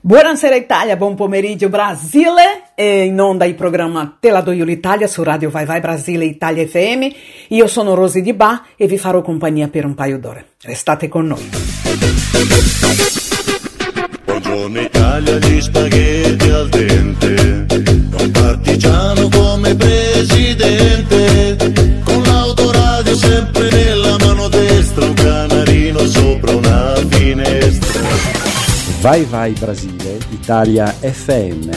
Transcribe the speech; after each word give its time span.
Buonasera 0.00 0.54
Italia, 0.56 0.96
buon 0.96 1.14
pomeriggio 1.14 1.68
Brasile, 1.68 2.70
è 2.74 2.82
in 2.82 3.20
onda 3.20 3.44
il 3.44 3.54
programma 3.54 4.16
Te 4.18 4.30
la 4.30 4.40
do 4.40 4.52
io 4.52 4.64
l'Italia 4.64 5.06
su 5.06 5.22
Radio 5.22 5.50
Vai 5.50 5.64
Vai 5.64 5.80
Brasile 5.80 6.24
Italia 6.24 6.66
FM. 6.66 7.08
Io 7.48 7.66
sono 7.66 7.94
Rosy 7.94 8.20
Di 8.20 8.32
Ba 8.32 8.66
e 8.76 8.86
vi 8.86 8.98
farò 8.98 9.22
compagnia 9.22 9.68
per 9.68 9.84
un 9.84 9.94
paio 9.94 10.18
d'ore. 10.18 10.50
Restate 10.62 11.08
con 11.08 11.26
noi. 11.26 11.50
Buongiorno 14.24 14.80
Italia, 14.80 15.38
gli 15.38 15.60
spaghetti 15.60 16.48
al 16.50 16.68
dente, 16.68 17.66
un 18.20 18.30
partigiano 18.30 19.28
Vai 29.06 29.22
Vai 29.22 29.52
Brasile, 29.52 30.18
Italia 30.30 30.86
FM, 30.86 31.70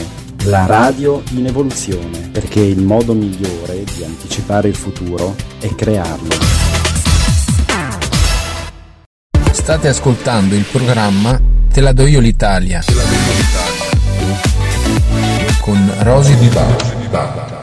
la 0.45 0.65
radio 0.65 1.21
in 1.33 1.45
evoluzione, 1.45 2.27
perché 2.31 2.59
il 2.59 2.81
modo 2.81 3.13
migliore 3.13 3.83
di 3.83 4.03
anticipare 4.03 4.67
il 4.67 4.75
futuro 4.75 5.35
è 5.59 5.67
crearlo. 5.75 6.35
State 9.51 9.87
ascoltando 9.87 10.55
il 10.55 10.63
programma 10.63 11.39
Te 11.71 11.81
la 11.81 11.93
do 11.93 12.07
io 12.07 12.20
l'Italia 12.20 12.81
con 15.61 15.93
Rosy 15.99 16.35
Di 16.35 16.48
Baba. 16.48 17.59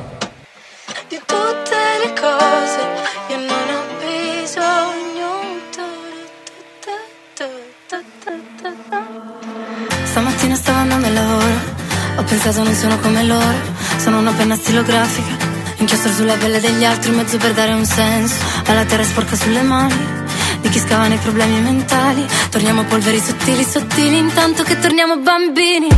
Ho 12.17 12.23
pensato 12.23 12.63
non 12.63 12.75
sono 12.75 12.99
come 12.99 13.23
loro, 13.25 13.57
sono 13.99 14.19
una 14.19 14.33
penna 14.33 14.57
stilografica, 14.57 15.37
inchiostro 15.77 16.13
sulla 16.13 16.35
pelle 16.35 16.61
degli 16.61 16.85
altri, 16.85 17.11
mezzo 17.11 17.37
per 17.37 17.53
dare 17.53 17.73
un 17.73 17.85
senso. 17.85 18.35
Alla 18.67 18.85
terra 18.85 19.05
sporca 19.05 19.37
sulle 19.37 19.63
mani. 19.63 20.15
Di 20.61 20.69
chi 20.71 20.79
scava 20.79 21.07
nei 21.07 21.19
problemi 21.19 21.61
mentali. 21.61 22.27
Torniamo 22.51 22.85
polveri 22.85 23.21
sottili, 23.21 23.63
sottili 23.63 24.17
Intanto 24.17 24.63
che 24.63 24.79
torniamo 24.79 25.19
bambini. 25.19 25.89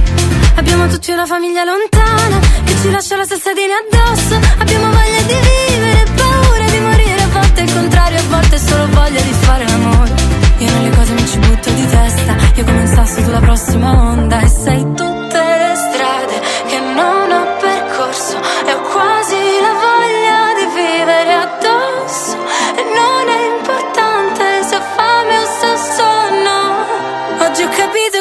Abbiamo 0.56 0.89
tutti 0.89 1.12
una 1.12 1.25
famiglia 1.25 1.62
lontana 1.62 2.39
Che 2.65 2.75
ci 2.83 2.91
lascia 2.91 3.17
la 3.17 3.25
salsadina 3.25 3.75
addosso. 3.77 4.34
Abbiamo 4.59 4.87
voglia 4.91 5.23
di 5.27 5.34
vivere, 5.34 6.05
paura 6.17 6.65
di 6.71 6.78
morire. 6.81 7.23
A 7.23 7.28
volte 7.28 7.61
il 7.62 7.73
contrario, 7.73 8.19
a 8.19 8.25
volte 8.28 8.59
solo 8.59 8.87
voglia 8.89 9.21
di 9.21 9.33
fare 9.41 9.69
l'amore. 9.69 10.15
Io 10.59 10.71
nelle 10.71 10.97
cose 10.97 11.12
mi 11.12 11.27
ci 11.27 11.39
butto 11.39 11.71
di 11.71 11.87
testa. 11.87 12.37
Io 12.56 12.65
come 12.65 12.81
un 12.81 12.87
sasso 12.89 13.23
sulla 13.23 13.41
prossima 13.41 14.11
onda. 14.11 14.41
E 14.41 14.48
sei 14.48 14.83
tutte 14.95 15.18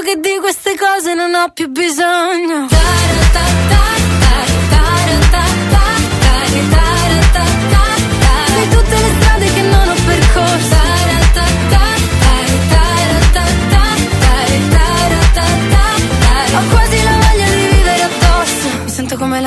che 0.08 0.22
di 0.22 0.38
queste 0.40 0.78
cose 0.78 1.14
non 1.14 1.34
ho 1.34 1.50
più 1.54 1.68
bisogno. 1.68 2.68
Di 2.68 3.97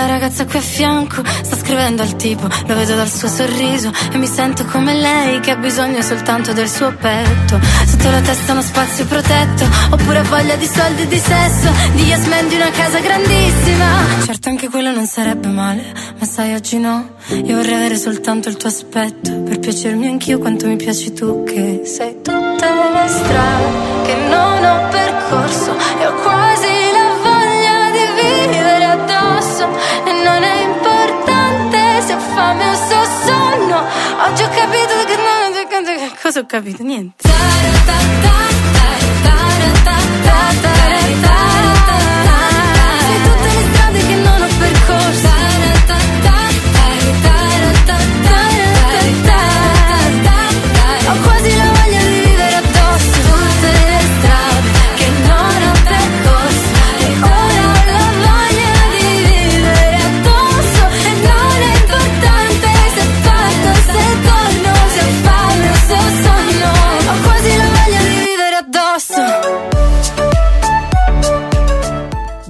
la 0.01 0.07
ragazza 0.07 0.47
qui 0.47 0.59
a 0.59 0.63
fianco 0.63 1.23
Sta 1.25 1.57
scrivendo 1.57 2.03
al 2.03 2.17
tipo, 2.17 2.49
lo 2.67 2.75
vedo 2.75 2.95
dal 2.95 3.11
suo 3.11 3.29
sorriso 3.29 3.93
E 4.13 4.17
mi 4.17 4.27
sento 4.27 4.65
come 4.65 4.95
lei 4.95 5.41
che 5.41 5.51
ha 5.51 5.57
bisogno 5.57 6.01
soltanto 6.03 6.53
del 6.53 6.69
suo 6.69 6.93
petto. 6.93 7.59
Sotto 7.87 8.11
la 8.11 8.21
testa 8.21 8.53
uno 8.53 8.63
spazio 8.63 9.05
protetto 9.07 9.67
Oppure 9.91 10.23
voglia 10.23 10.57
di 10.57 10.67
soldi 10.67 11.03
e 11.03 11.07
di 11.07 11.19
sesso 11.19 11.71
Di 11.95 12.03
yes 12.05 12.27
man 12.27 12.49
di 12.49 12.55
una 12.55 12.71
casa 12.71 12.99
grandissima. 13.01 13.87
Certo 14.25 14.49
anche 14.49 14.69
quello 14.69 14.93
non 14.93 15.07
sarebbe 15.07 15.49
male 15.49 15.93
Ma 16.19 16.25
sai 16.25 16.55
oggi 16.55 16.79
no. 16.79 17.17
Io 17.29 17.57
vorrei 17.57 17.75
avere 17.75 17.97
soltanto 17.97 18.49
il 18.49 18.57
tuo 18.57 18.69
aspetto 18.69 19.31
Per 19.43 19.59
piacermi 19.59 20.07
anch'io 20.07 20.39
quanto 20.39 20.67
mi 20.67 20.77
piaci 20.77 21.13
tu 21.13 21.45
Che 21.45 21.83
sei 21.85 22.17
tutte 22.23 22.67
le 22.67 23.09
strade 23.09 23.89
che 24.05 24.15
non 24.29 24.65
ho 24.65 24.89
percorso 24.89 25.77
E 25.99 26.07
ho 26.07 26.15
quasi 26.23 26.90
Cosa 36.23 36.41
ho 36.41 36.47
capito? 36.47 36.83
Niente 36.83 37.31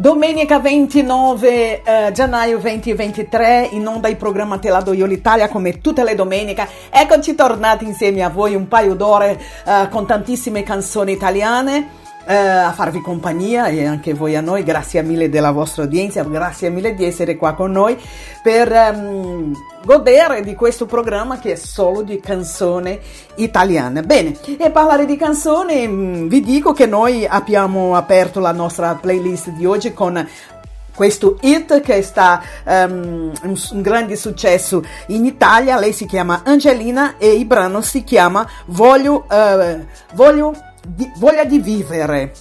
Domenica 0.00 0.58
29 0.58 1.82
eh, 1.82 2.12
gennaio 2.12 2.58
2023, 2.58 3.68
in 3.72 3.86
onda 3.86 4.08
il 4.08 4.16
programma 4.16 4.56
Te 4.56 4.70
la 4.70 4.80
do 4.80 4.94
io 4.94 5.04
l'Italia 5.04 5.50
come 5.50 5.82
tutte 5.82 6.04
le 6.04 6.14
domeniche. 6.14 6.66
Eccoci 6.88 7.34
tornati 7.34 7.84
insieme 7.84 8.22
a 8.22 8.30
voi 8.30 8.54
un 8.54 8.66
paio 8.66 8.94
d'ore 8.94 9.38
eh, 9.66 9.88
con 9.90 10.06
tantissime 10.06 10.62
canzoni 10.62 11.12
italiane. 11.12 11.99
Eh, 12.26 12.34
a 12.34 12.72
farvi 12.72 13.00
compagnia 13.00 13.66
e 13.66 13.84
anche 13.84 14.14
voi 14.14 14.36
a 14.36 14.40
noi, 14.40 14.62
grazie 14.62 15.02
mille 15.02 15.28
della 15.28 15.50
vostra 15.50 15.84
udienza, 15.84 16.22
grazie 16.22 16.70
mille 16.70 16.94
di 16.94 17.04
essere 17.04 17.36
qua 17.36 17.54
con 17.54 17.72
noi 17.72 17.96
per 18.42 18.72
ehm, 18.72 19.52
godere 19.84 20.42
di 20.42 20.54
questo 20.54 20.86
programma 20.86 21.38
che 21.38 21.52
è 21.52 21.56
solo 21.56 22.02
di 22.02 22.20
canzone 22.20 23.00
italiana. 23.36 24.02
Bene, 24.02 24.36
e 24.58 24.70
parlare 24.70 25.06
di 25.06 25.16
canzoni 25.16 25.86
mm, 25.88 26.28
vi 26.28 26.40
dico 26.40 26.72
che 26.72 26.86
noi 26.86 27.26
abbiamo 27.26 27.96
aperto 27.96 28.40
la 28.40 28.52
nostra 28.52 28.94
playlist 28.94 29.50
di 29.50 29.64
oggi 29.64 29.92
con 29.92 30.26
questo 30.94 31.38
hit 31.40 31.80
che 31.80 32.02
sta 32.02 32.42
um, 32.64 33.32
un, 33.42 33.60
un, 33.72 33.80
grande 33.80 34.16
successo 34.16 34.84
in 35.06 35.24
Italia. 35.24 35.78
Lei 35.78 35.94
si 35.94 36.04
chiama 36.04 36.42
Angelina 36.44 37.16
e 37.16 37.32
il 37.32 37.46
brano 37.46 37.80
si 37.80 38.04
chiama 38.04 38.46
Voglio, 38.66 39.24
uh, 39.30 39.84
voglio 40.12 40.54
di, 40.86 41.10
Voglia 41.16 41.44
di 41.44 41.58
vivere. 41.58 42.32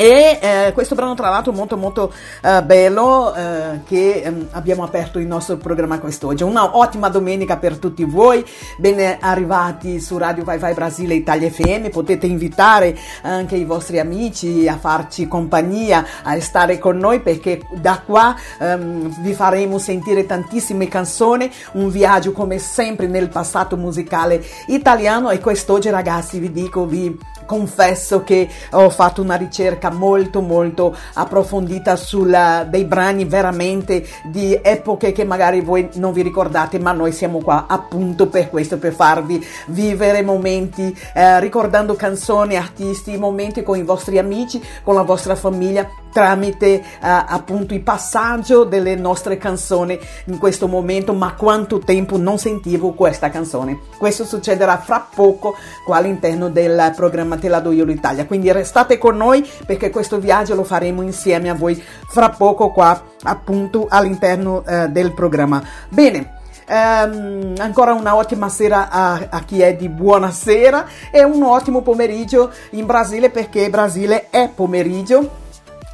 E 0.00 0.38
eh, 0.40 0.72
questo 0.72 0.94
brano 0.94 1.12
tra 1.12 1.28
l'altro 1.28 1.52
molto 1.52 1.76
molto 1.76 2.10
uh, 2.42 2.64
bello 2.64 3.34
uh, 3.36 3.82
che 3.84 4.22
um, 4.24 4.48
abbiamo 4.52 4.82
aperto 4.82 5.18
il 5.18 5.26
nostro 5.26 5.58
programma 5.58 5.98
quest'oggi. 5.98 6.42
Una 6.42 6.78
ottima 6.78 7.10
domenica 7.10 7.58
per 7.58 7.76
tutti 7.76 8.02
voi, 8.04 8.42
ben 8.78 9.18
arrivati 9.20 10.00
su 10.00 10.16
Radio 10.16 10.42
Vai 10.42 10.56
Vai 10.56 10.72
Brasile 10.72 11.12
Italia 11.12 11.50
FM, 11.50 11.88
potete 11.88 12.26
invitare 12.26 12.96
anche 13.20 13.56
i 13.56 13.66
vostri 13.66 13.98
amici 13.98 14.66
a 14.66 14.78
farci 14.78 15.28
compagnia, 15.28 16.06
a 16.22 16.40
stare 16.40 16.78
con 16.78 16.96
noi 16.96 17.20
perché 17.20 17.60
da 17.74 18.00
qua 18.02 18.34
um, 18.58 19.14
vi 19.20 19.34
faremo 19.34 19.76
sentire 19.76 20.24
tantissime 20.24 20.88
canzoni, 20.88 21.52
un 21.72 21.90
viaggio 21.90 22.32
come 22.32 22.58
sempre 22.58 23.06
nel 23.06 23.28
passato 23.28 23.76
musicale 23.76 24.42
italiano 24.68 25.28
e 25.28 25.40
quest'oggi 25.40 25.90
ragazzi 25.90 26.38
vi 26.38 26.50
dico, 26.50 26.86
vi 26.86 27.14
confesso 27.50 28.22
che 28.22 28.48
ho 28.70 28.90
fatto 28.90 29.22
una 29.22 29.34
ricerca 29.34 29.90
molto 29.90 30.40
molto 30.40 30.96
approfondita 31.14 31.96
sulla 31.96 32.62
dei 32.62 32.84
brani 32.84 33.24
veramente 33.24 34.06
di 34.22 34.56
epoche 34.62 35.10
che 35.10 35.24
magari 35.24 35.60
voi 35.60 35.88
non 35.94 36.12
vi 36.12 36.22
ricordate 36.22 36.78
ma 36.78 36.92
noi 36.92 37.10
siamo 37.10 37.40
qua 37.40 37.64
appunto 37.66 38.28
per 38.28 38.50
questo 38.50 38.78
per 38.78 38.92
farvi 38.92 39.44
vivere 39.66 40.22
momenti 40.22 40.96
eh, 41.12 41.40
ricordando 41.40 41.96
canzoni 41.96 42.56
artisti 42.56 43.16
momenti 43.16 43.64
con 43.64 43.76
i 43.76 43.82
vostri 43.82 44.18
amici 44.18 44.62
con 44.84 44.94
la 44.94 45.02
vostra 45.02 45.34
famiglia 45.34 45.90
tramite 46.12 46.82
uh, 46.82 46.98
appunto 47.00 47.74
il 47.74 47.80
passaggio 47.80 48.64
delle 48.64 48.94
nostre 48.96 49.38
canzoni 49.38 49.98
in 50.26 50.38
questo 50.38 50.68
momento, 50.68 51.12
ma 51.12 51.34
quanto 51.34 51.78
tempo 51.78 52.16
non 52.16 52.38
sentivo 52.38 52.92
questa 52.92 53.30
canzone. 53.30 53.78
Questo 53.98 54.24
succederà 54.24 54.78
fra 54.78 55.06
poco 55.14 55.54
qua 55.84 55.96
all'interno 55.96 56.48
del 56.50 56.92
programma 56.94 57.36
Te 57.36 57.48
la 57.48 57.60
do 57.60 57.72
io 57.72 57.84
l'Italia, 57.84 58.26
quindi 58.26 58.50
restate 58.52 58.98
con 58.98 59.16
noi 59.16 59.48
perché 59.66 59.90
questo 59.90 60.18
viaggio 60.18 60.54
lo 60.54 60.64
faremo 60.64 61.02
insieme 61.02 61.48
a 61.48 61.54
voi 61.54 61.82
fra 62.08 62.30
poco 62.30 62.70
qua 62.70 63.02
appunto 63.22 63.86
all'interno 63.88 64.62
uh, 64.66 64.88
del 64.88 65.12
programma. 65.12 65.62
Bene. 65.88 66.38
Um, 66.70 67.54
ancora 67.58 67.94
una 67.94 68.14
ottima 68.14 68.48
sera 68.48 68.90
a, 68.90 69.26
a, 69.28 69.40
chi 69.40 69.60
è 69.60 69.74
di 69.74 69.88
buonasera 69.88 70.86
e 71.10 71.24
un 71.24 71.42
ottimo 71.42 71.82
pomeriggio 71.82 72.52
in 72.70 72.86
Brasile 72.86 73.30
perché 73.30 73.68
Brasile 73.68 74.30
è 74.30 74.48
pomeriggio 74.54 75.48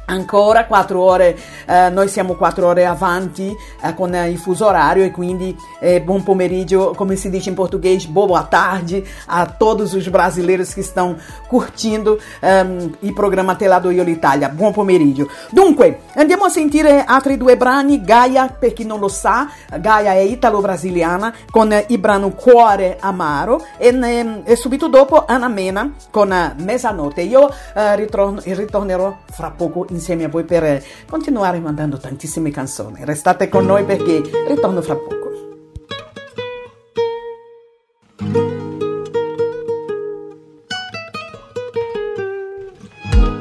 ancora 0.09 0.65
4 0.65 0.99
ore, 0.99 1.37
eh, 1.65 1.89
noi 1.89 2.07
siamo 2.07 2.35
4 2.35 2.65
ore 2.65 2.85
avanti 2.85 3.55
eh, 3.81 3.93
con 3.93 4.13
eh, 4.13 4.29
il 4.29 4.37
fuso 4.37 4.67
orario 4.67 5.03
e 5.03 5.11
quindi 5.11 5.55
eh, 5.79 6.01
buon 6.01 6.23
pomeriggio, 6.23 6.93
come 6.95 7.15
si 7.15 7.29
dice 7.29 7.49
in 7.49 7.55
português, 7.55 8.05
boa 8.05 8.43
tarde 8.43 9.03
a 9.27 9.45
todos 9.45 9.93
os 9.93 10.07
brasileiros 10.07 10.73
que 10.73 10.79
estão 10.81 11.15
curtindo 11.47 12.19
um, 12.41 12.91
il 13.01 13.13
programma 13.13 13.55
Telado 13.55 13.91
Io 13.91 14.03
l'Italia. 14.03 14.49
Buon 14.49 14.71
pomeriggio. 14.71 15.29
Dunque, 15.49 16.01
andiamo 16.15 16.45
a 16.45 16.49
sentire 16.49 17.03
altri 17.05 17.37
due 17.37 17.57
brani, 17.57 18.01
Gaia, 18.01 18.47
per 18.47 18.73
chi 18.73 18.85
non 18.85 18.99
lo 18.99 19.07
sa, 19.07 19.49
Gaia 19.79 20.13
è 20.13 20.19
italo-brasiliana 20.19 21.33
con 21.51 21.73
il 21.87 21.97
brano 21.97 22.29
Cuore 22.31 22.97
Amaro 22.99 23.63
e, 23.77 24.41
e 24.43 24.55
subito 24.55 24.87
dopo 24.87 25.25
Anna 25.25 25.47
Mena 25.47 25.93
con 26.09 26.55
Mezzanotte. 26.57 27.21
Io 27.21 27.49
eh, 27.73 27.95
ritorno, 27.95 28.41
ritornerò 28.43 29.17
fra 29.31 29.51
poco 29.51 29.85
in 29.89 29.96
insieme 29.97 30.23
a 30.23 30.29
voi 30.29 30.43
per 30.45 30.83
continuare 31.09 31.59
mandando 31.59 31.97
tantissime 31.97 32.51
canzoni. 32.51 33.03
Restate 33.03 33.49
con 33.49 33.65
noi 33.65 33.83
perché 33.83 34.21
ritorno 34.47 34.81
fra 34.81 34.95
poco. 34.95 35.15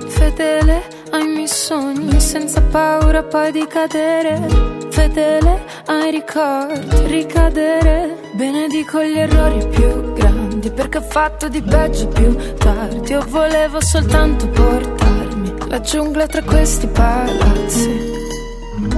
Fedele 0.08 0.82
ai 1.12 1.26
miei 1.28 1.48
sogni 1.48 2.20
senza 2.20 2.60
paura 2.60 3.22
poi 3.22 3.52
di 3.52 3.66
cadere. 3.66 4.74
Fedele 4.90 5.62
ai 5.86 6.10
ricordi, 6.10 7.06
ricadere. 7.06 8.16
Benedico 8.34 9.02
gli 9.02 9.18
errori 9.18 9.66
più 9.68 10.12
grandi 10.12 10.70
perché 10.70 10.98
ho 10.98 11.02
fatto 11.02 11.48
di 11.48 11.62
peggio 11.62 12.08
più 12.08 12.36
tardi. 12.56 13.12
Io 13.12 13.24
volevo 13.28 13.80
soltanto 13.80 14.46
portare 14.48 15.05
la 15.68 15.80
giungla 15.80 16.26
tra 16.26 16.42
questi 16.42 16.86
palazzi. 16.86 18.14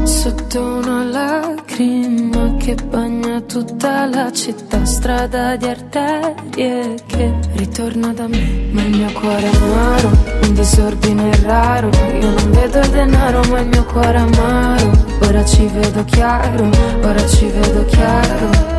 Sotto 0.05 0.61
una 0.61 1.05
lacrima 1.05 2.55
che 2.57 2.75
bagna 2.75 3.41
tutta 3.43 4.07
la 4.07 4.33
città, 4.33 4.85
strada 4.85 5.57
di 5.57 5.67
arterie 5.67 6.95
che 7.07 7.35
ritorna 7.55 8.13
da 8.13 8.27
me. 8.27 8.69
Ma 8.73 8.83
il 8.83 8.97
mio 8.97 9.13
cuore 9.13 9.51
è 9.51 9.57
amaro, 9.57 10.11
un 10.43 10.55
disordine 10.55 11.31
raro. 11.43 11.91
Io 12.21 12.31
non 12.31 12.51
vedo 12.51 12.79
il 12.81 12.91
denaro, 12.91 13.43
ma 13.51 13.61
il 13.61 13.69
mio 13.69 13.85
cuore 13.85 14.17
è 14.17 14.21
amaro. 14.21 14.91
Ora 15.23 15.45
ci 15.45 15.67
vedo 15.67 16.05
chiaro, 16.05 16.71
ora 17.03 17.27
ci 17.29 17.47
vedo 17.47 17.85
chiaro. 17.85 18.78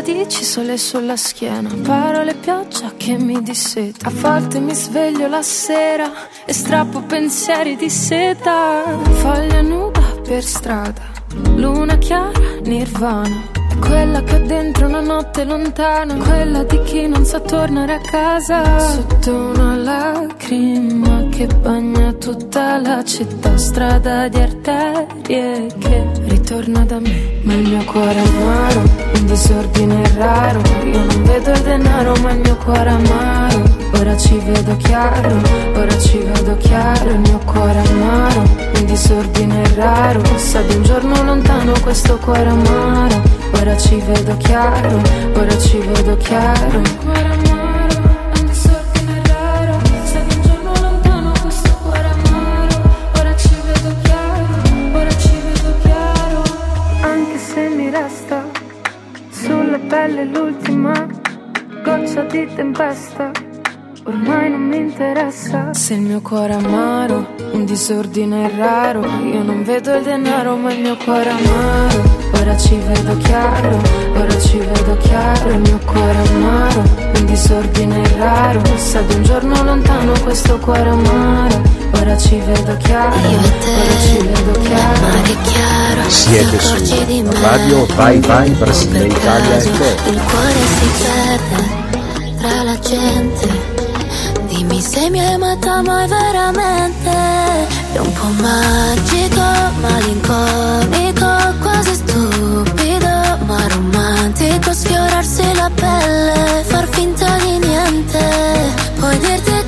Radici 0.00 0.44
sole 0.44 0.78
sulla 0.78 1.14
schiena, 1.14 1.68
parole 1.82 2.34
pioggia 2.34 2.92
che 2.96 3.18
mi 3.18 3.42
disseta. 3.42 4.08
A 4.08 4.10
volte 4.10 4.58
mi 4.58 4.74
sveglio 4.74 5.28
la 5.28 5.42
sera 5.42 6.10
e 6.46 6.54
strappo 6.54 7.02
pensieri 7.02 7.76
di 7.76 7.90
seta. 7.90 8.98
Foglia 8.98 9.60
nuda 9.60 10.00
per 10.26 10.42
strada, 10.42 11.02
luna 11.54 11.98
chiara, 11.98 12.32
nirvana. 12.62 13.59
Quella 13.80 14.22
che 14.22 14.34
ho 14.34 14.46
dentro 14.46 14.86
una 14.86 15.00
notte 15.00 15.44
lontana, 15.44 16.14
quella 16.14 16.62
di 16.64 16.80
chi 16.82 17.06
non 17.08 17.24
sa 17.24 17.40
tornare 17.40 17.94
a 17.94 18.00
casa. 18.00 18.78
Sotto 18.78 19.34
una 19.34 19.76
lacrima 19.76 21.26
che 21.30 21.46
bagna 21.46 22.12
tutta 22.12 22.78
la 22.78 23.02
città, 23.04 23.56
strada 23.56 24.28
di 24.28 24.38
arterie 24.38 25.66
che 25.78 26.06
ritorna 26.24 26.84
da 26.84 27.00
me. 27.00 27.40
Ma 27.42 27.54
il 27.54 27.68
mio 27.68 27.84
cuore 27.84 28.14
è 28.14 28.26
amaro, 28.26 28.80
un 29.14 29.26
disordine 29.26 30.02
raro. 30.16 30.60
Io 30.84 31.04
non 31.04 31.22
vedo 31.24 31.50
il 31.50 31.60
denaro, 31.62 32.14
ma 32.22 32.30
il 32.32 32.38
mio 32.38 32.56
cuore 32.56 32.90
è 32.90 32.92
amaro. 32.92 33.89
Ora 34.00 34.16
ci 34.16 34.38
vedo 34.38 34.76
chiaro, 34.78 35.42
ora 35.74 35.98
ci 35.98 36.16
vedo 36.16 36.56
chiaro. 36.56 37.10
Il 37.10 37.18
mio 37.18 37.38
cuore 37.44 37.82
è 37.82 37.86
amaro, 37.86 38.40
un 38.40 38.84
disordine 38.86 39.74
raro. 39.74 40.22
Sa 40.38 40.62
di 40.62 40.74
un 40.74 40.82
giorno 40.82 41.22
lontano 41.22 41.74
questo 41.82 42.16
cuore 42.16 42.48
amaro. 42.48 43.20
Ora 43.60 43.76
ci 43.76 44.00
vedo 44.00 44.34
chiaro, 44.38 45.02
ora 45.34 45.58
ci 45.58 45.78
vedo 45.80 46.16
chiaro. 46.16 46.56
È 46.56 46.72
questo 46.72 46.94
cuore 47.04 47.28
amaro. 47.28 47.58
Pelle 59.88 60.24
l'ultima 60.24 60.92
goccia 61.82 62.22
di 62.22 62.46
tempesta. 62.54 63.49
Ormai 64.04 64.50
non 64.50 64.62
mi 64.62 64.76
interessa 64.78 65.74
se 65.74 65.94
il 65.94 66.00
mio 66.00 66.20
cuore 66.20 66.52
è 66.52 66.56
amaro, 66.56 67.34
un 67.52 67.64
disordine 67.66 68.50
raro. 68.56 69.04
Io 69.22 69.42
non 69.42 69.62
vedo 69.62 69.94
il 69.94 70.02
denaro, 70.02 70.56
ma 70.56 70.72
il 70.72 70.80
mio 70.80 70.96
cuore 70.96 71.28
è 71.28 71.32
amaro. 71.32 72.18
Ora 72.40 72.56
ci 72.56 72.76
vedo 72.76 73.16
chiaro, 73.18 73.78
ora 74.16 74.40
ci 74.40 74.58
vedo 74.58 74.96
chiaro, 74.96 75.50
il 75.50 75.58
mio 75.58 75.78
cuore 75.84 76.16
amaro, 76.28 76.82
un 77.14 77.24
disordine 77.26 78.02
raro, 78.16 78.62
sa 78.76 79.00
di 79.02 79.14
un 79.14 79.22
giorno 79.22 79.62
lontano 79.62 80.12
questo 80.22 80.58
cuore 80.58 80.88
amaro, 80.88 81.60
ora 82.00 82.16
ci 82.16 82.38
vedo 82.38 82.76
chiaro, 82.78 83.14
ora 83.14 83.96
ci 84.00 84.16
vedo 84.16 84.60
chiaro. 84.60 85.00
Mare 85.00 85.36
chiaro, 85.42 86.08
Siete 86.08 86.58
su 86.58 87.30
Radio 87.42 87.86
Vai 87.94 88.18
Vai 88.20 88.50
Brasile 88.50 89.06
Italia 89.06 89.56
e 89.56 89.62
Il 90.08 90.20
cuore 90.24 90.60
si 90.78 90.90
perde 91.02 92.38
tra 92.40 92.62
la 92.62 92.78
gente, 92.78 93.79
se 94.90 95.08
mi 95.08 95.20
hai 95.20 95.34
amato 95.34 95.82
mai 95.82 96.08
veramente, 96.08 97.10
è 97.92 97.98
un 97.98 98.12
po' 98.12 98.32
magico, 98.42 99.46
malinconico, 99.80 101.30
quasi 101.60 101.94
ma 103.46 103.66
romantico 103.68 104.72
sfiorarsi 104.72 105.54
la 105.54 105.70
pelle, 105.74 106.64
far 106.64 106.88
finta 106.88 107.36
di 107.38 107.58
niente. 107.58 108.24
Puoi 108.98 109.18
dirti 109.18 109.59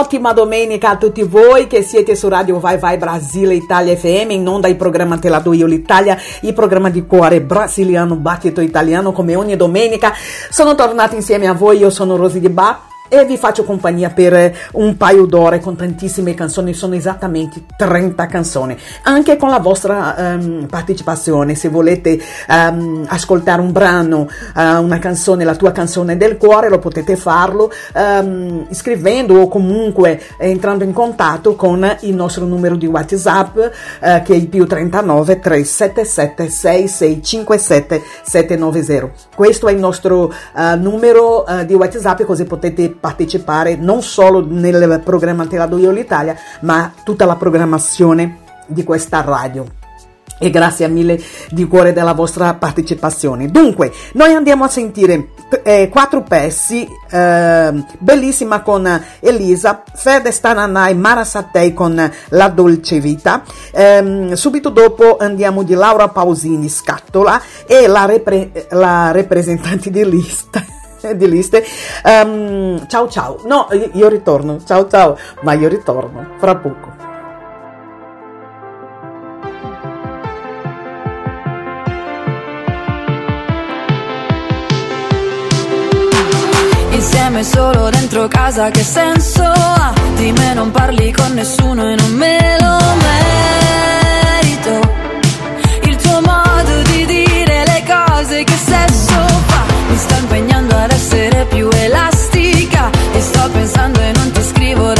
Un'ottima 0.00 0.32
domenica 0.32 0.88
a 0.88 0.96
tutti 0.96 1.22
voi 1.22 1.66
che 1.66 1.82
siete 1.82 2.16
su 2.16 2.26
Radio 2.30 2.58
Vai 2.58 2.78
Vai 2.78 2.96
Brasile 2.96 3.52
Italia 3.52 3.94
FM, 3.94 4.30
in 4.30 4.48
onda 4.48 4.66
il 4.66 4.76
programma 4.76 5.18
Te 5.18 5.28
la 5.28 5.40
do 5.40 5.52
io 5.52 5.66
l'Italia, 5.66 6.16
il 6.40 6.54
programma 6.54 6.88
di 6.88 7.04
cuore 7.04 7.42
brasiliano, 7.42 8.16
battito 8.16 8.62
italiano 8.62 9.12
come 9.12 9.36
ogni 9.36 9.56
domenica. 9.56 10.14
Sono 10.48 10.74
tornata 10.74 11.14
insieme 11.16 11.48
a 11.48 11.52
voi, 11.52 11.76
io 11.76 11.90
sono 11.90 12.16
Rosy 12.16 12.40
Di 12.40 12.48
Ba 12.48 12.89
e 13.12 13.24
vi 13.24 13.36
faccio 13.36 13.64
compagnia 13.64 14.10
per 14.10 14.56
un 14.74 14.96
paio 14.96 15.26
d'ore 15.26 15.58
con 15.58 15.74
tantissime 15.74 16.32
canzoni, 16.32 16.72
sono 16.72 16.94
esattamente 16.94 17.64
30 17.76 18.26
canzoni, 18.26 18.76
anche 19.02 19.36
con 19.36 19.50
la 19.50 19.58
vostra 19.58 20.14
um, 20.16 20.66
partecipazione, 20.70 21.56
se 21.56 21.68
volete 21.68 22.20
um, 22.48 23.04
ascoltare 23.08 23.60
un 23.60 23.72
brano, 23.72 24.28
uh, 24.54 24.60
una 24.80 25.00
canzone, 25.00 25.42
la 25.42 25.56
tua 25.56 25.72
canzone 25.72 26.16
del 26.16 26.36
cuore, 26.36 26.68
lo 26.68 26.78
potete 26.78 27.16
farlo 27.16 27.72
um, 27.94 28.66
scrivendo 28.70 29.40
o 29.40 29.48
comunque 29.48 30.22
entrando 30.38 30.84
in 30.84 30.92
contatto 30.92 31.56
con 31.56 31.96
il 32.02 32.14
nostro 32.14 32.44
numero 32.44 32.76
di 32.76 32.86
WhatsApp 32.86 33.56
uh, 33.56 34.22
che 34.22 34.32
è 34.32 34.34
il 34.34 34.46
più 34.46 34.66
39 34.66 35.40
377 35.40 36.48
6657 36.48 38.02
790. 38.22 39.10
Questo 39.34 39.66
è 39.66 39.72
il 39.72 39.78
nostro 39.78 40.32
uh, 40.54 40.76
numero 40.78 41.44
di 41.66 41.74
WhatsApp 41.74 42.22
così 42.22 42.44
potete 42.44 42.98
partecipare 43.00 43.76
non 43.76 44.02
solo 44.02 44.44
nel 44.46 45.00
programma 45.02 45.46
Te 45.46 45.56
io 45.56 45.90
l'Italia, 45.90 46.36
ma 46.60 46.92
tutta 47.02 47.24
la 47.24 47.36
programmazione 47.36 48.40
di 48.66 48.84
questa 48.84 49.22
radio. 49.22 49.66
E 50.42 50.48
grazie 50.48 50.88
mille 50.88 51.20
di 51.50 51.66
cuore 51.66 51.92
della 51.92 52.14
vostra 52.14 52.54
partecipazione. 52.54 53.50
Dunque, 53.50 53.92
noi 54.14 54.32
andiamo 54.32 54.64
a 54.64 54.68
sentire 54.68 55.32
eh, 55.62 55.90
quattro 55.90 56.22
pezzi, 56.22 56.88
eh, 57.10 57.84
bellissima 57.98 58.62
con 58.62 59.02
Elisa, 59.20 59.82
Fede 59.94 60.30
Stananai, 60.30 60.94
Mara 60.94 61.24
Sattei 61.24 61.74
con 61.74 62.10
La 62.30 62.48
Dolce 62.48 63.00
Vita, 63.00 63.42
eh, 63.70 64.30
subito 64.32 64.70
dopo 64.70 65.18
andiamo 65.18 65.62
di 65.62 65.74
Laura 65.74 66.08
Pausini, 66.08 66.70
Scatola 66.70 67.38
e 67.66 67.86
la, 67.86 68.06
repre- 68.06 68.66
la 68.70 69.10
rappresentante 69.10 69.90
di 69.90 70.08
lista 70.08 70.64
di 71.16 71.28
liste. 71.28 71.64
Um, 72.04 72.86
ciao 72.86 73.08
ciao. 73.08 73.40
No, 73.44 73.68
io 73.92 74.08
ritorno. 74.08 74.58
Ciao 74.64 74.88
ciao. 74.88 75.16
Ma 75.42 75.52
io 75.54 75.68
ritorno 75.68 76.34
fra 76.38 76.56
poco. 76.56 76.98
Insieme 86.90 87.42
solo 87.44 87.88
dentro 87.88 88.28
casa 88.28 88.68
che 88.70 88.82
senso 88.82 89.42
ha? 89.42 89.94
Di 90.16 90.32
me 90.32 90.52
non 90.52 90.70
parli 90.70 91.10
con 91.12 91.32
nessuno 91.32 91.90
e 91.90 91.94
non 91.94 92.12
me 92.12 92.56
lo 92.60 92.76
merito. 92.76 93.59
Pensando 103.80 104.00
e 104.02 104.12
non 104.12 104.30
ti 104.32 104.42
scrivo 104.42 104.92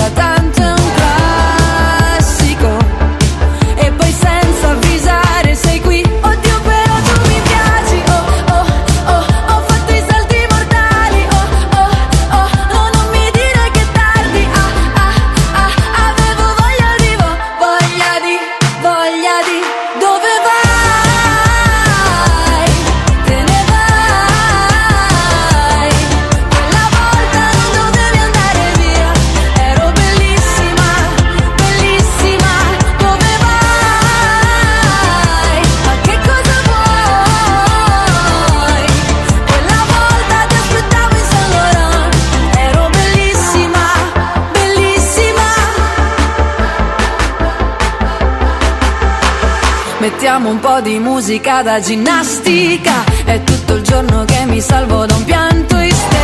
Mettiamo 50.40 50.56
un 50.56 50.60
po' 50.60 50.80
di 50.80 50.98
musica 50.98 51.60
da 51.60 51.80
ginnastica. 51.80 53.04
È 53.26 53.42
tutto 53.44 53.74
il 53.74 53.82
giorno 53.82 54.24
che 54.24 54.46
mi 54.46 54.62
salvo 54.62 55.04
da 55.04 55.14
un 55.14 55.24
pianto 55.24 55.76
isterico 55.76 56.19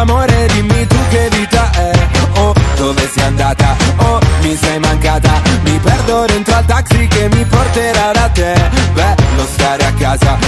amore 0.00 0.46
dimmi 0.52 0.86
tu 0.86 0.96
che 1.10 1.28
vita 1.30 1.70
è. 1.72 1.90
Oh, 2.36 2.54
dove 2.76 3.08
sei 3.12 3.24
andata? 3.24 3.76
Oh, 3.96 4.18
mi 4.42 4.56
sei 4.56 4.78
mancata. 4.78 5.40
Mi 5.62 5.78
perdo 5.78 6.24
dentro 6.26 6.54
al 6.54 6.64
taxi 6.64 7.06
che 7.06 7.28
mi 7.32 7.44
porterà 7.44 8.10
da 8.12 8.28
te. 8.28 8.52
Bello 8.94 9.46
stare 9.52 9.84
a 9.84 9.92
casa, 9.92 10.38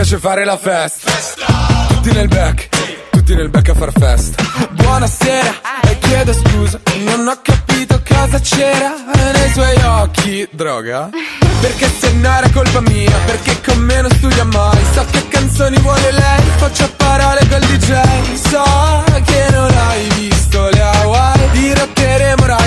piace 0.00 0.16
fare 0.16 0.46
la 0.46 0.56
festa. 0.56 1.12
Tutti 1.88 2.10
nel 2.12 2.26
back, 2.26 2.68
tutti 3.10 3.34
nel 3.34 3.50
back 3.50 3.68
a 3.68 3.74
far 3.74 3.92
festa. 3.92 4.42
Buonasera, 4.70 5.60
e 5.82 5.98
chiedo 5.98 6.32
scusa, 6.32 6.80
non 7.04 7.28
ho 7.28 7.38
capito 7.42 8.00
cosa 8.08 8.40
c'era 8.40 8.94
nei 9.14 9.50
suoi 9.52 9.76
occhi. 9.84 10.48
Droga? 10.52 11.10
Perché 11.60 11.90
se 11.98 12.12
no 12.12 12.34
era 12.34 12.48
colpa 12.48 12.80
mia, 12.80 13.14
perché 13.26 13.60
con 13.60 13.76
me 13.76 14.00
non 14.00 14.10
studia 14.12 14.44
mai. 14.44 14.78
So 14.94 15.04
che 15.10 15.28
canzoni 15.28 15.76
vuole 15.80 16.12
lei, 16.12 16.44
faccio 16.56 16.90
parole 16.96 17.46
col 17.50 17.60
DJ. 17.60 18.38
So 18.48 19.04
che 19.26 19.50
non 19.50 19.70
hai 19.70 20.08
visto 20.14 20.70
le 20.70 20.80
Hawaii, 20.80 21.50
dirotteremo 21.50 22.46
Ryanair 22.46 22.59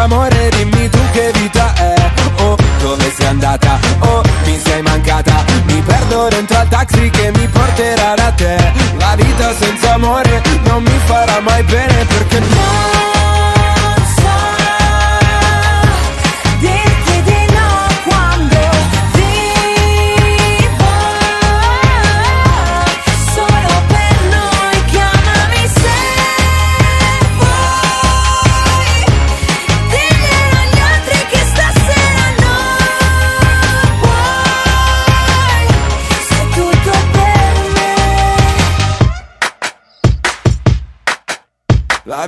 amore, 0.00 0.48
dimmi 0.50 0.88
tu 0.88 0.98
che 1.12 1.30
vita 1.34 1.72
è. 1.74 1.94
Oh, 2.42 2.56
dove 2.80 3.12
sei 3.16 3.26
andata? 3.26 3.78
Oh, 4.00 4.22
mi 4.44 4.58
sei 4.58 4.82
mancata. 4.82 5.44
Mi 5.64 5.80
perdo 5.82 6.28
dentro 6.28 6.58
al 6.58 6.68
taxi 6.68 7.10
che 7.10 7.30
mi 7.34 7.46
porterà 7.48 8.14
da 8.14 8.32
te. 8.32 8.72
La 8.98 9.14
vita 9.16 9.54
senza 9.54 9.94
amore 9.94 10.42
non 10.64 10.82
mi 10.82 10.98
farà 11.04 11.40
mai 11.40 11.62
bene 11.64 12.04
perché 12.06 12.38
no. 12.40 12.59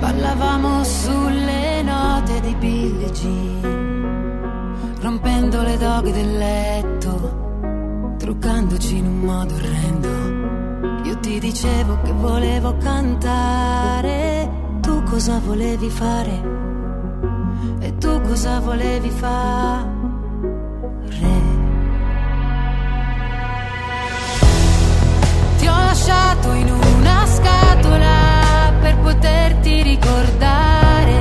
Ballavamo 0.00 0.82
sulle 0.82 1.82
note 1.82 2.40
di 2.40 2.54
Billie 2.56 2.90
rompendo 5.00 5.62
le 5.62 5.76
doghe 5.76 6.12
del 6.12 6.38
letto, 6.38 8.14
truccandoci 8.18 8.96
in 8.96 9.06
un 9.06 9.18
modo 9.20 9.54
orrendo. 9.54 11.08
Io 11.08 11.18
ti 11.20 11.38
dicevo 11.38 12.00
che 12.02 12.12
volevo 12.12 12.76
cantare, 12.76 14.50
tu 14.80 15.02
cosa 15.04 15.38
volevi 15.38 15.88
fare? 15.88 16.58
E 17.80 17.96
tu 17.96 18.20
cosa 18.20 18.60
volevi 18.60 19.10
fare? 19.10 19.98
Ti 25.58 25.66
ho 25.66 25.78
lasciato 25.78 26.52
in 26.52 26.70
una 26.70 27.26
scatola 27.26 28.09
poterti 29.10 29.82
ricordare. 29.82 31.18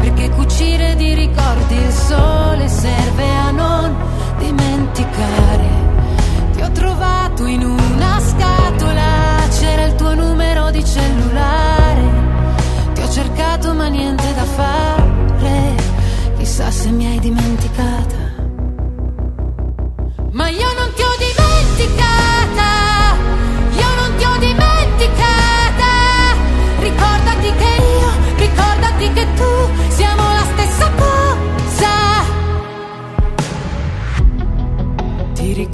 Perché 0.00 0.30
cucire 0.30 0.94
di 0.94 1.14
ricordi 1.14 1.74
il 1.74 1.90
sole 1.90 2.68
serve 2.68 3.28
a 3.28 3.50
non 3.50 3.96
dimenticare. 4.38 5.68
Ti 6.52 6.62
ho 6.62 6.70
trovato 6.70 7.46
in 7.46 7.64
una 7.64 8.20
scatola, 8.20 9.42
c'era 9.58 9.84
il 9.86 9.94
tuo 9.96 10.14
numero 10.14 10.70
di 10.70 10.84
cellulare. 10.84 12.04
Ti 12.94 13.00
ho 13.02 13.10
cercato 13.10 13.74
ma 13.74 13.88
niente 13.88 14.32
da 14.34 14.44
fare. 14.44 15.74
Chissà 16.38 16.70
se 16.70 16.90
mi 16.90 17.06
hai 17.06 17.18
dimenticata. 17.18 18.05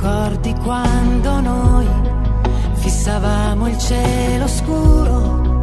Ricordi 0.03 0.53
quando 0.65 1.41
noi 1.41 1.87
fissavamo 2.73 3.69
il 3.69 3.79
cielo 3.79 4.49
scuro, 4.49 5.61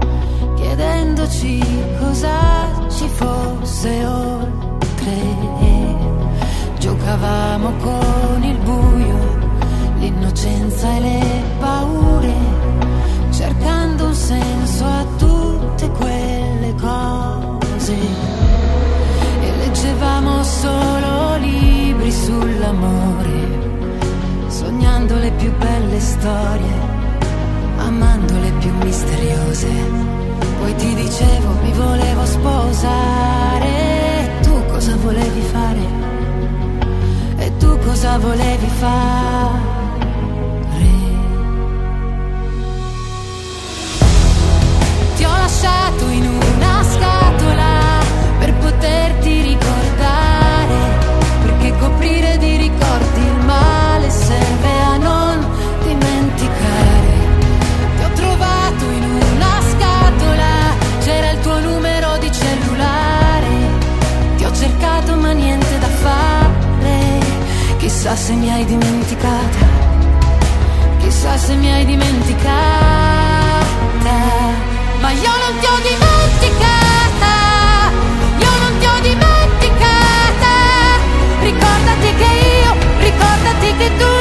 chiedendoci 0.55 1.61
cosa 1.99 2.87
ci 2.87 3.05
fosse 3.09 4.05
oltre? 4.05 5.17
Giocavamo 6.79 7.73
con 7.81 8.43
il 8.43 8.57
buio, 8.59 9.17
l'innocenza 9.99 10.87
e 10.95 10.99
le 11.01 11.43
paure, 11.59 12.33
cercando 13.31 14.05
un 14.05 14.13
senso 14.13 14.85
a 14.85 15.05
tutte 15.17 15.89
quelle 15.89 16.75
cose. 16.79 17.97
E 19.41 19.51
leggevamo 19.57 20.41
solo 20.43 21.35
libri 21.39 22.09
sull'amore, 22.09 23.48
sognando 24.99 25.17
le 25.17 25.31
più 25.31 25.51
belle 25.57 25.99
storie, 25.99 26.73
amando 27.77 28.37
le 28.39 28.51
più 28.59 28.73
misteriose. 28.83 29.67
Poi 30.59 30.75
ti 30.75 30.93
dicevo 30.93 31.53
mi 31.63 31.71
volevo 31.71 32.25
sposare, 32.25 33.69
tu 34.41 34.61
cosa 34.67 34.97
volevi 34.97 35.41
fare? 35.41 35.79
E 37.37 37.57
tu 37.57 37.77
cosa 37.79 38.17
volevi 38.17 38.67
fare. 38.67 39.77
Ti 45.15 45.23
ho 45.23 45.37
lasciato 45.37 46.07
in 46.09 46.27
una 46.27 46.83
scatola 46.83 47.99
per 48.39 48.53
poterti 48.55 49.41
ricordare, 49.41 50.97
perché 51.43 51.77
coprire 51.77 52.37
di 52.37 52.57
ricordi 52.57 53.19
il 53.21 53.45
male 53.45 53.78
serve 54.29 54.73
a 54.93 54.97
non 54.97 55.35
dimenticare. 55.81 57.13
Ti 57.95 58.03
ho 58.05 58.11
trovato 58.21 58.83
in 58.97 59.03
una 59.21 59.53
scatola, 59.71 60.53
c'era 61.03 61.31
il 61.31 61.39
tuo 61.39 61.59
numero 61.59 62.17
di 62.17 62.31
cellulare, 62.31 63.53
ti 64.37 64.43
ho 64.45 64.53
cercato 64.53 65.15
ma 65.15 65.31
niente 65.31 65.79
da 65.79 65.91
fare, 66.05 66.97
chissà 67.77 68.15
se 68.15 68.33
mi 68.33 68.51
hai 68.51 68.65
dimenticata, 68.65 69.65
chissà 70.99 71.35
se 71.37 71.55
mi 71.55 71.71
hai 71.73 71.85
dimenticata. 71.85 73.07
Ma 75.01 75.11
io 75.11 75.33
non 75.43 75.53
ti 75.59 75.65
ho 75.71 75.77
dimenticata, 75.91 77.33
io 78.45 78.53
non 78.63 78.73
ti 78.79 78.85
ho 78.85 78.99
dimenticata. 79.09 80.53
Ricordati 81.49 82.09
che 82.19 82.31
io, 82.63 82.71
ricordati 82.99 83.67
che 83.79 83.89
tu 83.97 84.18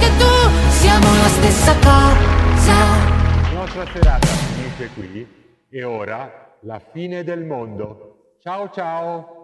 che 0.00 0.08
tu 0.16 0.32
siamo 0.70 1.14
la 1.14 1.28
stessa 1.28 1.74
cosa. 1.74 2.76
La 3.42 3.52
nostra 3.52 3.86
serata 3.92 4.26
finisce 4.26 4.90
qui 4.94 5.26
e 5.68 5.84
ora 5.84 6.56
la 6.62 6.80
fine 6.92 7.22
del 7.22 7.44
mondo. 7.44 8.36
Ciao 8.40 8.70
ciao! 8.70 9.36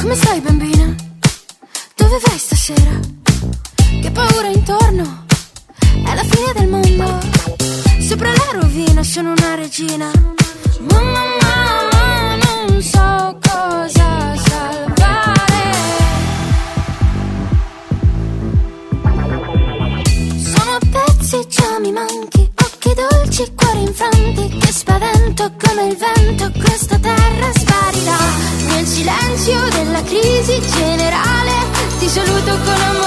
Come 0.00 0.14
stai 0.14 0.40
bambina? 0.40 0.81
Dove 1.96 2.18
vai 2.24 2.38
stasera? 2.38 2.98
Che 4.02 4.10
paura 4.10 4.48
intorno? 4.48 5.24
È 6.04 6.14
la 6.14 6.24
fine 6.24 6.52
del 6.54 6.68
mondo. 6.68 7.18
Sopra 8.00 8.30
la 8.30 8.60
rovina 8.60 9.02
sono 9.02 9.32
una 9.32 9.54
regina. 9.54 10.10
Mamma 10.90 11.20
mia, 11.38 12.36
non 12.36 12.82
so 12.82 13.38
cosa 13.40 14.36
salvare. 14.36 15.70
Sono 20.38 20.78
pezzi, 20.90 21.46
già 21.48 21.78
mi 21.78 21.92
manchi. 21.92 22.50
Occhi 22.62 22.94
dolci, 22.94 23.52
cuori 23.54 23.82
infranti. 23.82 24.48
Che 24.58 24.72
spavento 24.72 25.52
come 25.62 25.86
il 25.88 25.96
vento. 25.96 26.50
Questa 26.58 26.98
terra 26.98 27.52
sparirà. 27.52 28.18
Nel 28.68 28.86
silenzio 28.86 29.68
della 29.70 30.02
crisi 30.02 30.60
generale. 30.60 31.01
Ti 32.02 32.08
saluto 32.08 32.58
con 32.64 32.80
amore. 32.80 33.01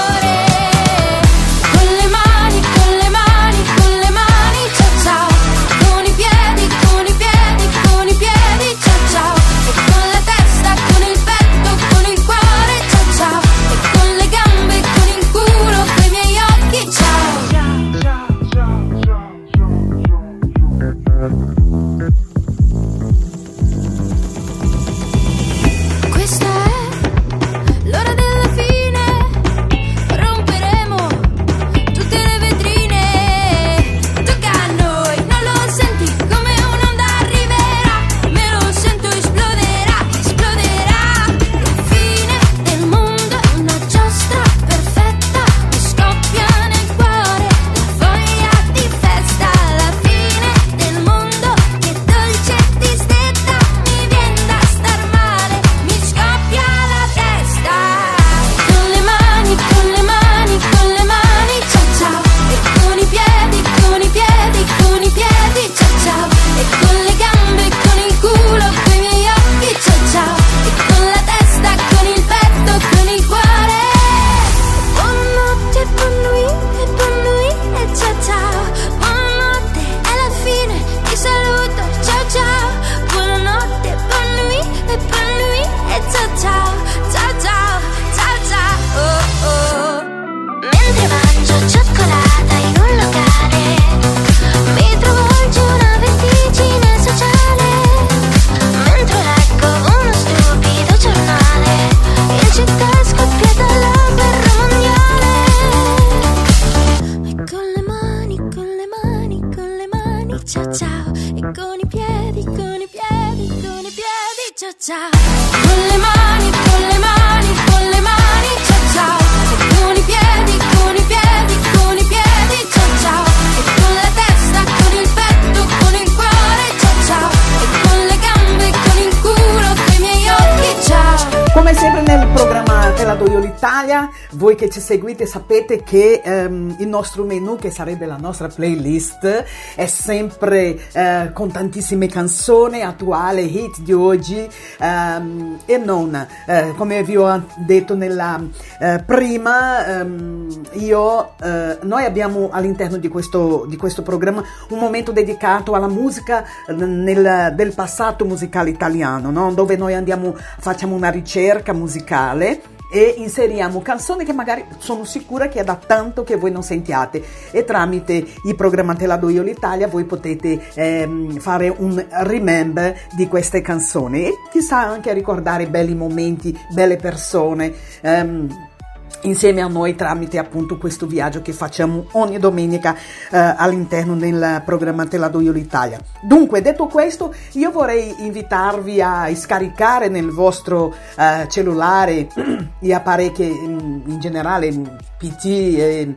Seguite 134.86 135.26
sapete 135.26 135.82
che 135.82 136.22
ehm, 136.22 136.76
il 136.78 136.86
nostro 136.86 137.24
menu, 137.24 137.56
che 137.56 137.72
sarebbe 137.72 138.06
la 138.06 138.16
nostra 138.16 138.46
playlist, 138.46 139.44
è 139.74 139.86
sempre 139.86 140.78
eh, 140.92 141.30
con 141.32 141.50
tantissime 141.50 142.06
canzoni 142.06 142.82
attuali, 142.82 143.64
hit 143.64 143.80
di 143.80 143.92
oggi 143.92 144.48
ehm, 144.78 145.58
e 145.66 145.76
non, 145.78 146.14
eh, 146.46 146.72
come 146.76 147.02
vi 147.02 147.16
ho 147.16 147.46
detto 147.56 147.96
nella 147.96 148.40
eh, 148.78 149.02
prima, 149.04 149.84
ehm, 149.86 150.60
io, 150.74 151.32
eh, 151.42 151.78
noi 151.82 152.04
abbiamo 152.04 152.50
all'interno 152.52 152.96
di 152.96 153.08
questo, 153.08 153.66
di 153.68 153.76
questo 153.76 154.02
programma 154.02 154.44
un 154.68 154.78
momento 154.78 155.10
dedicato 155.10 155.72
alla 155.72 155.88
musica 155.88 156.44
nel- 156.68 157.52
del 157.56 157.74
passato 157.74 158.24
musicale 158.24 158.70
italiano, 158.70 159.32
no? 159.32 159.52
dove 159.52 159.76
noi 159.76 159.94
andiamo, 159.94 160.36
facciamo 160.60 160.94
una 160.94 161.10
ricerca 161.10 161.72
musicale 161.72 162.74
e 162.90 163.14
inseriamo 163.18 163.82
canzoni 163.82 164.24
che 164.24 164.32
magari 164.32 164.64
sono 164.78 165.04
sicura 165.04 165.48
che 165.48 165.60
è 165.60 165.64
da 165.64 165.76
tanto 165.76 166.24
che 166.24 166.36
voi 166.36 166.50
non 166.50 166.62
sentiate 166.62 167.22
e 167.50 167.64
tramite 167.64 168.24
il 168.44 168.54
programma 168.54 168.94
Te 168.94 169.06
la 169.06 169.16
do 169.16 169.28
l'Italia 169.28 169.88
voi 169.88 170.04
potete 170.04 170.60
ehm, 170.74 171.38
fare 171.38 171.68
un 171.68 172.04
remember 172.10 172.96
di 173.16 173.26
queste 173.28 173.60
canzoni 173.60 174.26
e 174.26 174.32
chissà 174.50 174.78
anche 174.78 175.12
ricordare 175.12 175.66
belli 175.66 175.94
momenti, 175.94 176.58
belle 176.72 176.96
persone. 176.96 177.72
ehm, 178.00 178.74
insieme 179.22 179.60
a 179.60 179.66
noi 179.66 179.94
tramite 179.94 180.38
appunto 180.38 180.78
questo 180.78 181.06
viaggio 181.06 181.42
che 181.42 181.52
facciamo 181.52 182.06
ogni 182.12 182.38
domenica 182.38 182.94
eh, 182.94 183.36
all'interno 183.38 184.14
del 184.16 184.62
programma 184.64 185.06
Te 185.06 185.18
do 185.30 185.40
io 185.40 185.52
l'Italia. 185.52 185.98
Dunque, 186.22 186.62
detto 186.62 186.86
questo, 186.86 187.34
io 187.52 187.70
vorrei 187.70 188.14
invitarvi 188.18 189.00
a 189.00 189.34
scaricare 189.34 190.08
nel 190.08 190.30
vostro 190.30 190.94
eh, 191.16 191.46
cellulare 191.48 192.28
gli 192.78 192.92
apparecchi 192.92 193.44
in, 193.44 194.02
in 194.06 194.20
generale, 194.20 194.70
PC, 195.16 195.44
eh, 195.46 196.14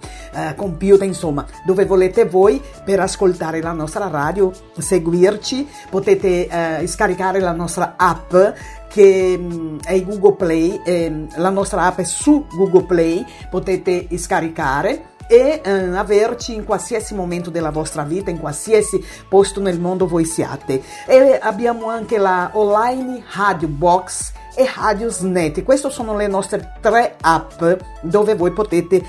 computer, 0.56 1.08
insomma, 1.08 1.46
dove 1.66 1.86
volete 1.86 2.26
voi 2.26 2.62
per 2.84 3.00
ascoltare 3.00 3.62
la 3.62 3.72
nostra 3.72 4.08
radio, 4.08 4.52
seguirci, 4.78 5.68
potete 5.90 6.48
eh, 6.48 6.88
scaricare 6.88 7.40
la 7.40 7.54
nostra 7.54 7.94
app 7.98 8.34
che 8.90 9.40
è 9.84 10.04
Google 10.04 10.36
Play, 10.36 10.82
eh, 10.84 11.28
la 11.36 11.50
nostra 11.50 11.84
app 11.84 12.00
è 12.00 12.04
su 12.04 12.46
Google 12.52 12.86
Play, 12.86 13.26
potete 13.50 14.08
scaricare 14.18 15.18
e 15.28 15.62
eh, 15.64 15.72
averci 15.96 16.56
in 16.56 16.66
qualsiasi 16.66 17.14
momento 17.14 17.52
della 17.52 17.70
vostra 17.70 18.02
vita, 18.02 18.32
in 18.32 18.40
qualsiasi 18.40 19.04
posto 19.30 19.62
nel 19.62 19.80
mondo 19.80 20.08
voi 20.08 20.26
siate. 20.26 20.82
E 21.06 21.38
abbiamo 21.40 21.88
anche 21.88 22.18
la 22.18 22.50
online 22.54 23.24
Radio 23.36 23.68
Box 23.68 24.32
e 24.56 24.68
Radiosnet. 24.76 25.64
Queste 25.64 25.92
sono 25.92 26.16
le 26.18 26.28
nostre 26.28 26.74
tre 26.82 27.16
app 27.22 27.64
dove 28.02 28.34
voi 28.34 28.52
potete 28.52 28.96
eh, 28.96 29.04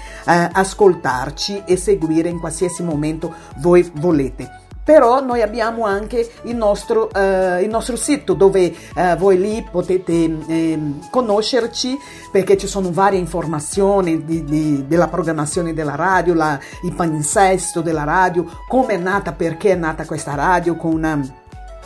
ascoltarci 0.53 1.63
e 1.65 1.79
seguire 1.79 2.29
in 2.29 2.39
qualsiasi 2.39 2.83
momento 2.83 3.33
voi 3.57 3.91
volete 3.95 4.69
però 4.91 5.23
noi 5.23 5.41
abbiamo 5.41 5.87
anche 5.87 6.29
il 6.43 6.57
nostro, 6.57 7.11
uh, 7.15 7.63
il 7.63 7.69
nostro 7.69 7.95
sito 7.95 8.35
dove 8.35 8.75
uh, 8.97 9.17
voi 9.17 9.39
lì 9.39 9.65
potete 9.71 10.13
eh, 10.49 10.79
conoscerci 11.11 11.97
perché 12.33 12.57
ci 12.57 12.67
sono 12.67 12.91
varie 12.91 13.21
informazioni 13.21 14.25
di, 14.25 14.43
di, 14.43 14.89
della 14.89 15.07
programmazione 15.07 15.75
della 15.75 15.95
radio, 15.95 16.35
la, 16.35 16.59
il 16.83 16.93
palinsesto 16.93 17.83
della 17.83 18.03
radio, 18.03 18.45
come 18.67 18.95
è 18.95 18.97
nata, 18.97 19.31
perché 19.31 19.71
è 19.71 19.77
nata 19.77 20.05
questa 20.05 20.35
radio 20.35 20.75
con 20.75 20.93
una 20.93 21.40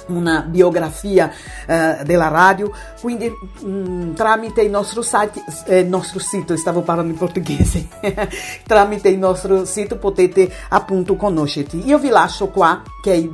una 0.07 0.43
biografia 0.43 1.31
eh, 1.67 1.99
della 2.05 2.29
radio, 2.29 2.71
quindi 3.01 3.29
mh, 3.29 3.67
mm, 3.67 4.15
tramite 4.15 4.63
il 4.63 4.71
nostro, 4.71 5.03
site, 5.03 5.43
eh, 5.67 5.83
nostro 5.83 6.19
sito, 6.19 6.57
stavo 6.57 6.83
parlando 6.83 7.13
in 7.13 7.19
portoghese, 7.19 7.89
tramite 8.67 9.09
il 9.09 9.19
nostro 9.19 9.65
sito 9.65 9.99
potete 9.99 10.51
appunto 10.69 11.17
conoscerti. 11.17 11.87
Io 11.87 11.99
vi 11.99 12.09
lascio 12.09 12.49
qua 12.49 12.83
che 13.03 13.13
è 13.13 13.29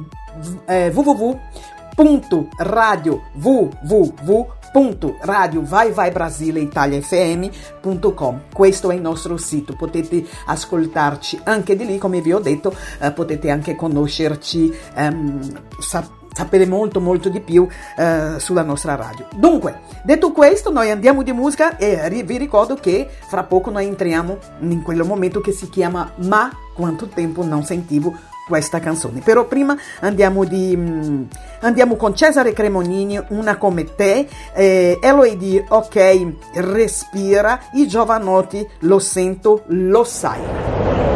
eh, 0.67 0.93
www.radio 0.95 3.23
www.radio 3.43 5.63
vai 5.63 5.93
vai 5.93 6.11
Brasile 6.11 6.61
Italia 6.61 7.01
FM.com 7.01 8.43
questo 8.53 8.91
è 8.91 8.95
il 8.95 9.01
nostro 9.01 9.37
sito 9.37 9.75
potete 9.75 10.25
ascoltarci 10.47 11.41
anche 11.45 11.77
di 11.77 11.85
lì 11.85 11.99
come 11.99 12.21
vi 12.21 12.33
ho 12.33 12.39
detto 12.39 12.75
eh, 13.01 13.13
potete 13.13 13.51
anche 13.51 13.75
conoscerci 13.75 14.73
ehm, 14.95 15.63
sapere 15.81 16.19
sapere 16.33 16.67
molto 16.67 17.01
molto 17.01 17.29
di 17.29 17.41
più 17.41 17.67
eh, 17.97 18.35
sulla 18.39 18.63
nostra 18.63 18.95
radio. 18.95 19.27
Dunque, 19.35 19.81
detto 20.03 20.33
questo, 20.33 20.71
noi 20.71 20.91
andiamo 20.91 21.23
di 21.23 21.33
musica 21.33 21.77
e 21.77 22.09
vi 22.25 22.39
ricordo 22.39 22.75
che 22.75 23.09
fra 23.29 23.45
poco 23.45 23.71
noi 23.71 23.87
entriamo 23.87 24.39
in 24.61 24.83
quel 24.83 25.05
momento 25.05 25.41
che 25.41 25.53
si 25.53 25.69
chiama 25.69 26.13
Ma 26.17 26.51
quanto 26.75 27.09
tempo 27.09 27.45
non 27.45 27.65
sentivo 27.65 28.15
questa 28.51 28.81
canzone. 28.81 29.21
Però 29.21 29.45
prima 29.45 29.77
andiamo, 30.01 30.45
di, 30.45 30.75
um, 30.75 31.29
andiamo 31.61 31.95
con 31.95 32.15
Cesare 32.17 32.53
Cremonini, 32.53 33.21
Una 33.29 33.57
come 33.57 33.95
te, 33.95 34.27
eh, 34.55 34.99
Eloidi, 35.01 35.65
ok, 35.69 36.33
respira, 36.55 37.61
i 37.75 37.87
giovanotti, 37.87 38.69
lo 38.81 38.99
sento, 38.99 39.63
lo 39.69 40.03
sai. 40.03 41.10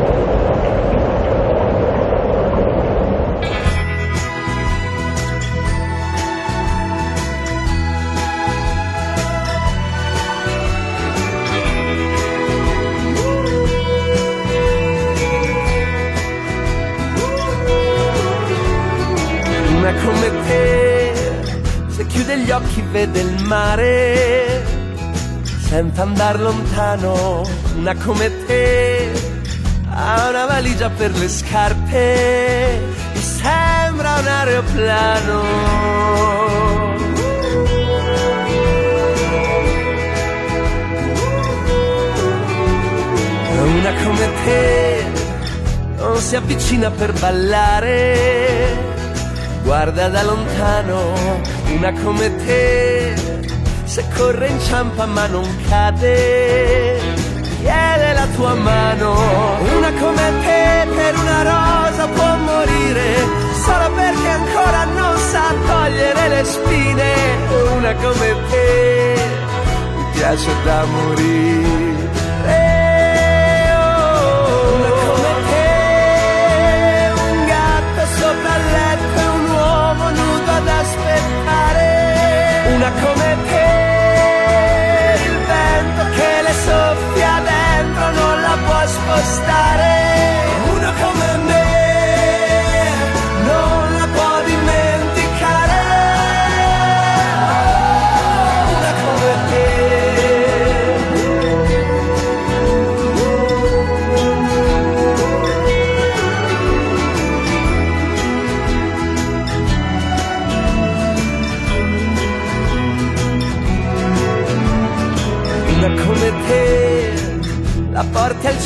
Senza 25.75 26.03
andar 26.03 26.39
lontano, 26.39 27.43
una 27.77 27.97
come 27.97 28.31
te 28.47 29.11
ha 29.91 30.29
una 30.29 30.47
valigia 30.47 30.89
per 30.89 31.11
le 31.19 31.29
scarpe 31.29 32.05
e 33.13 33.21
sembra 33.21 34.21
un 34.21 34.27
aeroplano. 34.29 35.43
Una 43.79 43.93
come 44.05 44.29
te 44.45 45.05
non 45.97 46.17
si 46.19 46.37
avvicina 46.37 46.91
per 46.93 47.13
ballare 47.15 48.93
guarda 49.65 50.09
da 50.09 50.23
lontano 50.23 51.15
una 51.75 51.93
come 52.05 52.37
te, 52.45 53.34
se 53.85 54.05
corre 54.17 54.49
inciampa 54.49 55.07
ma 55.07 55.27
non 55.27 55.49
cade, 55.69 57.01
chiede 57.61 58.13
la 58.13 58.27
tua 58.35 58.55
mano, 58.55 59.13
una 59.77 59.93
come 59.93 60.33
te 60.45 60.87
per 60.95 61.15
una 61.17 61.43
rosa 61.43 62.07
può 62.09 62.37
morire, 62.37 63.09
solo 63.65 63.95
perché 63.95 64.29
ancora 64.29 64.85
non 64.85 65.17
sa 65.19 65.55
togliere 65.67 66.29
le 66.29 66.45
spine, 66.45 67.13
una 67.77 67.95
come 67.95 68.37
te, 68.51 69.15
mi 69.97 70.05
piace 70.13 70.51
da 70.65 70.85
morire. 70.85 72.14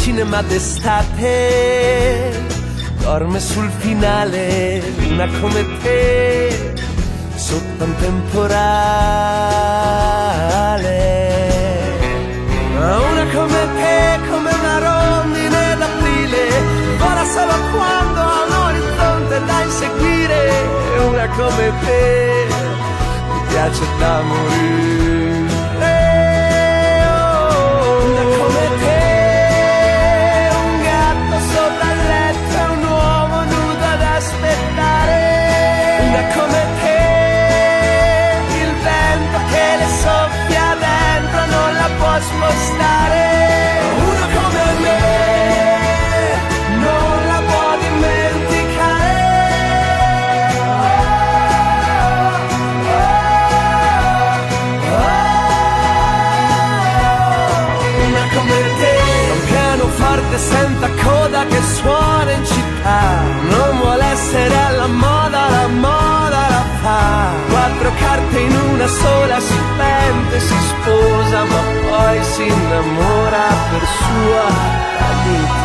Cinema 0.08 0.40
d'estate, 0.40 1.36
dorme 3.02 3.38
sul 3.40 3.70
finale, 3.70 4.82
una 5.10 5.28
come 5.38 5.66
te, 5.82 6.72
sotto 7.34 7.84
un 7.84 7.94
temporale. 7.96 8.56
Una 12.74 13.24
come 13.34 13.60
te, 13.76 14.18
come 14.30 14.50
una 14.60 14.78
rondine 14.88 15.76
d'aprile, 15.76 16.42
vola 16.96 17.24
solo 17.34 17.52
quando 17.74 18.20
ha 18.20 18.44
un 18.46 18.52
orizzonte 18.70 19.44
da 19.44 19.60
inseguire, 19.62 20.40
una 21.06 21.28
come 21.36 21.72
te, 21.84 22.46
mi 23.30 23.40
piace 23.48 23.84
da 23.98 24.22
morire. 24.22 25.47
Carte 68.28 68.40
in 68.40 68.54
una 68.54 68.86
sola 68.86 69.40
si 69.40 69.54
pente, 69.76 70.40
si 70.40 70.54
sposa, 70.54 71.44
ma 71.44 71.62
poi 71.88 72.22
si 72.24 72.46
innamora 72.46 73.46
per 73.70 73.86
sua 73.86 74.44
qualità. 74.98 75.57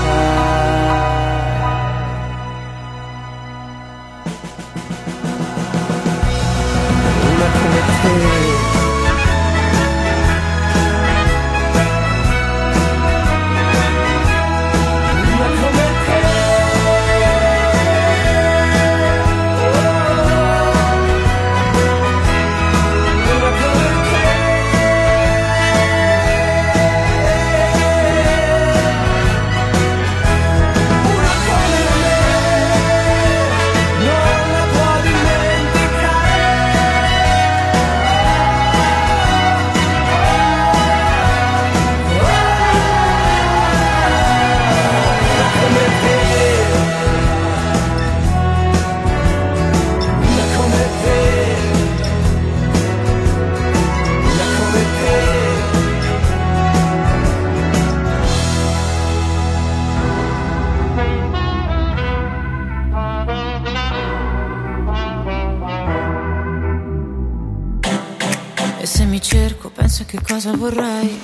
Penso 69.95 70.05
che 70.07 70.19
cosa 70.27 70.51
vorrei. 70.53 71.21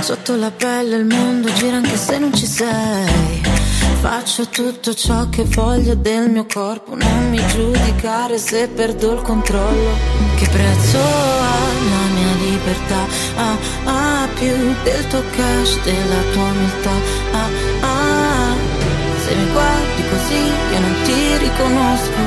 Sotto 0.00 0.34
la 0.34 0.50
pelle 0.50 0.96
il 0.96 1.04
mondo 1.04 1.52
gira 1.52 1.76
anche 1.76 1.96
se 1.96 2.18
non 2.18 2.34
ci 2.34 2.44
sei. 2.44 3.40
Faccio 4.00 4.48
tutto 4.48 4.92
ciò 4.94 5.28
che 5.28 5.44
voglio 5.44 5.94
del 5.94 6.28
mio 6.28 6.44
corpo, 6.52 6.96
non 6.96 7.30
mi 7.30 7.40
giudicare 7.46 8.36
se 8.36 8.66
perdo 8.66 9.12
il 9.12 9.22
controllo. 9.22 9.92
Che 10.38 10.48
prezzo 10.48 10.98
ha 10.98 11.66
la 11.92 12.04
mia 12.16 12.34
libertà? 12.50 13.06
Ah, 13.36 13.56
ah, 13.84 14.28
più 14.34 14.74
del 14.82 15.06
tuo 15.06 15.22
cash, 15.30 15.80
della 15.84 16.22
tua 16.32 16.42
umiltà. 16.42 16.94
Ah, 17.30 17.48
ah, 17.82 18.54
se 19.22 19.34
mi 19.36 19.52
guardi 19.52 20.02
così 20.10 20.42
io 20.72 20.80
non 20.80 20.96
ti 21.04 21.36
riconosco. 21.36 22.20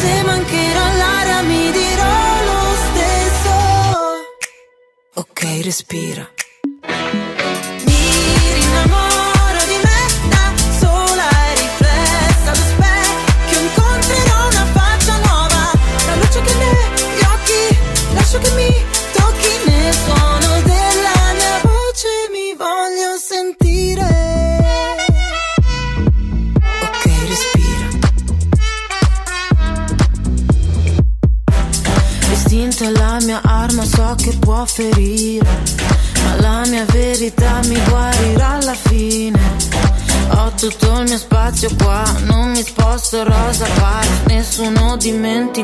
Se 0.00 0.22
mancherò 0.24 0.84
l'aria 0.96 1.42
mi 1.42 1.70
dirò 1.72 2.35
Ok, 5.56 5.62
respira. 5.64 6.35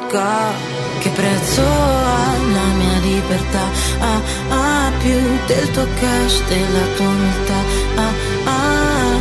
Dimentica 0.03 0.53
che 1.01 1.09
prezzo 1.11 1.62
ha 1.62 2.37
la 2.53 2.67
mia 2.75 2.99
libertà. 3.01 3.65
Ah, 3.99 4.21
ah, 4.49 4.93
più 4.99 5.19
del 5.47 5.71
tuo 5.71 5.87
cash, 6.01 6.43
della 6.49 6.87
tua 6.97 7.07
umiltà. 7.07 7.61
Ah, 7.97 8.12
ah, 8.45 9.17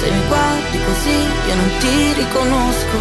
se 0.00 0.10
mi 0.10 0.26
guardi 0.28 0.78
così 0.84 1.18
io 1.48 1.54
non 1.54 1.70
ti 1.78 2.12
riconosco. 2.14 2.96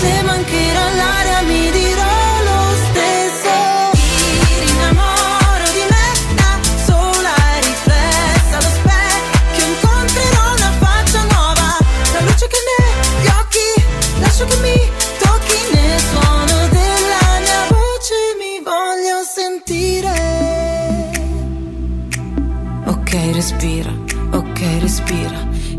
Se 0.00 0.22
mancherà 0.22 0.94
l'aria 0.94 1.40
mi 1.42 1.70
dirò 1.70 2.16
lo 2.48 2.60
stesso. 2.86 3.52
Rinnamoro 4.66 5.64
di 5.72 5.84
me 5.90 6.14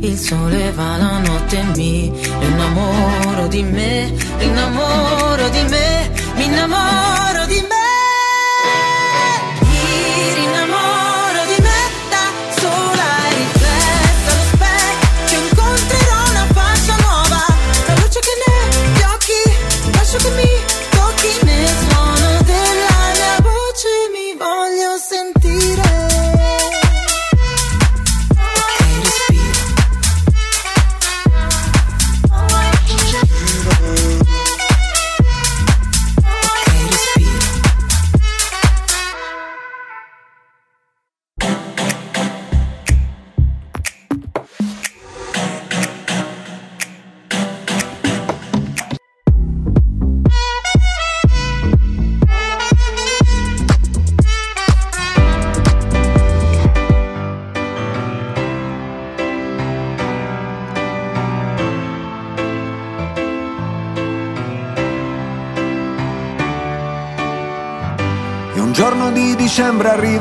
Il 0.05 0.19
sole 0.19 0.71
va 0.71 0.97
la 0.97 1.17
notte 1.17 1.57
e 1.57 1.63
mi 1.75 2.11
innamoro 2.39 3.47
di 3.47 3.63
me, 3.63 4.13
innamoro 4.39 5.49
di 5.49 5.63
me, 5.63 6.11
mi 6.35 6.45
innamoro 6.45 7.14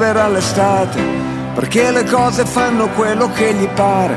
arriverà 0.05 0.28
l'estate, 0.28 1.02
perché 1.55 1.90
le 1.90 2.05
cose 2.05 2.44
fanno 2.44 2.88
quello 2.88 3.30
che 3.32 3.55
gli 3.55 3.66
pare, 3.68 4.16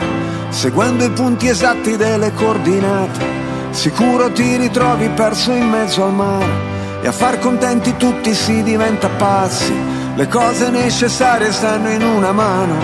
seguendo 0.50 1.06
i 1.06 1.10
punti 1.12 1.48
esatti 1.48 1.96
delle 1.96 2.34
coordinate. 2.34 3.46
Sicuro 3.70 4.32
ti 4.32 4.58
ritrovi 4.58 5.08
perso 5.10 5.54
in 5.54 5.70
mezzo 5.70 6.04
al 6.04 6.14
mare 6.14 6.76
e 7.02 7.08
a 7.08 7.12
far 7.12 7.40
contenti 7.40 7.96
tutti 7.96 8.34
si 8.34 8.64
diventa 8.64 9.08
pazzi. 9.08 9.74
Le 10.16 10.28
cose 10.28 10.70
necessarie 10.70 11.52
stanno 11.52 11.90
in 11.90 12.04
una 12.04 12.32
mano. 12.32 12.76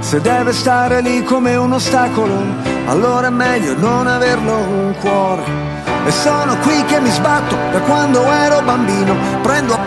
Se 0.00 0.20
deve 0.20 0.52
stare 0.52 1.00
lì 1.00 1.22
come 1.22 1.54
un 1.54 1.72
ostacolo, 1.72 2.42
allora 2.86 3.28
è 3.28 3.30
meglio 3.30 3.76
non 3.78 4.06
averlo 4.06 4.56
un 4.56 4.94
cuore. 5.00 5.70
E 6.04 6.10
sono 6.10 6.56
qui 6.58 6.84
che 6.86 7.00
mi 7.00 7.10
sbatto 7.10 7.54
da 7.70 7.78
quando 7.80 8.24
ero 8.24 8.60
bambino, 8.62 9.14
prendo 9.40 9.74
a 9.74 9.78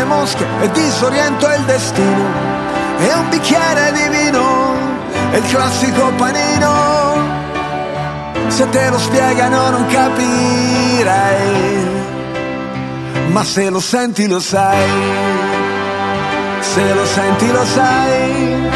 le 0.00 0.04
mosche 0.04 0.46
e 0.60 0.70
disoriento 0.70 1.46
il 1.46 1.62
destino. 1.64 2.24
E 2.98 3.12
un 3.12 3.28
bicchiere 3.28 3.92
di 3.92 4.08
vino 4.08 4.74
è 5.30 5.36
il 5.36 5.46
classico 5.46 6.12
panino. 6.16 7.38
Se 8.48 8.68
te 8.68 8.88
lo 8.90 8.98
spiegano 8.98 9.70
non 9.70 9.86
capirai, 9.86 11.38
ma 13.28 13.44
se 13.44 13.70
lo 13.70 13.80
senti 13.80 14.26
lo 14.26 14.40
sai, 14.40 14.88
se 16.60 16.94
lo 16.94 17.06
senti 17.06 17.50
lo 17.52 17.64
sai, 17.64 18.70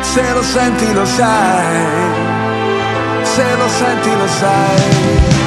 se 0.00 0.32
lo 0.32 0.42
senti 0.42 0.92
lo 0.92 1.04
sai, 1.04 1.86
se 3.22 3.56
lo 3.56 3.68
senti 3.68 4.10
lo 4.16 4.26
sai. 4.26 5.41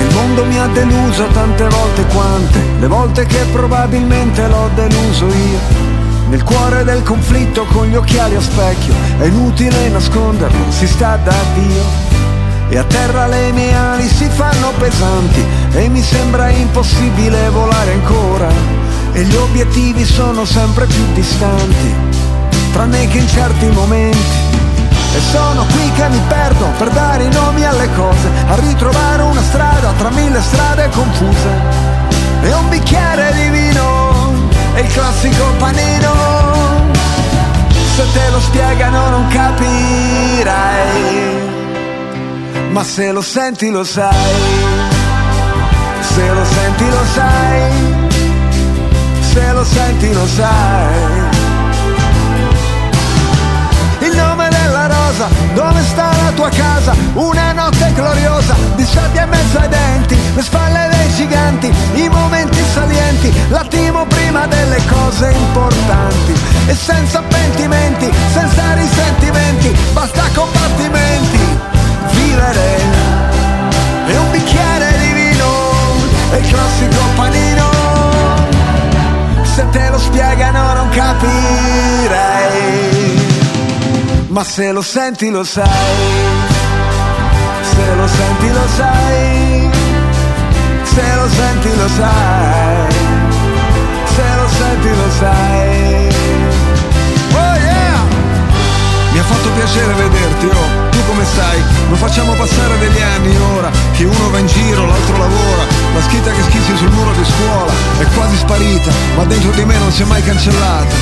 Il 0.00 0.14
mondo 0.14 0.44
mi 0.46 0.58
ha 0.58 0.66
deluso 0.68 1.26
tante 1.26 1.68
volte 1.68 2.04
quante, 2.06 2.58
le 2.80 2.86
volte 2.86 3.26
che 3.26 3.44
probabilmente 3.52 4.48
l'ho 4.48 4.70
deluso 4.74 5.26
io. 5.26 5.58
Nel 6.30 6.42
cuore 6.42 6.84
del 6.84 7.02
conflitto 7.02 7.64
con 7.66 7.86
gli 7.86 7.94
occhiali 7.94 8.34
a 8.34 8.40
specchio, 8.40 8.94
è 9.18 9.24
inutile 9.24 9.88
nasconderlo, 9.90 10.70
si 10.70 10.86
sta 10.86 11.16
da 11.16 11.34
Dio. 11.54 11.82
E 12.70 12.78
a 12.78 12.84
terra 12.84 13.26
le 13.26 13.52
mie 13.52 13.74
ali 13.74 14.08
si 14.08 14.26
fanno 14.28 14.72
pesanti 14.78 15.44
e 15.72 15.88
mi 15.88 16.02
sembra 16.02 16.48
impossibile 16.48 17.50
volare 17.50 17.92
ancora. 17.92 18.48
E 19.12 19.22
gli 19.24 19.34
obiettivi 19.34 20.04
sono 20.04 20.46
sempre 20.46 20.86
più 20.86 21.04
distanti, 21.12 21.94
tranne 22.72 23.06
che 23.08 23.18
in 23.18 23.28
certi 23.28 23.66
momenti 23.66 24.39
e 25.12 25.20
sono 25.32 25.64
qui 25.64 25.90
che 25.92 26.08
mi 26.08 26.20
perdo 26.28 26.66
per 26.78 26.88
dare 26.90 27.24
i 27.24 27.32
nomi 27.32 27.64
alle 27.64 27.88
cose, 27.94 28.28
a 28.48 28.54
ritrovare 28.56 29.22
una 29.22 29.42
strada 29.42 29.92
tra 29.98 30.10
mille 30.10 30.40
strade 30.40 30.88
confuse. 30.90 31.48
E 32.42 32.52
un 32.54 32.68
bicchiere 32.68 33.32
di 33.32 33.48
vino 33.48 34.48
e 34.74 34.80
il 34.80 34.92
classico 34.92 35.44
panino. 35.58 36.12
Se 37.96 38.12
te 38.12 38.30
lo 38.30 38.40
spiegano 38.40 39.08
non 39.10 39.26
capirai, 39.28 40.52
ma 42.70 42.82
se 42.84 43.12
lo 43.12 43.20
senti 43.20 43.70
lo 43.70 43.84
sai. 43.84 44.78
Se 46.00 46.28
lo 46.28 46.44
senti 46.44 46.88
lo 46.88 47.04
sai, 47.14 47.72
se 49.20 49.52
lo 49.52 49.64
senti 49.64 50.12
lo 50.12 50.26
sai. 50.26 51.39
Dove 55.54 55.82
sta 55.82 56.10
la 56.22 56.30
tua 56.32 56.50
casa? 56.50 56.94
Una 57.14 57.52
notte 57.52 57.90
gloriosa, 57.94 58.54
di 58.74 58.84
sabbia 58.84 59.22
in 59.24 59.30
mezzo 59.30 59.58
ai 59.58 59.68
denti, 59.68 60.16
le 60.34 60.42
spalle 60.42 60.88
dei 60.90 61.14
giganti, 61.14 61.72
i 61.94 62.06
momenti 62.08 62.62
salienti, 62.72 63.32
l'attimo 63.48 64.04
prima 64.06 64.46
delle 64.46 64.80
cose 64.86 65.30
importanti. 65.30 66.34
E 66.66 66.74
senza 66.74 67.22
pentimenti, 67.22 68.12
senza 68.32 68.74
risentimenti, 68.74 69.76
basta 69.92 70.22
combattimenti, 70.34 71.38
vivere. 72.10 72.78
E 74.06 74.16
un 74.16 74.30
bicchiere 74.30 74.98
di 74.98 75.12
vino, 75.12 75.48
e 76.32 76.36
il 76.38 76.48
classico 76.48 77.02
panino. 77.16 77.68
Se 79.42 79.68
te 79.70 79.88
lo 79.90 79.98
spiegano 79.98 80.74
non 80.74 80.88
capirei 80.90 82.99
ma 84.30 84.44
se 84.44 84.70
lo 84.70 84.80
senti 84.80 85.28
lo 85.28 85.42
sai, 85.42 85.66
se 87.62 87.94
lo 87.96 88.06
senti 88.06 88.48
lo 88.52 88.66
sai, 88.76 89.70
se 90.82 91.14
lo 91.16 91.28
senti 91.28 91.76
lo 91.76 91.88
sai, 91.88 92.92
se 94.14 94.34
lo 94.36 94.48
senti 94.48 94.88
lo 94.88 95.10
sai. 95.18 96.08
Oh! 97.32 97.58
Mi 99.12 99.18
ha 99.18 99.22
fatto 99.24 99.48
piacere 99.50 99.92
vederti, 99.94 100.46
oh, 100.46 100.88
tu 100.90 100.98
come 101.06 101.24
stai? 101.24 101.60
Non 101.88 101.96
facciamo 101.96 102.32
passare 102.34 102.78
degli 102.78 103.00
anni 103.00 103.36
ora, 103.56 103.70
che 103.96 104.04
uno 104.04 104.30
va 104.30 104.38
in 104.38 104.46
giro, 104.46 104.86
l'altro 104.86 105.18
lavora, 105.18 105.64
la 105.92 106.02
scritta 106.02 106.30
che 106.30 106.42
schizzi 106.42 106.76
sul 106.76 106.90
muro 106.90 107.12
di 107.12 107.24
scuola 107.24 107.72
è 107.98 108.04
quasi 108.14 108.36
sparita, 108.36 108.92
ma 109.16 109.24
dentro 109.24 109.50
di 109.50 109.64
me 109.64 109.76
non 109.78 109.90
si 109.90 110.02
è 110.02 110.04
mai 110.04 110.22
cancellata. 110.22 110.94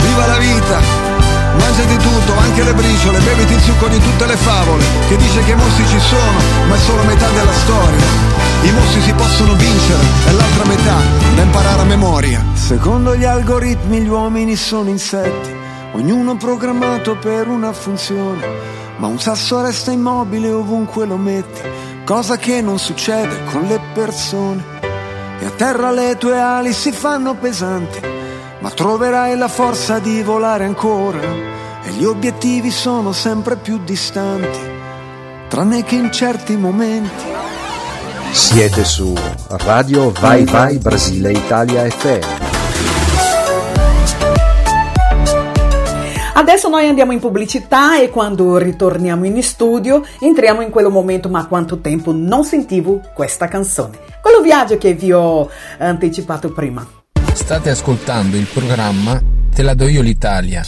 Viva 0.00 0.26
la 0.26 0.38
vita! 0.38 1.07
Mangiati 1.56 1.96
tutto, 1.96 2.36
anche 2.36 2.62
le 2.62 2.74
briciole, 2.74 3.18
beviti 3.20 3.54
il 3.54 3.60
succo 3.60 3.88
di 3.88 3.98
tutte 3.98 4.26
le 4.26 4.36
favole, 4.36 4.84
che 5.08 5.16
dice 5.16 5.42
che 5.44 5.52
i 5.52 5.56
mostri 5.56 5.86
ci 5.86 6.00
sono, 6.00 6.38
ma 6.68 6.74
è 6.74 6.78
solo 6.78 7.02
metà 7.04 7.28
della 7.30 7.52
storia. 7.52 8.04
I 8.62 8.70
mostri 8.72 9.00
si 9.02 9.12
possono 9.12 9.54
vincere, 9.54 10.02
è 10.26 10.32
l'altra 10.32 10.64
metà 10.64 10.96
da 11.34 11.42
imparare 11.42 11.80
a 11.80 11.84
memoria. 11.84 12.44
Secondo 12.54 13.16
gli 13.16 13.24
algoritmi 13.24 14.00
gli 14.00 14.08
uomini 14.08 14.56
sono 14.56 14.88
insetti, 14.88 15.54
ognuno 15.92 16.36
programmato 16.36 17.16
per 17.16 17.48
una 17.48 17.72
funzione, 17.72 18.46
ma 18.98 19.06
un 19.06 19.18
sasso 19.18 19.62
resta 19.62 19.90
immobile 19.90 20.50
ovunque 20.50 21.06
lo 21.06 21.16
metti, 21.16 21.60
cosa 22.04 22.36
che 22.36 22.60
non 22.60 22.78
succede 22.78 23.44
con 23.50 23.62
le 23.62 23.80
persone. 23.94 24.76
E 25.40 25.46
a 25.46 25.50
terra 25.50 25.92
le 25.92 26.16
tue 26.18 26.38
ali 26.38 26.72
si 26.72 26.90
fanno 26.90 27.34
pesanti 27.34 28.17
ma 28.60 28.70
troverai 28.70 29.36
la 29.36 29.48
forza 29.48 29.98
di 29.98 30.22
volare 30.22 30.64
ancora 30.64 31.20
e 31.84 31.90
gli 31.92 32.04
obiettivi 32.04 32.70
sono 32.70 33.12
sempre 33.12 33.56
più 33.56 33.78
distanti, 33.84 34.58
tranne 35.48 35.84
che 35.84 35.94
in 35.94 36.10
certi 36.12 36.56
momenti. 36.56 37.24
Siete 38.32 38.84
su 38.84 39.14
Radio 39.46 40.10
Vai 40.10 40.44
Vai 40.44 40.78
Brasile 40.78 41.32
Italia 41.32 41.88
FM. 41.88 42.46
Adesso 46.34 46.68
noi 46.68 46.86
andiamo 46.86 47.12
in 47.12 47.18
pubblicità 47.18 48.00
e 48.00 48.10
quando 48.10 48.58
ritorniamo 48.58 49.24
in 49.26 49.42
studio 49.42 50.04
entriamo 50.20 50.62
in 50.62 50.70
quello 50.70 50.90
momento 50.90 51.28
ma 51.28 51.46
quanto 51.46 51.78
tempo 51.78 52.12
non 52.12 52.44
sentivo 52.44 53.00
questa 53.12 53.48
canzone. 53.48 53.98
Quello 54.20 54.40
viaggio 54.40 54.78
che 54.78 54.94
vi 54.94 55.12
ho 55.12 55.48
anticipato 55.78 56.52
prima. 56.52 56.97
State 57.48 57.70
ascoltando 57.70 58.36
il 58.36 58.44
programma 58.44 59.18
Te 59.54 59.62
la 59.62 59.72
do 59.72 59.88
io 59.88 60.02
l'Italia 60.02 60.66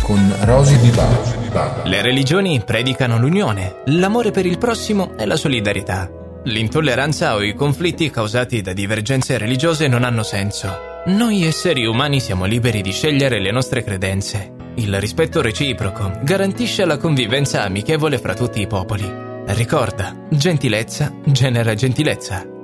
con 0.00 0.34
Rosy 0.44 0.78
Di 0.78 0.88
Bala. 0.88 1.82
Le 1.84 2.00
religioni 2.00 2.62
predicano 2.64 3.18
l'unione, 3.18 3.82
l'amore 3.88 4.30
per 4.30 4.46
il 4.46 4.56
prossimo 4.56 5.14
e 5.18 5.26
la 5.26 5.36
solidarietà. 5.36 6.10
L'intolleranza 6.44 7.34
o 7.34 7.42
i 7.42 7.52
conflitti 7.52 8.08
causati 8.08 8.62
da 8.62 8.72
divergenze 8.72 9.36
religiose 9.36 9.88
non 9.88 10.04
hanno 10.04 10.22
senso. 10.22 11.02
Noi 11.08 11.44
esseri 11.44 11.84
umani 11.84 12.18
siamo 12.18 12.46
liberi 12.46 12.80
di 12.80 12.92
scegliere 12.92 13.38
le 13.38 13.50
nostre 13.50 13.84
credenze. 13.84 14.52
Il 14.76 14.98
rispetto 14.98 15.42
reciproco 15.42 16.12
garantisce 16.22 16.86
la 16.86 16.96
convivenza 16.96 17.62
amichevole 17.62 18.16
fra 18.16 18.32
tutti 18.32 18.62
i 18.62 18.66
popoli. 18.66 19.06
Ricorda, 19.48 20.16
gentilezza 20.30 21.12
genera 21.26 21.74
gentilezza. 21.74 22.56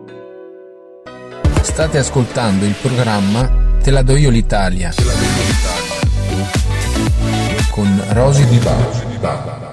State 1.65 1.99
ascoltando 1.99 2.67
il 2.67 2.75
programma 2.81 3.51
Te 3.83 3.91
la 3.91 4.03
do 4.03 4.15
io 4.15 4.31
l'Italia. 4.31 4.93
Con 7.71 8.03
Rosy 8.11 8.47
Di 8.47 8.59
Bala. 8.59 9.73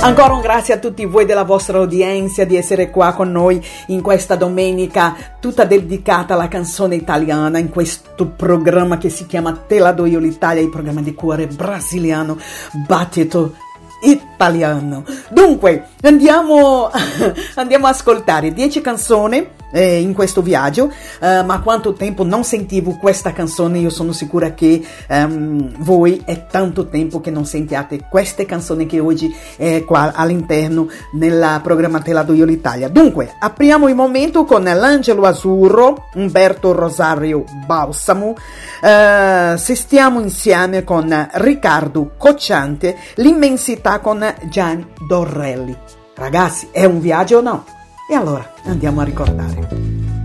Ancora 0.00 0.34
un 0.34 0.40
grazie 0.40 0.74
a 0.74 0.78
tutti 0.78 1.04
voi 1.04 1.24
della 1.24 1.44
vostra 1.44 1.78
udienza 1.78 2.44
di 2.44 2.56
essere 2.56 2.90
qua 2.90 3.12
con 3.12 3.30
noi 3.30 3.64
in 3.88 4.00
questa 4.00 4.34
domenica 4.34 5.14
tutta 5.40 5.64
dedicata 5.64 6.34
alla 6.34 6.48
canzone 6.48 6.94
italiana 6.94 7.58
in 7.58 7.70
questo 7.70 8.26
programma 8.26 8.98
che 8.98 9.10
si 9.10 9.26
chiama 9.26 9.52
Te 9.66 9.78
la 9.78 9.92
do 9.92 10.06
io 10.06 10.18
l'Italia, 10.18 10.62
il 10.62 10.70
programma 10.70 11.00
di 11.00 11.12
cuore 11.14 11.46
brasiliano 11.46 12.38
battito 12.86 13.54
italiano. 14.02 15.04
Dunque, 15.30 15.88
andiamo, 16.02 16.90
andiamo 17.54 17.86
a 17.86 17.90
ascoltare 17.90 18.52
10 18.52 18.80
canzoni 18.80 19.48
eh, 19.72 20.00
in 20.00 20.12
questo 20.12 20.42
viaggio, 20.42 20.90
eh, 21.20 21.42
ma 21.42 21.60
quanto 21.60 21.92
tempo 21.92 22.24
non 22.24 22.44
sentivo 22.44 22.96
questa 22.96 23.32
canzone, 23.32 23.78
io 23.78 23.90
sono 23.90 24.12
sicura 24.12 24.54
che 24.54 24.84
ehm, 25.08 25.76
voi 25.78 26.22
è 26.24 26.46
tanto 26.46 26.88
tempo 26.88 27.20
che 27.20 27.30
non 27.30 27.44
sentiate 27.44 28.06
queste 28.08 28.46
canzoni 28.46 28.86
che 28.86 29.00
oggi 29.00 29.34
è 29.56 29.84
qua 29.84 30.12
all'interno 30.14 30.88
nella 31.12 31.60
programma 31.62 32.00
Te 32.00 32.12
la 32.12 32.22
do 32.22 32.32
io 32.32 32.44
l'Italia. 32.44 32.88
Dunque, 32.88 33.34
apriamo 33.38 33.88
il 33.88 33.94
momento 33.94 34.44
con 34.44 34.62
l'Angelo 34.62 35.24
Azzurro, 35.24 36.08
Umberto 36.14 36.72
Rosario 36.72 37.44
Balsamo, 37.66 38.34
eh, 38.82 39.54
se 39.56 39.74
stiamo 39.74 40.20
insieme 40.20 40.84
con 40.84 41.28
Riccardo 41.32 42.12
Cocciante, 42.16 42.96
l'immensità 43.16 44.00
con 44.00 44.24
Gianni 44.48 44.86
Dorrelli. 45.06 45.76
Ragazzi, 46.14 46.68
è 46.70 46.84
un 46.84 47.00
viaggio 47.00 47.38
o 47.38 47.40
no? 47.42 47.64
E 48.08 48.14
allora 48.14 48.54
andiamo 48.64 49.00
a 49.00 49.04
ricordare. 49.04 50.15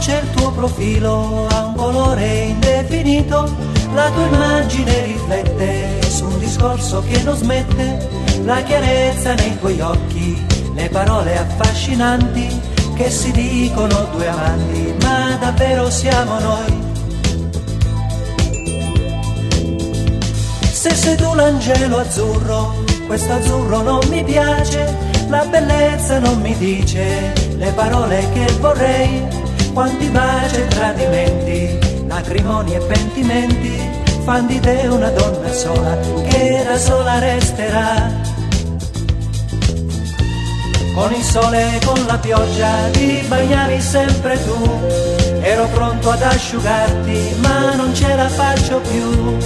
Luce 0.00 0.22
il 0.22 0.30
tuo 0.30 0.50
profilo 0.52 1.46
ha 1.48 1.66
un 1.66 1.74
colore 1.74 2.26
indefinito, 2.26 3.54
la 3.92 4.10
tua 4.10 4.24
immagine 4.24 5.04
riflette 5.04 6.10
su 6.10 6.24
un 6.24 6.38
discorso 6.38 7.02
che 7.06 7.22
non 7.22 7.36
smette, 7.36 8.08
la 8.44 8.62
chiarezza 8.62 9.34
nei 9.34 9.58
tuoi 9.58 9.78
occhi, 9.82 10.42
le 10.74 10.88
parole 10.88 11.36
affascinanti 11.36 12.60
che 12.94 13.10
si 13.10 13.30
dicono 13.32 14.08
due 14.12 14.26
amanti, 14.26 14.94
ma 15.02 15.36
davvero 15.38 15.90
siamo 15.90 16.38
noi. 16.38 16.88
Se 20.72 20.94
sei 20.94 21.16
tu 21.16 21.34
l'angelo 21.34 21.98
azzurro, 21.98 22.84
questo 23.06 23.34
azzurro 23.34 23.82
non 23.82 24.00
mi 24.08 24.24
piace, 24.24 24.96
la 25.28 25.44
bellezza 25.44 26.18
non 26.20 26.40
mi 26.40 26.56
dice 26.56 27.34
le 27.58 27.70
parole 27.72 28.26
che 28.32 28.46
vorrei, 28.60 29.39
quanti 29.72 30.08
baci 30.08 30.56
e 30.56 30.66
tradimenti, 30.68 32.06
lacrimoni 32.06 32.74
e 32.74 32.78
pentimenti, 32.80 33.78
fan 34.24 34.46
di 34.46 34.58
te 34.60 34.86
una 34.88 35.10
donna 35.10 35.52
sola 35.52 35.96
che 36.28 36.62
da 36.64 36.78
sola 36.78 37.18
resterà. 37.18 38.28
Con 40.94 41.12
il 41.12 41.22
sole 41.22 41.76
e 41.76 41.84
con 41.84 42.04
la 42.06 42.18
pioggia 42.18 42.90
ti 42.90 43.24
bagnavi 43.26 43.80
sempre 43.80 44.42
tu, 44.44 44.58
ero 45.40 45.66
pronto 45.68 46.10
ad 46.10 46.22
asciugarti 46.22 47.36
ma 47.40 47.74
non 47.74 47.94
ce 47.94 48.14
la 48.14 48.28
faccio 48.28 48.80
più. 48.80 49.36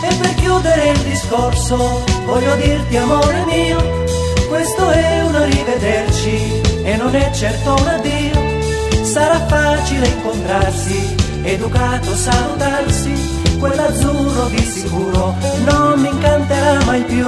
E 0.00 0.14
per 0.14 0.34
chiudere 0.34 0.90
il 0.90 0.98
discorso 1.00 2.04
voglio 2.24 2.54
dirti 2.56 2.96
amore 2.96 3.44
mio, 3.44 4.06
questo 4.48 4.90
è 4.90 5.22
un 5.22 5.34
arrivederci 5.34 6.60
e 6.82 6.96
non 6.96 7.14
è 7.14 7.30
certo 7.32 7.74
un 7.74 7.86
addio. 7.86 9.04
Sarà 9.04 9.46
facile 9.46 10.06
incontrarsi, 10.08 11.14
educato 11.42 12.14
salutarsi, 12.14 13.12
quell'azzurro 13.58 14.48
di 14.48 14.64
sicuro 14.64 15.34
non 15.64 16.00
mi 16.00 16.08
incanterà 16.08 16.84
mai 16.84 17.02
più. 17.02 17.26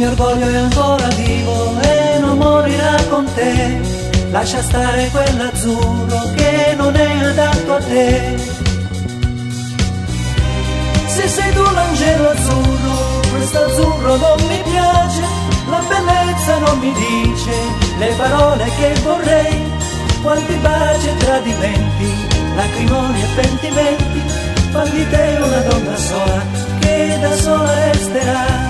Mio 0.00 0.08
orgoglio 0.08 0.48
è 0.48 0.56
ancora 0.56 1.08
vivo 1.08 1.78
e 1.82 2.18
non 2.20 2.38
morirà 2.38 2.96
con 3.10 3.26
te. 3.34 3.80
Lascia 4.30 4.62
stare 4.62 5.10
quell'azzurro 5.10 6.20
che 6.36 6.74
non 6.74 6.96
è 6.96 7.24
adatto 7.24 7.74
a 7.74 7.82
te. 7.82 8.38
Se 11.06 11.28
sei 11.28 11.52
tu 11.52 11.62
l'angelo 11.62 12.30
azzurro, 12.30 13.20
questo 13.30 13.58
azzurro 13.58 14.16
non 14.16 14.38
mi 14.48 14.62
piace, 14.70 15.22
la 15.68 15.82
bellezza 15.86 16.58
non 16.60 16.78
mi 16.78 16.92
dice 16.94 17.52
le 17.98 18.14
parole 18.16 18.64
che 18.78 18.94
vorrei, 19.02 19.70
quanti 20.22 20.54
baci 20.54 21.08
e 21.08 21.16
tradimenti, 21.18 22.10
lacrimoni 22.56 23.20
e 23.20 23.26
pentimenti, 23.34 24.22
fan 24.70 24.90
di 24.92 25.08
te 25.10 25.38
una 25.42 25.60
donna 25.60 25.96
sola 25.96 26.42
che 26.80 27.18
da 27.20 27.36
sola 27.36 27.84
resterà. 27.92 28.69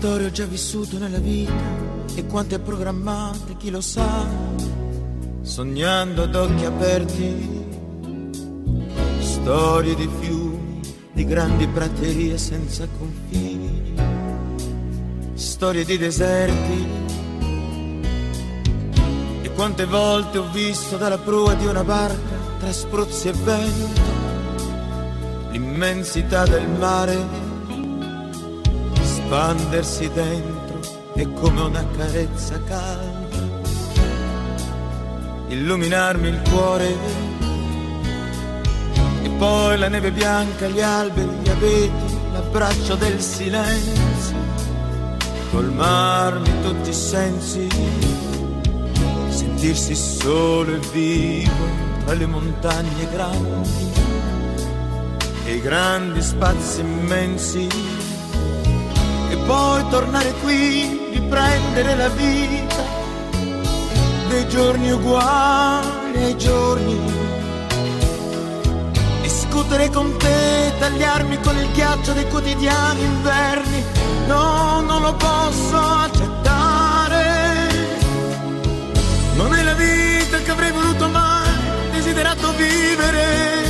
Storie 0.00 0.28
ho 0.28 0.30
già 0.30 0.46
vissuto 0.46 0.96
nella 0.96 1.18
vita 1.18 1.52
e 2.14 2.24
quante 2.24 2.58
programmate, 2.58 3.58
chi 3.58 3.68
lo 3.68 3.82
sa, 3.82 4.26
sognando 5.42 6.22
ad 6.22 6.34
occhi 6.34 6.64
aperti. 6.64 7.66
Storie 9.18 9.94
di 9.94 10.08
fiumi, 10.18 10.80
di 11.12 11.26
grandi 11.26 11.66
praterie 11.66 12.38
senza 12.38 12.88
confini, 12.98 13.92
storie 15.34 15.84
di 15.84 15.98
deserti. 15.98 16.86
E 19.42 19.52
quante 19.52 19.84
volte 19.84 20.38
ho 20.38 20.50
visto 20.50 20.96
dalla 20.96 21.18
prua 21.18 21.52
di 21.52 21.66
una 21.66 21.84
barca, 21.84 22.36
tra 22.58 22.72
spruzzi 22.72 23.28
e 23.28 23.32
vento, 23.32 24.00
l'immensità 25.50 26.46
del 26.46 26.70
mare 26.70 27.39
espandersi 29.30 30.10
dentro 30.12 30.80
e 31.14 31.32
come 31.34 31.60
una 31.60 31.86
carezza 31.96 32.60
calda 32.64 33.38
illuminarmi 35.46 36.26
il 36.26 36.40
cuore. 36.50 36.96
E 39.22 39.28
poi 39.38 39.78
la 39.78 39.86
neve 39.86 40.10
bianca, 40.10 40.66
gli 40.66 40.80
alberi, 40.80 41.28
gli 41.42 41.48
abeti, 41.48 42.18
l'abbraccio 42.32 42.96
del 42.96 43.20
silenzio 43.20 44.38
colmarmi 45.52 46.62
tutti 46.62 46.90
i 46.90 46.94
sensi 46.94 47.68
sentirsi 49.28 49.94
solo 49.96 50.74
e 50.74 50.78
vivo 50.92 51.66
tra 52.04 52.14
le 52.14 52.26
montagne 52.26 53.10
grandi 53.10 53.90
e 55.44 55.54
i 55.54 55.60
grandi 55.60 56.22
spazi 56.22 56.80
immensi 56.80 57.68
poi 59.50 59.84
tornare 59.88 60.32
qui, 60.42 61.10
riprendere 61.10 61.96
la 61.96 62.08
vita 62.10 62.84
dei 64.28 64.48
giorni 64.48 64.92
uguali 64.92 66.22
ai 66.22 66.38
giorni. 66.38 66.96
Discutere 69.22 69.90
con 69.90 70.16
te, 70.18 70.72
tagliarmi 70.78 71.40
con 71.40 71.56
il 71.56 71.68
ghiaccio 71.72 72.12
dei 72.12 72.28
quotidiani 72.28 73.02
inverni, 73.02 73.84
no, 74.28 74.82
non 74.82 75.02
lo 75.02 75.14
posso 75.14 75.76
accettare. 75.76 77.24
Non 79.34 79.52
è 79.52 79.62
la 79.64 79.74
vita 79.74 80.38
che 80.44 80.50
avrei 80.52 80.70
voluto 80.70 81.08
mai, 81.08 81.50
desiderato 81.90 82.52
vivere. 82.52 83.64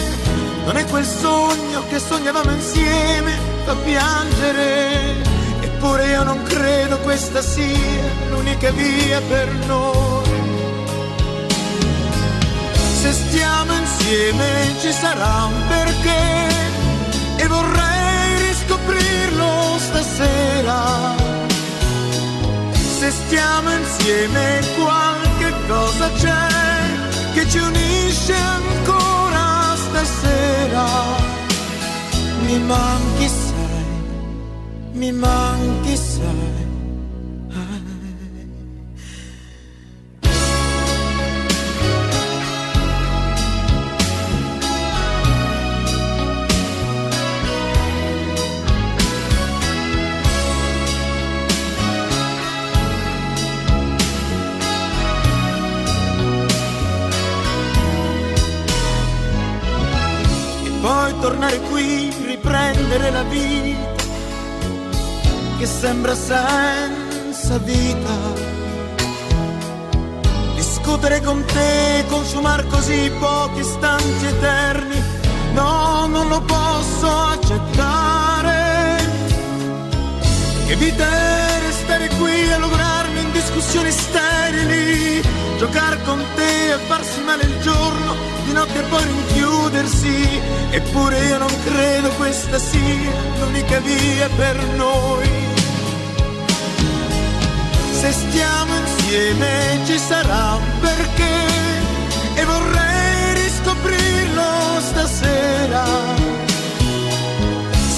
Non 0.66 0.76
è 0.76 0.84
quel 0.84 1.06
sogno 1.06 1.84
che 1.88 1.98
sognavamo 1.98 2.50
insieme, 2.50 3.32
fa 3.64 3.74
piangere. 3.76 5.29
Eppure 5.82 6.08
io 6.08 6.22
non 6.24 6.42
credo 6.42 6.98
questa 6.98 7.40
sia 7.40 8.12
l'unica 8.28 8.70
via 8.70 9.18
per 9.22 9.50
noi. 9.66 10.28
Se 13.00 13.10
stiamo 13.12 13.72
insieme 13.72 14.74
ci 14.78 14.92
sarà 14.92 15.44
un 15.44 15.68
perché 15.68 16.48
e 17.36 17.46
vorrei 17.46 18.48
riscoprirlo 18.48 19.78
stasera. 19.78 21.14
Se 22.98 23.10
stiamo 23.10 23.70
insieme 23.72 24.60
qualche 24.76 25.54
cosa 25.66 26.10
c'è 26.12 27.32
che 27.32 27.48
ci 27.48 27.56
unisce 27.56 28.34
ancora 28.34 29.74
stasera. 29.76 30.88
Mi 32.40 32.58
manchi 32.58 33.28
sai, 33.28 33.49
mi 35.00 35.12
manchi 35.12 35.96
sai. 35.96 36.68
Tornare 61.20 61.60
qui, 61.68 62.10
riprendere 62.24 63.10
la 63.10 63.22
vita 63.24 63.69
sembra 65.80 66.14
senza 66.14 67.56
vita. 67.56 68.14
Discutere 70.54 71.22
con 71.22 71.42
te, 71.46 72.04
consumare 72.06 72.66
così 72.66 73.10
pochi 73.18 73.60
istanti 73.60 74.26
eterni, 74.26 75.02
no, 75.54 76.06
non 76.06 76.28
lo 76.28 76.42
posso 76.42 77.08
accettare. 77.08 78.98
Che 80.66 80.76
vita 80.76 81.02
è 81.02 81.60
restare 81.60 82.08
qui 82.18 82.52
a 82.52 82.58
lograrmi 82.58 83.20
in 83.20 83.32
discussioni 83.32 83.90
sterili, 83.90 85.22
giocare 85.56 85.98
con 86.02 86.22
te 86.34 86.74
e 86.74 86.78
farsi 86.88 87.22
male 87.22 87.44
il 87.44 87.58
giorno, 87.62 88.16
di 88.44 88.52
notte 88.52 88.78
e 88.80 88.82
poi 88.82 89.02
rinchiudersi. 89.02 90.40
Eppure 90.72 91.24
io 91.24 91.38
non 91.38 91.52
credo 91.64 92.10
questa 92.18 92.58
sia 92.58 93.12
l'unica 93.38 93.80
via 93.80 94.28
per 94.36 94.62
noi. 94.76 95.29
Se 98.10 98.26
stiamo 98.28 98.74
insieme 98.74 99.78
ci 99.84 99.96
sarà 99.96 100.54
un 100.56 100.80
perché 100.80 101.46
e 102.34 102.44
vorrei 102.44 103.34
riscoprirlo 103.34 104.80
stasera. 104.80 105.84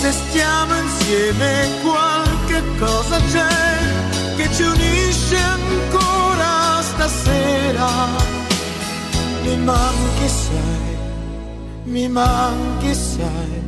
Se 0.00 0.12
stiamo 0.12 0.74
insieme 0.76 1.66
qualche 1.82 2.62
cosa 2.78 3.16
c'è 3.30 4.36
che 4.36 4.52
ci 4.52 4.62
unisce 4.64 5.36
ancora 5.38 6.82
stasera. 6.82 7.88
Mi 9.44 9.56
manchi 9.56 10.28
sai, 10.28 10.96
mi 11.84 12.08
manchi 12.08 12.94
sai. 12.94 13.61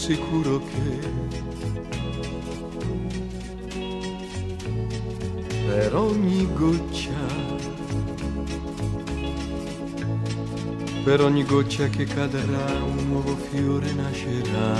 Sicuro 0.00 0.60
che 0.60 0.98
per 5.66 5.94
ogni 5.94 6.48
goccia, 6.54 7.26
per 11.04 11.20
ogni 11.20 11.44
goccia 11.44 11.88
che 11.88 12.04
cadrà 12.04 12.82
un 12.82 13.08
nuovo 13.08 13.36
fiore 13.50 13.92
nascerà. 13.92 14.74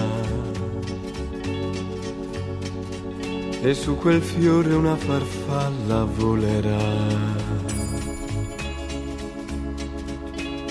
E 3.60 3.74
su 3.74 3.96
quel 3.96 4.22
fiore 4.22 4.72
una 4.72 4.96
farfalla 4.96 6.04
volerà. 6.04 7.28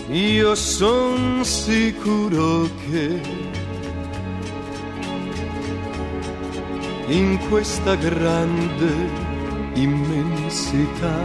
Io 0.09 0.55
son 0.55 1.45
sicuro 1.45 2.67
che 2.89 3.38
in 7.09 7.39
questa 7.49 7.95
grande 7.95 8.93
immensità 9.73 11.17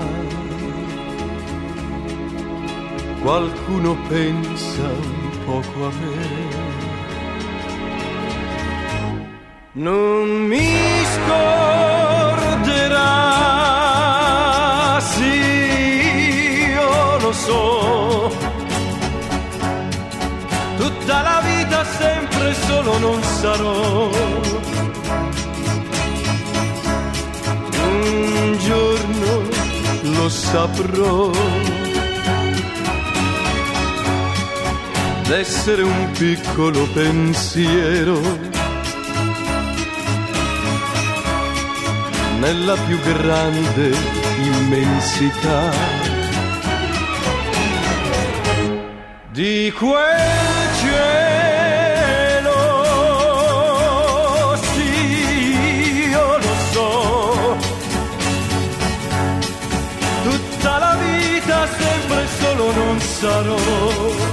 qualcuno 3.20 3.97
pensa 4.09 4.82
un 4.82 5.30
poco 5.45 5.87
a 5.87 5.91
me. 6.01 6.62
Non 9.72 10.28
mi 10.47 10.76
scorderà, 11.14 12.61
sì, 15.01 15.35
io 16.70 17.18
lo 17.18 17.32
so 17.32 18.30
tutta 20.76 21.22
la 21.22 21.43
vita 21.45 21.85
sempre 21.85 22.55
solo 22.55 22.99
non 22.99 23.22
sarò. 23.22 24.43
Lo 30.25 30.31
saprò. 30.31 31.31
D'essere 35.29 35.83
un 35.83 36.11
piccolo 36.12 36.87
pensiero 36.93 38.18
nella 42.39 42.77
più 42.87 42.99
grande 43.01 43.95
immensità 44.43 45.70
di 49.31 49.72
quel 49.77 50.75
cielo. 50.81 51.53
Non 63.25 64.24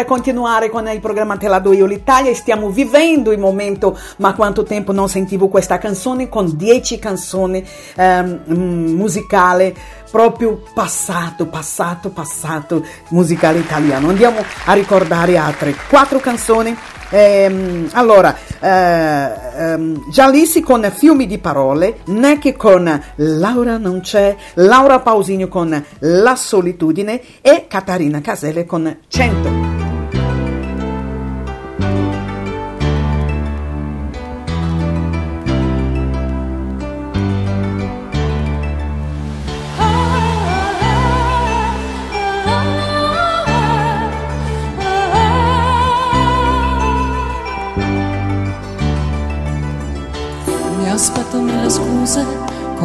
per 0.00 0.08
continuare 0.08 0.70
con 0.70 0.88
il 0.88 1.00
programma 1.00 1.36
Te 1.36 1.46
la 1.46 1.58
do 1.58 1.72
io 1.72 1.84
l'Italia 1.84 2.34
stiamo 2.34 2.70
vivendo 2.70 3.32
il 3.32 3.38
momento, 3.38 3.98
ma 4.16 4.34
quanto 4.34 4.62
tempo 4.62 4.92
non 4.92 5.10
sentivo 5.10 5.48
questa 5.48 5.76
canzone 5.76 6.28
con 6.28 6.56
10 6.56 6.98
canzoni 6.98 7.62
ehm, 7.96 8.40
mm, 8.50 8.94
musicali 8.94 9.74
proprio 10.10 10.62
passato, 10.72 11.46
passato, 11.46 12.10
passato 12.10 12.84
musicale 13.08 13.58
italiano. 13.58 14.08
Andiamo 14.08 14.42
a 14.64 14.72
ricordare 14.72 15.36
altre 15.36 15.74
quattro 15.88 16.18
canzoni. 16.18 16.74
Ehm, 17.10 17.88
allora, 17.92 18.34
eh, 18.60 19.30
ehm, 19.56 20.10
Giallissi 20.10 20.62
con 20.62 20.90
Fiumi 20.94 21.26
di 21.26 21.38
parole, 21.38 21.98
Neck 22.06 22.56
con 22.56 23.02
Laura 23.16 23.76
non 23.76 24.00
c'è, 24.00 24.34
Laura 24.54 25.00
Pausini 25.00 25.46
con 25.48 25.84
La 25.98 26.36
solitudine 26.36 27.20
e 27.42 27.66
Catarina 27.68 28.20
Caselle 28.20 28.64
con 28.64 28.96
100. 29.06 29.59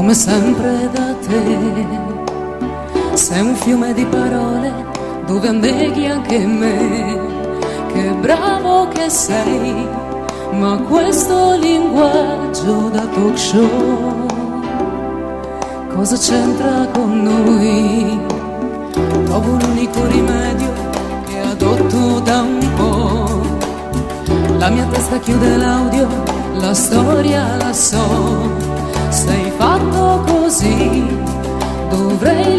Come 0.06 0.14
sempre 0.14 0.88
da 0.94 1.16
te. 1.16 1.88
Sei 3.16 3.42
un 3.42 3.56
fiume 3.56 3.92
di 3.92 4.06
parole 4.06 4.72
dove 5.26 5.48
anneghi 5.48 6.06
anche 6.06 6.46
me. 6.46 7.18
Che 7.92 8.14
bravo 8.22 8.88
che 8.90 9.10
sei, 9.10 9.88
ma 10.52 10.78
questo 10.88 11.56
linguaggio 11.56 12.90
da 12.90 13.00
talk 13.08 13.38
show 13.38 14.28
cosa 15.92 16.18
c'entra 16.18 16.88
con 16.94 17.24
noi? 17.24 18.20
Trovo 19.26 19.54
un 19.54 19.62
unico 19.72 20.06
rimedio 20.06 20.72
che 21.26 21.40
adotto 21.40 22.20
da 22.20 22.42
un 22.42 22.74
po'. 22.76 24.58
La 24.60 24.70
mia 24.70 24.86
testa 24.86 25.18
chiude 25.18 25.58
l'audio, 25.58 26.08
la 26.60 26.76
storia 26.76 27.56
la 27.56 27.74
so. 27.74 28.65
Dovrei 31.92 32.55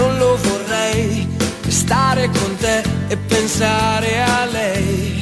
non 0.00 0.16
lo 0.16 0.38
vorrei. 0.42 1.28
Stare 1.68 2.28
con 2.30 2.56
te 2.56 2.82
e 3.08 3.16
pensare 3.16 4.22
a 4.22 4.44
lei. 4.46 5.18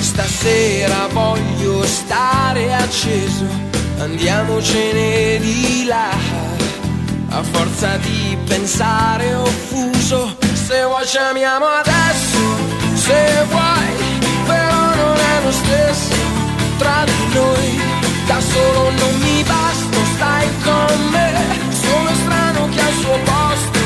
Stasera 0.00 1.08
voglio 1.12 1.84
stare 1.84 2.74
acceso, 2.74 3.46
andiamocene 3.98 5.38
di 5.38 5.84
là. 5.86 6.10
A 7.28 7.42
forza 7.42 7.96
di 7.98 8.36
pensare 8.46 9.34
offuso, 9.34 10.36
se 10.66 10.84
vuoi 10.84 11.06
ci 11.06 11.18
amiamo 11.18 11.66
adesso, 11.66 12.38
se 12.94 13.44
vuoi 13.50 13.88
però 14.46 14.94
non 15.02 15.16
è 15.32 15.44
lo 15.44 15.52
stesso 15.52 16.14
tra 16.78 17.04
di 17.04 17.34
noi. 17.34 17.80
Da 18.26 18.40
solo 18.40 18.90
non 18.90 19.14
mi 19.20 19.42
basta, 19.42 19.98
stai 20.14 20.48
con 20.64 21.10
me. 21.10 21.55
Che 22.76 22.82
al 22.82 22.92
suo 22.92 23.18
posto 23.24 23.80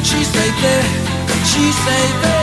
ci 0.00 0.24
sei 0.24 0.52
te, 0.60 0.80
ci 1.44 1.72
sei 1.84 2.08
te. 2.22 2.38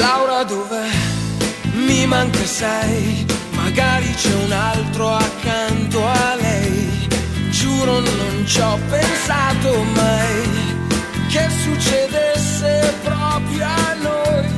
Laura 0.00 0.42
dov'è? 0.42 0.90
Mi 1.74 2.06
manca 2.06 2.44
sei, 2.44 3.24
magari 3.50 4.12
c'è 4.14 4.34
un 4.34 4.50
altro 4.52 5.14
accanto 5.14 6.04
a 6.04 6.34
lei. 6.34 7.06
Giuro 7.50 8.00
non 8.00 8.44
ci 8.46 8.60
ho 8.60 8.78
pensato 8.88 9.82
mai 9.94 10.76
che 11.28 11.46
succedesse 11.62 12.94
proprio 13.04 13.64
a 13.64 13.94
noi. 14.02 14.57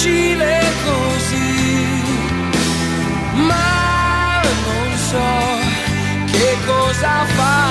Difficile 0.00 0.60
così, 0.84 2.02
ma 3.34 4.40
non 4.64 4.96
so 4.96 5.28
che 6.32 6.56
cosa 6.66 7.24
fare. 7.36 7.69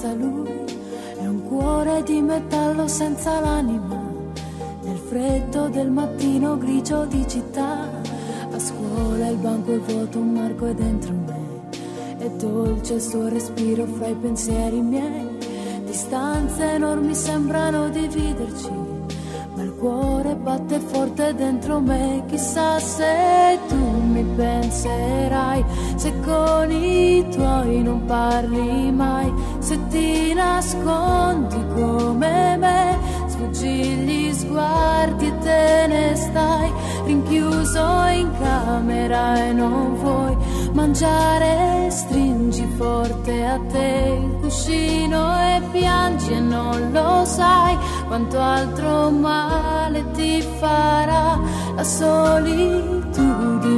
Senza 0.00 0.14
lui 0.14 0.48
è 1.18 1.26
un 1.26 1.42
cuore 1.46 2.02
di 2.02 2.22
metallo 2.22 2.88
senza 2.88 3.38
l'anima. 3.38 4.00
Nel 4.82 4.96
freddo 4.96 5.68
del 5.68 5.90
mattino 5.90 6.56
grigio 6.56 7.04
di 7.04 7.28
città, 7.28 7.86
a 8.50 8.58
scuola 8.58 9.26
il 9.28 9.36
banco 9.36 9.74
è 9.74 9.78
vuoto, 9.78 10.18
un 10.18 10.32
Marco 10.32 10.64
è 10.64 10.74
dentro 10.74 11.12
me. 11.12 12.16
È 12.16 12.30
dolce 12.30 12.94
il 12.94 13.02
suo 13.02 13.28
respiro 13.28 13.84
fra 13.84 14.06
i 14.06 14.14
pensieri 14.14 14.80
miei. 14.80 15.28
Distanze 15.84 16.62
enormi 16.72 17.14
sembrano 17.14 17.90
dividerci 17.90 18.88
ma 19.54 19.62
il 19.62 19.74
cuore 19.74 20.36
batte 20.36 20.78
forte 20.78 21.34
dentro 21.34 21.80
me, 21.80 22.22
chissà 22.28 22.78
se 22.78 23.58
tu 23.68 23.99
mi 24.10 24.24
penserai, 24.36 25.64
se 25.94 26.12
con 26.20 26.70
i 26.70 27.26
tuoi 27.30 27.82
non 27.82 28.04
parli 28.04 28.90
mai, 28.90 29.32
se 29.58 29.78
ti 29.88 30.34
nascondi 30.34 31.56
come 31.74 32.56
me, 32.56 32.98
sfuggi 33.26 33.68
gli 33.68 34.32
sguardi 34.32 35.26
e 35.26 35.38
te 35.38 35.86
ne 35.88 36.14
stai, 36.16 36.72
rinchiuso 37.04 38.06
in 38.12 38.30
camera 38.38 39.46
e 39.46 39.52
non 39.52 39.94
vuoi 39.94 40.36
mangiare, 40.72 41.88
stringi 41.90 42.66
forte 42.76 43.44
a 43.46 43.58
te 43.70 44.18
il 44.22 44.38
cuscino 44.40 45.38
e 45.38 45.62
piangi 45.72 46.32
e 46.32 46.40
non 46.40 46.90
lo 46.92 47.24
sai 47.24 47.76
quanto 48.06 48.40
altro 48.40 49.10
male 49.10 50.04
ti 50.12 50.42
farà 50.58 51.38
la 51.74 51.84
solitudine. 51.84 52.99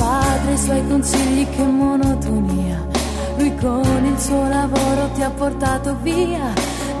padre 0.00 0.54
i 0.54 0.58
suoi 0.58 0.82
consigli, 0.88 1.46
che 1.50 1.62
monotonia. 1.62 2.78
Lui 3.36 3.54
con 3.56 4.04
il 4.04 4.18
suo 4.18 4.48
lavoro 4.48 5.10
ti 5.14 5.22
ha 5.22 5.30
portato 5.30 5.96
via. 6.02 6.46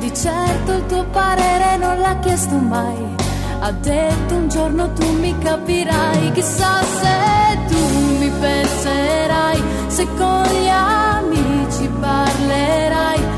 Di 0.00 0.12
certo 0.14 0.72
il 0.72 0.86
tuo 0.86 1.04
parere 1.06 1.76
non 1.78 1.98
l'ha 1.98 2.16
chiesto 2.18 2.56
mai. 2.56 3.16
Ha 3.60 3.72
detto 3.72 4.34
un 4.34 4.48
giorno 4.48 4.92
tu 4.92 5.06
mi 5.18 5.36
capirai, 5.38 6.32
chissà 6.32 6.82
se 7.00 7.58
tu 7.68 7.82
mi 8.18 8.30
penserai, 8.40 9.62
se 9.88 10.06
con 10.16 10.44
gli 10.44 10.68
amici 10.68 11.88
parlerai 12.00 13.29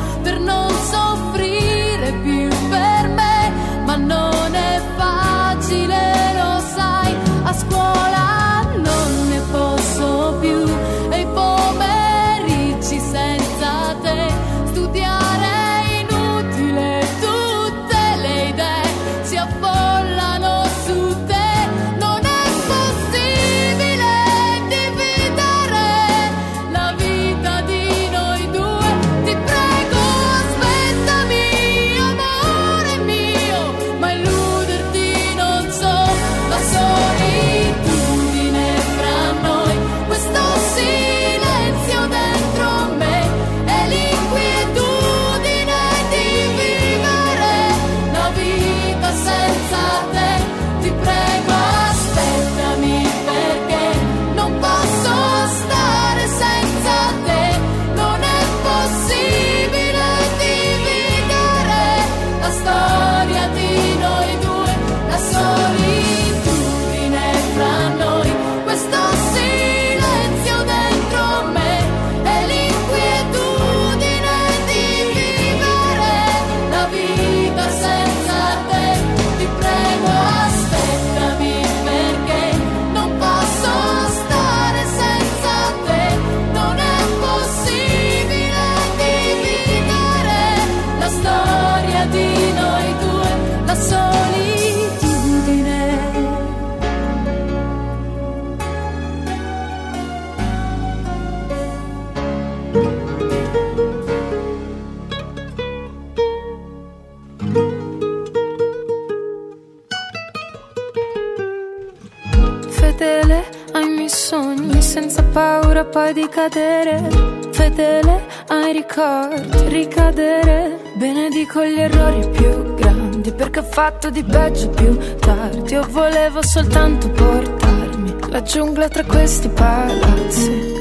paura 115.83 115.85
poi 115.85 116.13
di 116.13 116.29
cadere. 116.29 117.09
Fedele 117.51 118.27
ai 118.49 118.73
ricordi, 118.73 119.69
ricadere. 119.69 120.79
Benedico 120.97 121.65
gli 121.65 121.79
errori 121.79 122.29
più 122.31 122.75
grandi 122.75 123.33
perché 123.33 123.61
ho 123.61 123.65
fatto 123.65 124.11
di 124.11 124.23
peggio 124.23 124.69
più 124.71 124.97
tardi. 125.19 125.73
Io 125.73 125.87
volevo 125.89 126.43
soltanto 126.43 127.09
portarmi 127.11 128.15
la 128.29 128.43
giungla 128.43 128.89
tra 128.89 129.05
questi 129.05 129.49
palazzi. 129.49 130.81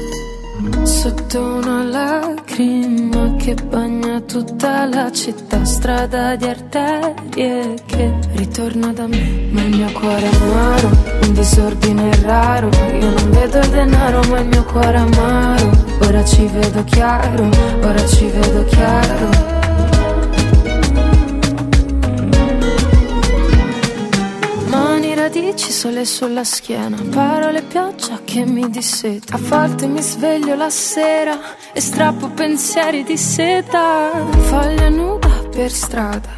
Sotto 0.82 1.40
una 1.40 1.82
lacrima 1.82 3.34
che 3.36 3.54
bagna 3.54 4.20
tutta 4.20 4.86
la 4.86 5.10
città, 5.22 5.64
strada 5.64 6.34
di 6.34 6.46
arterie 6.46 7.76
che 7.86 8.12
ritorna 8.34 8.92
da 8.92 9.06
me. 9.06 9.50
Ma 9.52 9.62
il 9.62 9.76
mio 9.76 9.92
cuore 9.92 10.28
è 10.28 10.34
amaro, 10.34 10.88
un 11.22 11.32
disordine 11.32 12.10
raro. 12.22 12.68
Io 12.98 13.10
non 13.10 13.30
vedo 13.30 13.58
il 13.58 13.68
denaro, 13.68 14.20
ma 14.30 14.40
il 14.40 14.48
mio 14.48 14.64
cuore 14.64 14.94
è 14.94 15.00
amaro. 15.00 15.70
Ora 16.00 16.24
ci 16.24 16.44
vedo 16.46 16.82
chiaro, 16.82 17.48
ora 17.82 18.04
ci 18.04 18.26
vedo 18.26 18.64
chiaro. 18.64 19.60
Radici, 25.14 25.70
sole 25.70 26.04
sulla 26.04 26.42
schiena, 26.42 26.96
parole, 27.10 27.62
pioggia 27.62 28.18
che 28.24 28.44
mi 28.44 28.68
disseta. 28.68 29.36
A 29.36 29.38
volte 29.40 29.86
mi 29.86 30.02
sveglio 30.02 30.56
la 30.56 30.68
sera 30.68 31.38
e 31.72 31.80
strappo 31.80 32.28
pensieri 32.30 33.04
di 33.04 33.16
seta. 33.16 34.10
Foglia 34.48 34.88
nuda 34.88 35.11
per 35.54 35.70
strada, 35.70 36.28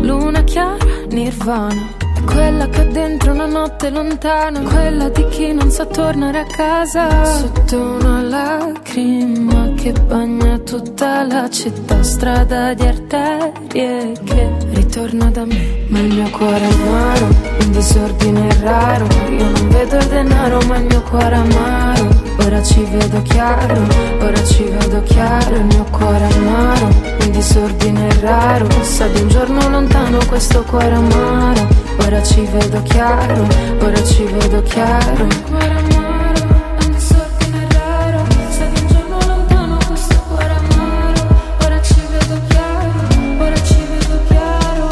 luna 0.00 0.42
chiara, 0.44 1.04
nirvana. 1.08 1.98
Quella 2.24 2.68
che 2.68 2.80
ho 2.82 2.92
dentro 2.92 3.32
una 3.32 3.46
notte 3.46 3.90
lontana, 3.90 4.60
quella 4.60 5.08
di 5.08 5.26
chi 5.28 5.52
non 5.52 5.70
sa 5.70 5.86
tornare 5.86 6.40
a 6.40 6.44
casa. 6.44 7.24
Sotto 7.24 7.80
una 7.80 8.22
lacrima 8.22 9.72
che 9.74 9.92
bagna 9.92 10.58
tutta 10.58 11.24
la 11.24 11.48
città, 11.48 12.02
strada 12.02 12.74
di 12.74 12.82
arterie 12.82 14.12
che 14.22 14.52
ritorna 14.72 15.30
da 15.30 15.44
me. 15.44 15.86
Ma 15.88 15.98
il 15.98 16.14
mio 16.14 16.30
cuore 16.30 16.60
è 16.60 16.72
amaro, 16.72 17.26
un 17.60 17.70
disordine 17.70 18.60
raro. 18.60 19.06
Io 19.30 19.50
non 19.50 19.68
vedo 19.68 19.96
il 19.96 20.06
denaro, 20.06 20.60
ma 20.66 20.76
il 20.76 20.84
mio 20.84 21.02
cuore 21.02 21.34
è 21.34 21.38
amaro. 21.38 22.19
Ora 22.52 22.64
ci 22.64 22.82
vedo 22.82 23.22
chiaro, 23.22 23.80
ora 24.20 24.44
ci 24.44 24.64
vedo 24.64 25.00
chiaro. 25.04 25.54
Il 25.54 25.66
mio 25.66 25.84
cuore 25.84 26.26
amaro, 26.34 26.86
un 27.20 27.30
disordine 27.30 28.08
raro. 28.20 28.66
Sa 28.82 29.06
di 29.06 29.20
un 29.20 29.28
giorno 29.28 29.68
lontano 29.68 30.18
questo 30.26 30.64
cuore 30.64 30.92
amaro. 30.92 31.68
Ora 32.04 32.20
ci 32.24 32.40
vedo 32.50 32.82
chiaro, 32.82 33.46
ora 33.78 34.02
ci 34.02 34.24
vedo 34.24 34.62
chiaro. 34.62 35.26
Il 35.26 35.42
cuore 35.42 35.74
amaro, 35.78 36.42
un 36.80 36.90
disordine 36.90 37.68
raro. 37.70 38.24
Sa 38.50 38.64
di 38.64 38.80
un 38.80 38.86
giorno 38.88 39.18
lontano 39.26 39.78
questo 39.86 40.20
cuore 40.26 40.54
amaro. 40.72 41.22
Ora 41.62 41.80
ci 41.82 42.00
vedo 42.10 42.40
chiaro, 42.48 43.44
ora 43.44 43.62
ci 43.62 43.86
vedo 43.90 44.20
chiaro. 44.26 44.88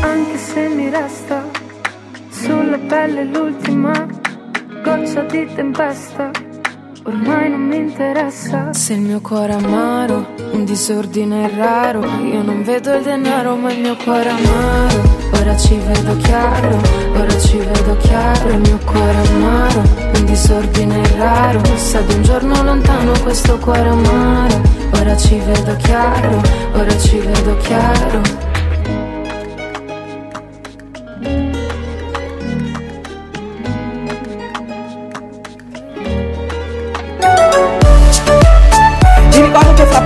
Anche 0.00 0.38
se 0.38 0.68
mi 0.68 0.88
resta 0.88 1.44
sulla 2.30 2.78
pelle 2.78 3.24
l'ultima 3.24 3.92
goccia 4.82 5.20
di 5.24 5.46
tempesta. 5.54 6.43
Ormai 7.06 7.50
non 7.50 7.60
mi 7.60 7.76
interessa 7.76 8.72
se 8.72 8.94
il 8.94 9.00
mio 9.00 9.20
cuore 9.20 9.52
è 9.52 9.56
amaro, 9.56 10.26
un 10.52 10.64
disordine 10.64 11.54
raro. 11.54 12.02
Io 12.22 12.42
non 12.42 12.62
vedo 12.62 12.94
il 12.94 13.02
denaro, 13.02 13.56
ma 13.56 13.70
il 13.70 13.80
mio 13.80 13.94
cuore 13.96 14.30
è 14.30 14.32
amaro. 14.32 15.02
Ora 15.34 15.54
ci 15.54 15.76
vedo 15.76 16.16
chiaro, 16.16 16.80
ora 17.14 17.38
ci 17.38 17.58
vedo 17.58 17.96
chiaro. 17.98 18.48
Il 18.48 18.60
mio 18.60 18.78
cuore 18.86 19.22
è 19.22 19.26
amaro, 19.34 19.82
un 20.14 20.24
disordine 20.24 21.02
raro. 21.18 21.60
Sa 21.76 22.00
di 22.00 22.14
un 22.14 22.22
giorno 22.22 22.62
lontano 22.62 23.12
questo 23.22 23.58
cuore 23.58 23.86
amaro. 23.86 24.62
Ora 24.98 25.14
ci 25.14 25.38
vedo 25.40 25.76
chiaro, 25.76 26.40
ora 26.72 26.98
ci 26.98 27.18
vedo 27.18 27.56
chiaro. 27.58 28.43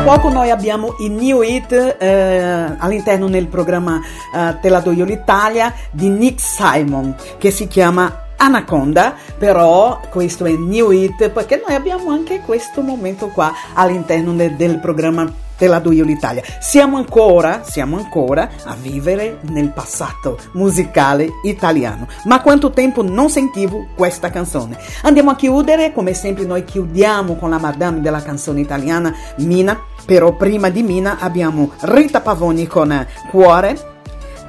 Poco 0.09 0.31
noi 0.31 0.49
abbiamo 0.49 0.95
i 1.01 1.11
new 1.11 1.43
hit 1.43 1.71
eh, 1.99 2.77
all'interno 2.79 3.29
del 3.29 3.47
programma 3.47 4.01
eh, 4.35 4.57
Te 4.59 4.71
la 4.71 4.81
do 4.81 4.91
io 4.91 5.05
l'Italia 5.05 5.71
di 5.91 6.09
Nick 6.09 6.41
Simon 6.41 7.15
che 7.37 7.51
si 7.51 7.69
chiama 7.69 8.28
Anaconda, 8.39 9.15
però 9.37 10.01
questo 10.11 10.45
è 10.47 10.53
new 10.53 10.91
hit 10.91 11.29
perché 11.31 11.63
noi 11.65 11.75
abbiamo 11.77 12.11
anche 12.11 12.41
questo 12.41 12.81
momento 12.81 13.29
qua 13.29 13.53
all'interno 13.75 14.33
de- 14.33 14.57
del 14.57 14.79
programma 14.79 15.47
te 15.59 15.67
la 15.67 15.81
do 15.81 15.91
io 15.91 16.05
l'Italia. 16.05 16.43
Siamo 16.61 16.97
ancora, 16.97 17.63
siamo 17.65 17.97
ancora 17.97 18.49
a 18.65 18.77
vivere 18.81 19.41
nel 19.51 19.73
passato 19.73 20.39
musicale 20.53 21.29
italiano. 21.43 22.07
Ma 22.25 22.41
quanto 22.41 22.71
tempo 22.71 23.03
non 23.03 23.29
sentivo 23.29 23.89
questa 23.97 24.31
canzone? 24.31 24.79
Andiamo 25.03 25.31
a 25.31 25.37
chiudere, 25.37 25.93
come 25.93 26.15
sempre 26.15 26.45
noi 26.45 26.65
chiudiamo 26.65 27.35
con 27.35 27.51
la 27.51 27.59
madame 27.59 28.01
della 28.01 28.23
canzone 28.23 28.61
italiana, 28.61 29.13
Mina. 29.39 29.79
Però 30.07 30.33
prima 30.37 30.71
di 30.71 30.83
Mina 30.83 31.19
abbiamo 31.19 31.73
Rita 31.81 32.21
Pavoni 32.21 32.67
con 32.67 33.07
Cuore, 33.31 33.98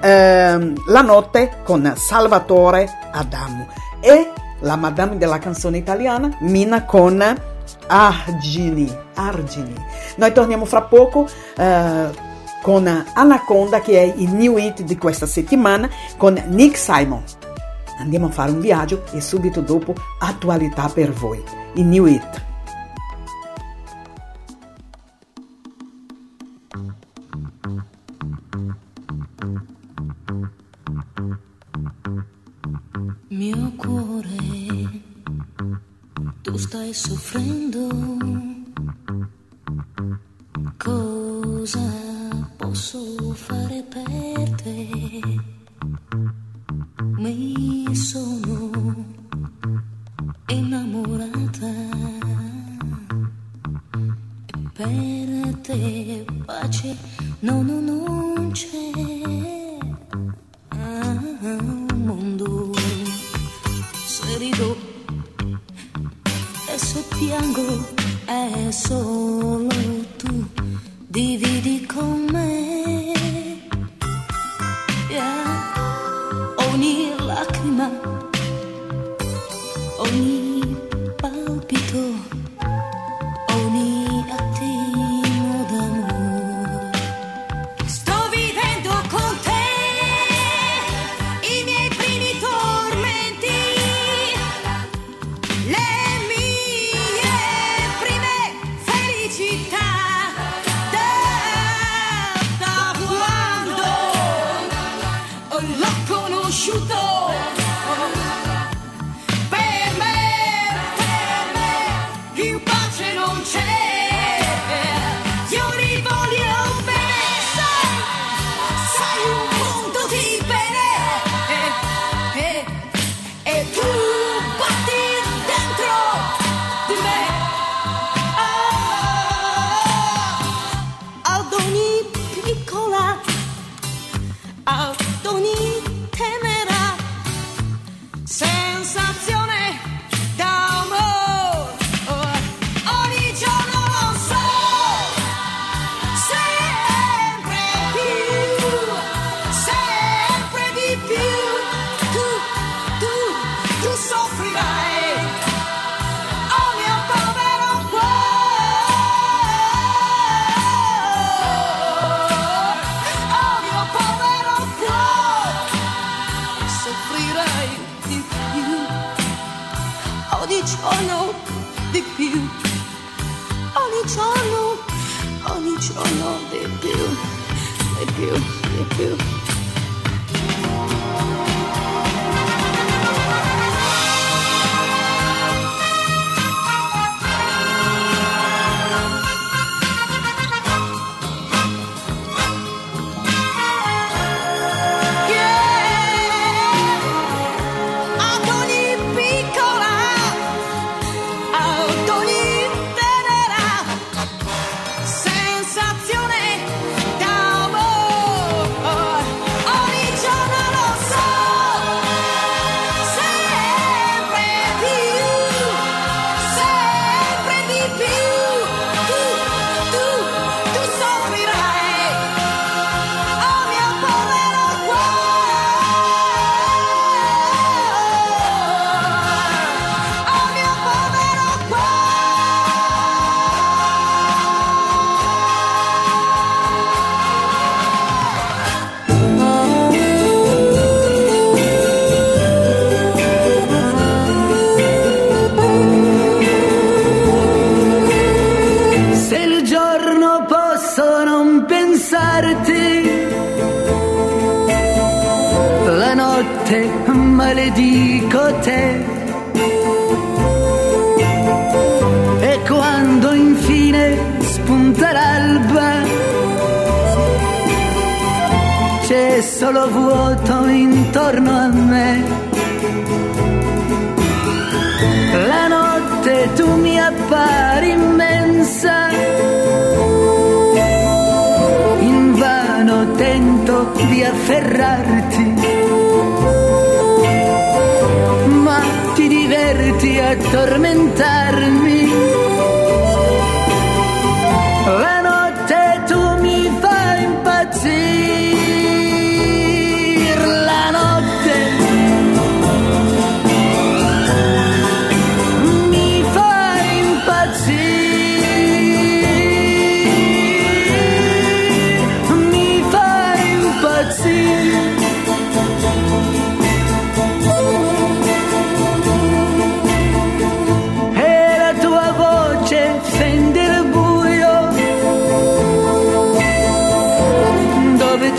ehm, 0.01 0.75
La 0.87 1.01
notte 1.01 1.61
con 1.63 1.93
Salvatore 1.95 2.89
Adamo 3.11 3.67
e 3.99 4.31
la 4.61 4.75
madame 4.75 5.17
della 5.17 5.37
canzone 5.37 5.77
italiana, 5.77 6.35
Mina 6.41 6.85
con 6.85 7.23
Argini. 7.87 8.93
Argini. 9.15 9.73
Noi 10.15 10.31
torniamo 10.31 10.65
fra 10.65 10.81
poco 10.81 11.27
eh, 11.57 12.27
con 12.61 13.05
Anaconda 13.13 13.81
che 13.81 14.01
è 14.01 14.13
il 14.17 14.31
new 14.33 14.57
hit 14.57 14.81
di 14.81 14.97
questa 14.97 15.25
settimana 15.25 15.89
con 16.17 16.41
Nick 16.47 16.77
Simon. 16.77 17.23
Andiamo 17.99 18.27
a 18.27 18.31
fare 18.31 18.51
un 18.51 18.59
viaggio 18.59 19.03
e 19.11 19.21
subito 19.21 19.61
dopo 19.61 19.93
attualità 20.19 20.89
per 20.93 21.11
voi. 21.11 21.43
Il 21.73 21.85
new 21.85 22.05
hit. 22.05 22.47
Mio 33.31 33.71
cuore, 33.77 35.03
tu 36.41 36.57
stai 36.57 36.91
soffrendo. 36.91 37.87
Cosa 40.77 41.79
posso 42.57 43.33
fare 43.35 43.83
per 43.83 44.49
te? 44.55 44.89
Mi 47.17 47.95
sono 47.95 49.05
innamorata 50.47 51.69
e 54.43 54.69
per 54.73 55.55
te 55.61 56.25
pace 56.45 56.97
no, 57.41 57.61
no, 57.61 57.79
non 57.79 58.49
c'è. 58.53 59.77
Ah, 60.69 61.21
mondo 61.93 62.73
se 62.73 62.78
rido 64.39 64.75
e 66.73 66.77
se 66.77 67.03
piango 67.17 67.85
è 68.25 68.71
solo 68.71 69.67
tu 70.17 70.47
dividi 71.07 71.85
con 71.85 72.25
me 72.31 73.17
Yeah. 75.09 76.55
ogni 76.71 77.15
lacrima 77.17 77.89
ogni 79.97 80.48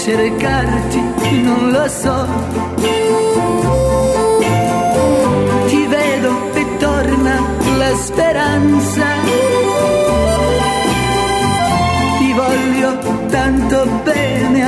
cercarti 0.02 0.98
non 1.43 1.70
lo 1.72 1.86
so. 1.89 2.27
Ti 5.66 5.86
vedo 5.86 6.32
e 6.55 6.66
torna 6.78 7.35
la 7.77 7.94
speranza. 7.97 9.06
Ti 12.18 12.32
voglio 12.32 12.98
tanto 13.28 13.86
bene 14.02 14.60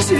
si 0.00 0.14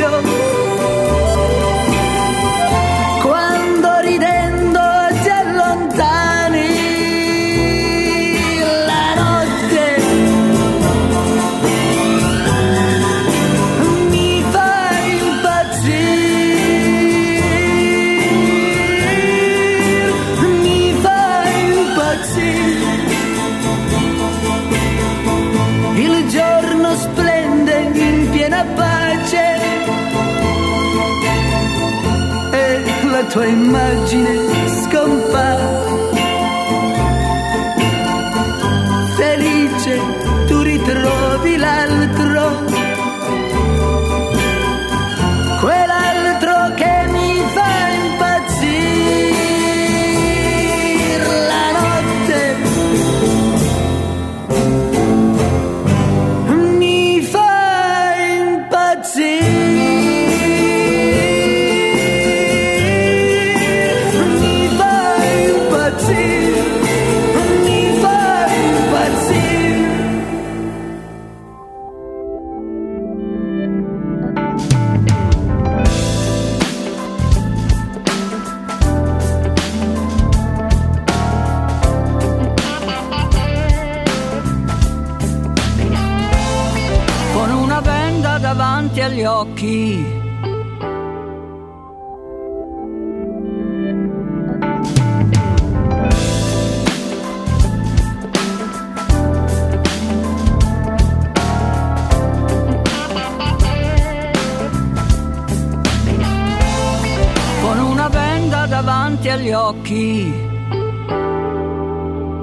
occhi. 109.66 110.32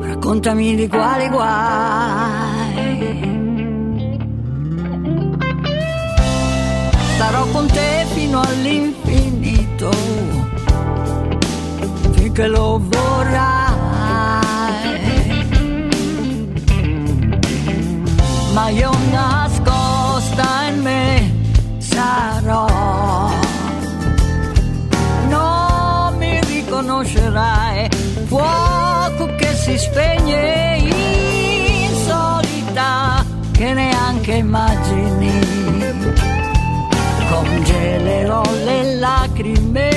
Raccontami 0.01 0.75
di 0.75 0.87
quali 0.87 1.29
guai. 1.29 2.71
Starò 7.15 7.45
con 7.51 7.67
te 7.67 8.05
fino 8.13 8.41
all'infinito, 8.41 9.89
finché 12.11 12.47
lo 12.47 12.81
vorrai. 12.83 13.61
Ma 18.53 18.69
io 18.69 18.91
nascosta 19.11 19.42
si 29.73 29.79
spegne 29.79 30.77
in 30.77 31.95
solità, 32.05 33.25
che 33.51 33.73
neanche 33.73 34.33
immagini 34.33 35.31
congelerò 37.29 38.43
le 38.65 38.95
lacrime 38.95 39.89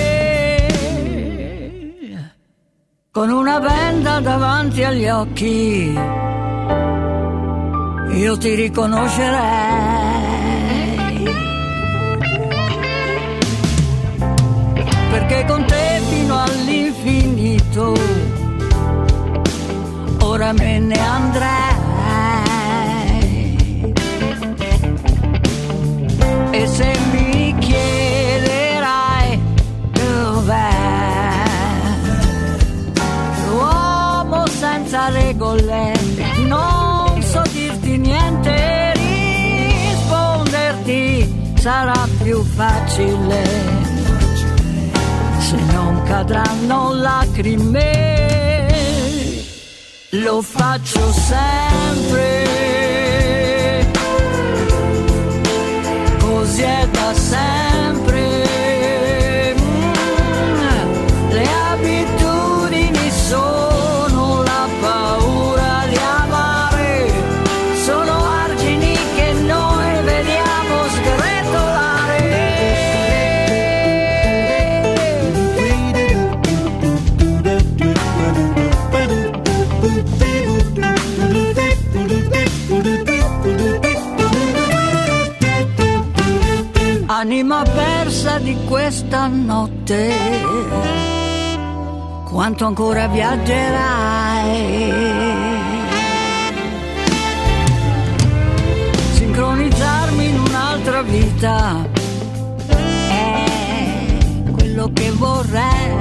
con 3.11 3.31
una 3.31 3.61
benda 3.61 4.21
davanti 4.21 4.83
agli 4.83 5.09
occhi. 5.09 5.99
Io 8.13 8.39
ti 8.39 8.55
riconoscerei 8.55 9.75
perché 15.11 15.45
con 15.47 15.67
te 15.67 16.01
fino 16.09 16.43
all'infinito 16.43 18.16
ora 20.37 20.53
me 20.53 20.79
ne 20.79 20.99
andrei. 20.99 21.45
E 26.51 26.67
se 26.67 26.99
mi 27.11 27.55
chiederai 27.59 29.41
dov'è 29.93 30.69
l'uomo 33.47 34.47
senza 34.47 35.09
regole, 35.09 35.95
non 36.47 37.23
so 37.23 37.41
dirti 37.51 37.97
niente, 37.97 38.93
risponderti 39.87 41.55
sarà 41.55 42.07
più 42.23 42.43
facile 42.43 43.43
se 45.39 45.57
non 45.73 46.03
cadranno 46.05 46.93
lacrime. 46.93 48.16
Lo 50.23 50.41
faccio 50.41 51.13
sempre. 51.13 52.45
Così 56.19 56.63
è 56.63 56.86
anima 87.19 87.63
persa 87.63 88.39
di 88.39 88.55
questa 88.67 89.27
notte, 89.27 90.13
quanto 92.25 92.67
ancora 92.67 93.07
viaggerai? 93.07 94.93
Sincronizzarmi 99.13 100.29
in 100.29 100.41
un'altra 100.41 101.01
vita. 101.01 101.89
È 102.67 103.45
quello 104.53 104.91
che 104.93 105.11
vorrei, 105.13 105.95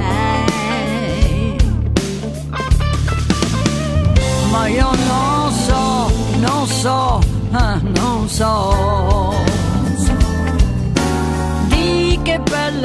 ma 4.50 4.68
io 4.68 4.90
non 5.08 5.50
so, 5.50 6.10
non 6.40 6.66
so, 6.66 7.20
eh, 7.52 7.80
non 7.98 8.28
so 8.28 9.55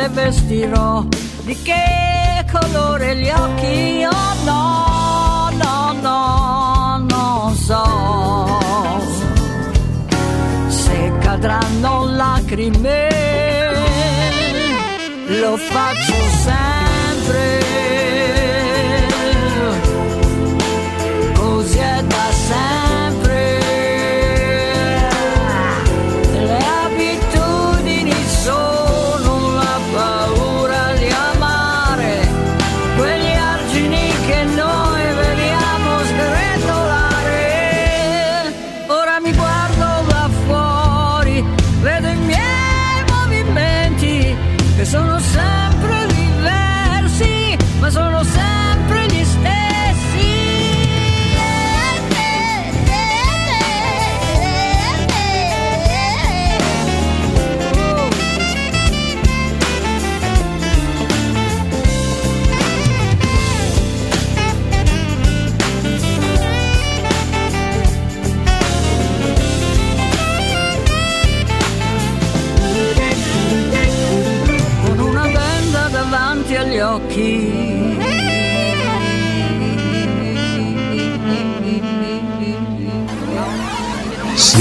pelle 0.02 0.10
vestirò, 0.10 1.04
di 1.44 1.56
che 1.62 2.46
colore 2.52 3.16
gli 3.16 3.30
occhi, 3.30 4.04
oh 4.04 4.34
no, 4.44 5.50
no, 5.52 5.94
no, 6.02 7.06
non 7.08 7.56
so. 7.56 7.84
Se 10.68 11.12
cadranno 11.20 12.06
lacrime, 12.06 13.10
lo 15.28 15.58
faccio 15.58 16.14
sempre, 16.44 17.60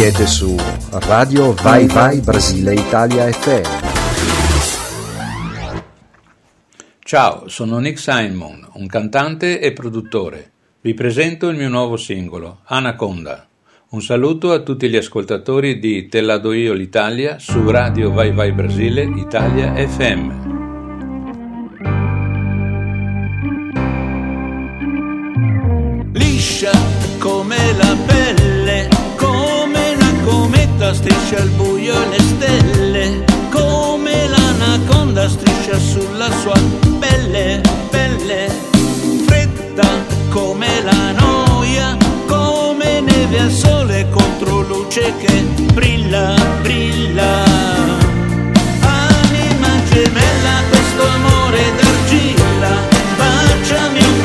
Siete 0.01 0.27
su 0.27 0.57
Radio 0.93 1.53
Vai 1.53 1.87
Vai 1.87 2.21
Brasile 2.21 2.73
Italia 2.73 3.31
FM. 3.31 3.65
Ciao, 7.01 7.47
sono 7.51 7.79
Nick 7.81 7.99
Simon, 7.99 8.67
un 8.77 8.87
cantante 8.87 9.61
e 9.61 9.75
produttore. 9.75 10.53
Vi 10.81 10.95
presento 10.95 11.51
il 11.51 11.59
mio 11.59 11.69
nuovo 11.69 11.99
singolo, 11.99 12.61
Anaconda. 12.65 13.47
Un 13.91 14.01
saluto 14.01 14.53
a 14.53 14.61
tutti 14.61 14.89
gli 14.89 14.97
ascoltatori 14.97 15.79
di 15.79 16.09
Te 16.09 16.23
la 16.23 16.39
do 16.39 16.55
io 16.55 16.73
l'Italia 16.73 17.39
su 17.39 17.71
Radio 17.71 18.11
Vai 18.11 18.33
Vai 18.33 18.53
Brasile 18.53 19.03
Italia 19.03 19.75
FM. 19.75 20.49
liscia 26.13 26.73
come 27.19 27.57
la 27.77 28.10
striscia 31.31 31.43
al 31.43 31.49
buio 31.51 32.09
le 32.09 32.19
stelle, 32.19 33.25
come 33.51 34.27
l'anaconda 34.27 35.29
striscia 35.29 35.79
sulla 35.79 36.29
sua 36.41 36.59
pelle, 36.99 37.61
pelle, 37.89 38.51
fredda 39.27 39.89
come 40.29 40.83
la 40.83 41.13
noia, 41.13 41.97
come 42.27 43.01
neve 43.01 43.41
al 43.41 43.51
sole 43.51 44.09
contro 44.11 44.63
luce 44.63 45.15
che 45.19 45.43
brilla, 45.73 46.35
brilla. 46.63 47.45
Anima 48.81 49.83
gemella, 49.89 50.63
questo 50.69 51.07
amore 51.07 51.63
d'argilla, 51.77 52.73
baciami 53.17 53.99
un 54.03 54.20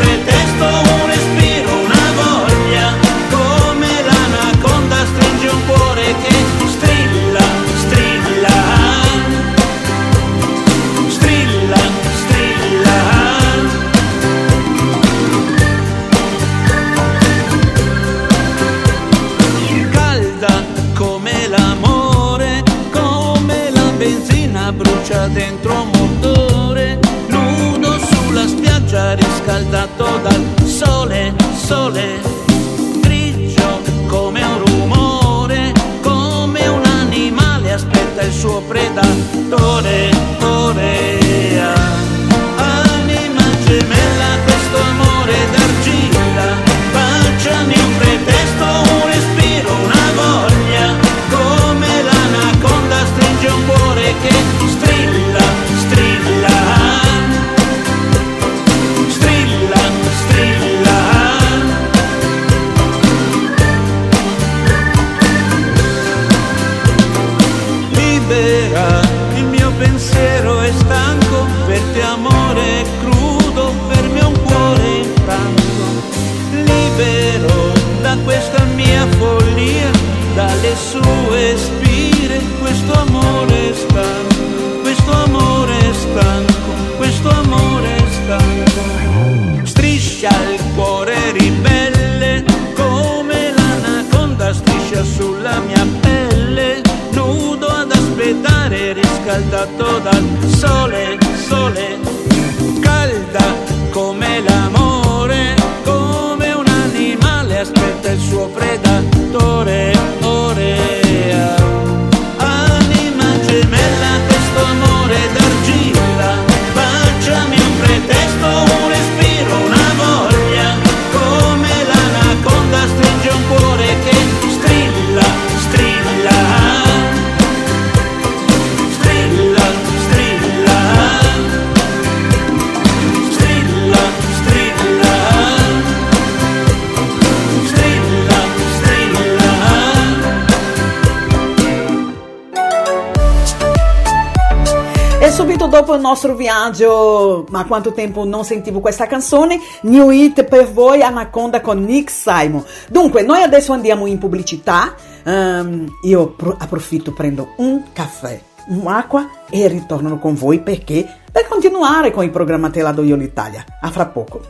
viaggio, 146.66 147.46
ma 147.50 147.66
quanto 147.66 147.94
tempo 147.94 148.26
non 148.26 148.44
sentivo 148.44 148.80
questa 148.80 149.06
canzone, 149.06 149.60
New 149.82 150.10
Hit 150.10 150.44
per 150.46 150.72
voi, 150.72 151.02
Anaconda 151.02 151.62
con 151.62 151.84
Nick 151.84 152.10
Simon. 152.10 152.64
Dunque, 152.90 153.22
noi 153.22 153.42
adesso 153.42 153.74
andiamo 153.74 154.08
in 154.08 154.18
pubblicità, 154.18 154.96
um, 155.24 155.86
io 156.04 156.28
pro- 156.30 156.56
approfitto, 156.58 157.14
prendo 157.14 157.54
un 157.58 157.84
caffè, 157.94 158.40
un'acqua 158.70 159.30
e 159.50 159.68
ritorno 159.68 160.18
con 160.18 160.34
voi 160.34 160.60
perché 160.62 161.08
per 161.32 161.48
continuare 161.48 162.12
con 162.12 162.24
il 162.24 162.32
programma 162.32 162.70
Te 162.70 162.82
la 162.82 162.92
do 162.92 163.04
io 163.04 163.16
l'Italia. 163.16 163.64
A 163.82 163.92
fra 163.92 164.08
poco. 164.08 164.42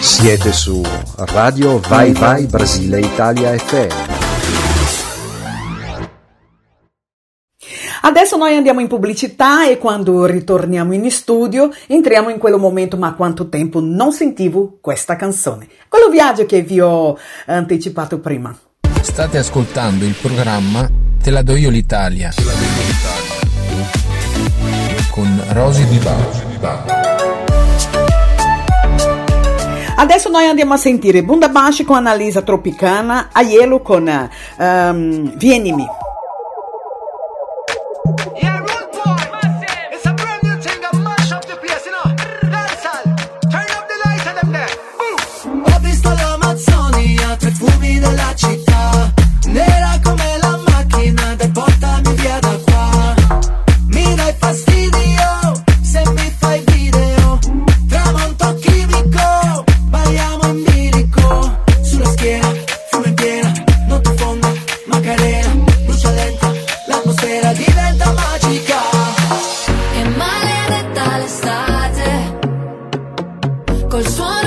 Siete 0.00 0.52
su 0.52 0.82
Radio 1.16 1.78
Vai 1.80 2.12
Vai 2.12 2.46
Brasile 2.46 3.00
Italia 3.00 3.56
FM. 3.56 4.03
Adesso 8.34 8.48
noi 8.50 8.56
andiamo 8.56 8.80
in 8.80 8.88
pubblicità 8.88 9.68
e 9.68 9.78
quando 9.78 10.24
ritorniamo 10.26 10.92
in 10.92 11.08
studio 11.08 11.70
entriamo 11.86 12.30
in 12.30 12.38
quello 12.38 12.58
momento, 12.58 12.96
ma 12.96 13.14
quanto 13.14 13.48
tempo 13.48 13.78
non 13.78 14.10
sentivo 14.10 14.78
questa 14.80 15.14
canzone. 15.14 15.68
Quello 15.88 16.08
viaggio 16.08 16.44
che 16.44 16.62
vi 16.62 16.80
ho 16.80 17.16
anticipato 17.46 18.18
prima. 18.18 18.52
State 19.02 19.38
ascoltando 19.38 20.04
il 20.04 20.16
programma 20.20 20.90
Te 21.22 21.30
la 21.30 21.42
do 21.42 21.54
io 21.54 21.70
l'Italia. 21.70 22.32
Con 25.10 25.42
Rosy 25.50 25.86
Di. 25.86 26.00
Adesso 29.96 30.28
noi 30.28 30.46
andiamo 30.46 30.74
a 30.74 30.76
sentire 30.76 31.22
Bunda 31.22 31.50
Bashi 31.50 31.84
con 31.84 31.98
Annalisa 31.98 32.42
Tropicana, 32.42 33.28
Aiello 33.30 33.80
con 33.80 34.28
um, 34.58 35.36
Vienimi. 35.36 35.86
Col 73.94 74.04
suono 74.08 74.43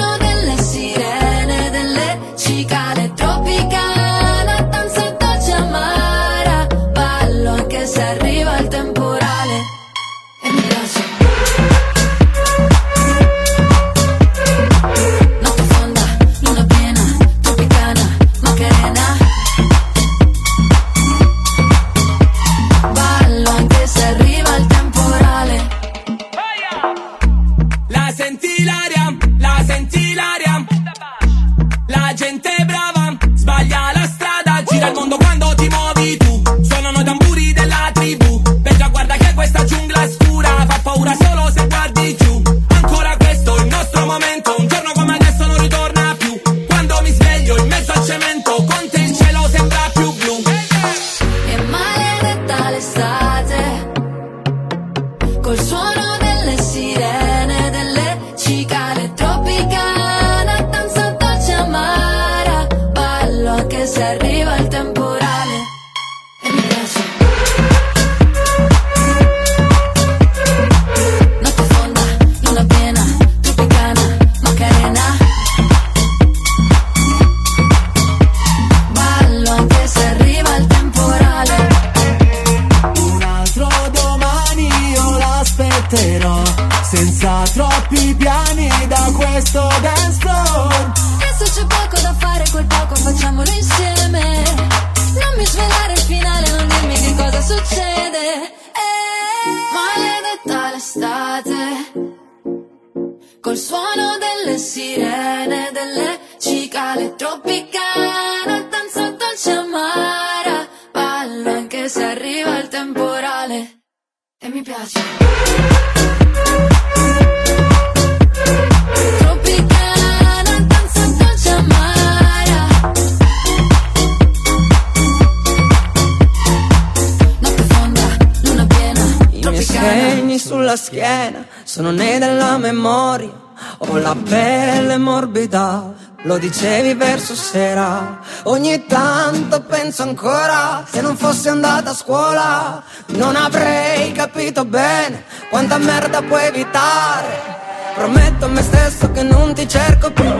penso 139.97 140.03
ancora, 140.03 140.83
se 140.87 141.01
non 141.01 141.17
fossi 141.17 141.49
andata 141.49 141.89
a 141.89 141.93
scuola, 141.93 142.83
non 143.07 143.35
avrei 143.35 144.11
capito 144.11 144.63
bene 144.63 145.23
quanta 145.49 145.77
merda 145.77 146.21
puoi 146.21 146.45
evitare. 146.45 147.55
Prometto 147.95 148.45
a 148.45 148.47
me 148.49 148.61
stesso 148.61 149.11
che 149.11 149.23
non 149.23 149.55
ti 149.55 149.67
cerco 149.67 150.11
più, 150.11 150.31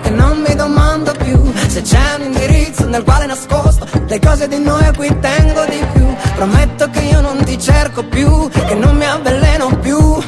che 0.00 0.08
non 0.08 0.40
mi 0.40 0.54
domando 0.54 1.12
più 1.12 1.52
se 1.68 1.82
c'è 1.82 2.14
un 2.16 2.22
indirizzo 2.22 2.86
nel 2.86 3.02
quale 3.02 3.26
nascosto 3.26 3.86
le 4.06 4.18
cose 4.18 4.48
di 4.48 4.58
noi 4.58 4.84
a 4.86 4.92
cui 4.92 5.14
tengo 5.20 5.64
di 5.66 5.84
più. 5.92 6.06
Prometto 6.34 6.88
che 6.88 7.00
io 7.00 7.20
non 7.20 7.44
ti 7.44 7.60
cerco 7.60 8.04
più, 8.04 8.48
che 8.48 8.74
non 8.74 8.96
mi 8.96 9.04
avveleno 9.04 9.76
più, 9.78 10.22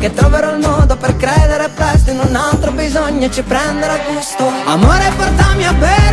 che 0.00 0.12
troverò 0.12 0.50
il 0.54 0.58
modo 0.58 0.96
per 0.96 1.16
credere 1.16 1.68
presto 1.68 2.10
in 2.10 2.18
un 2.18 2.34
altro 2.34 2.72
bisogno 2.72 3.26
e 3.26 3.30
ci 3.30 3.42
prendere 3.42 3.92
a 3.92 4.12
gusto. 4.12 4.50
Amore, 4.64 5.12
portami 5.16 5.66
a 5.66 5.72
bere 5.74 6.07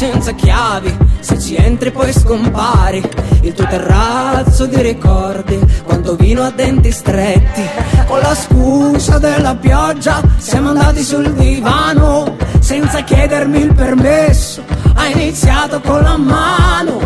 senza 0.00 0.32
chiavi, 0.32 0.96
se 1.20 1.38
ci 1.38 1.56
entri 1.56 1.90
poi 1.90 2.10
scompari. 2.10 3.06
Il 3.42 3.52
tuo 3.52 3.66
terrazzo 3.66 4.64
di 4.64 4.80
ricordi, 4.80 5.60
quanto 5.84 6.16
vino 6.16 6.42
a 6.42 6.50
denti 6.50 6.90
stretti. 6.90 7.62
Con 8.06 8.20
la 8.20 8.34
scusa 8.34 9.18
della 9.18 9.56
pioggia 9.56 10.22
siamo 10.38 10.70
andati 10.70 11.02
sul 11.02 11.30
divano, 11.34 12.34
senza 12.60 13.02
chiedermi 13.02 13.60
il 13.60 13.74
permesso. 13.74 14.62
Hai 14.94 15.12
iniziato 15.12 15.82
con 15.82 16.00
la 16.00 16.16
mano. 16.16 16.98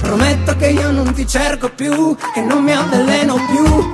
Prometto 0.00 0.54
che 0.54 0.68
io 0.68 0.92
non 0.92 1.12
ti 1.14 1.26
cerco 1.26 1.68
più, 1.74 2.16
che 2.32 2.42
non 2.42 2.62
mi 2.62 2.70
avveleno 2.70 3.34
più. 3.50 3.90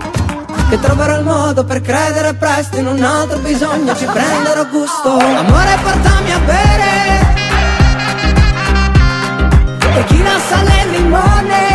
Che 0.69 0.79
troverò 0.79 1.17
il 1.17 1.25
modo 1.25 1.65
per 1.65 1.81
credere 1.81 2.35
presto 2.35 2.77
in 2.77 2.87
un 2.87 3.03
altro 3.03 3.39
bisogno, 3.39 3.97
ci 3.97 4.05
prenderò 4.05 4.67
gusto. 4.69 5.09
Amore, 5.17 5.79
portami 5.83 6.33
a 6.33 6.39
bere. 6.41 7.42
Tequila, 9.95 10.39
sale 10.49 10.83
e 10.83 10.87
limone. 10.87 11.73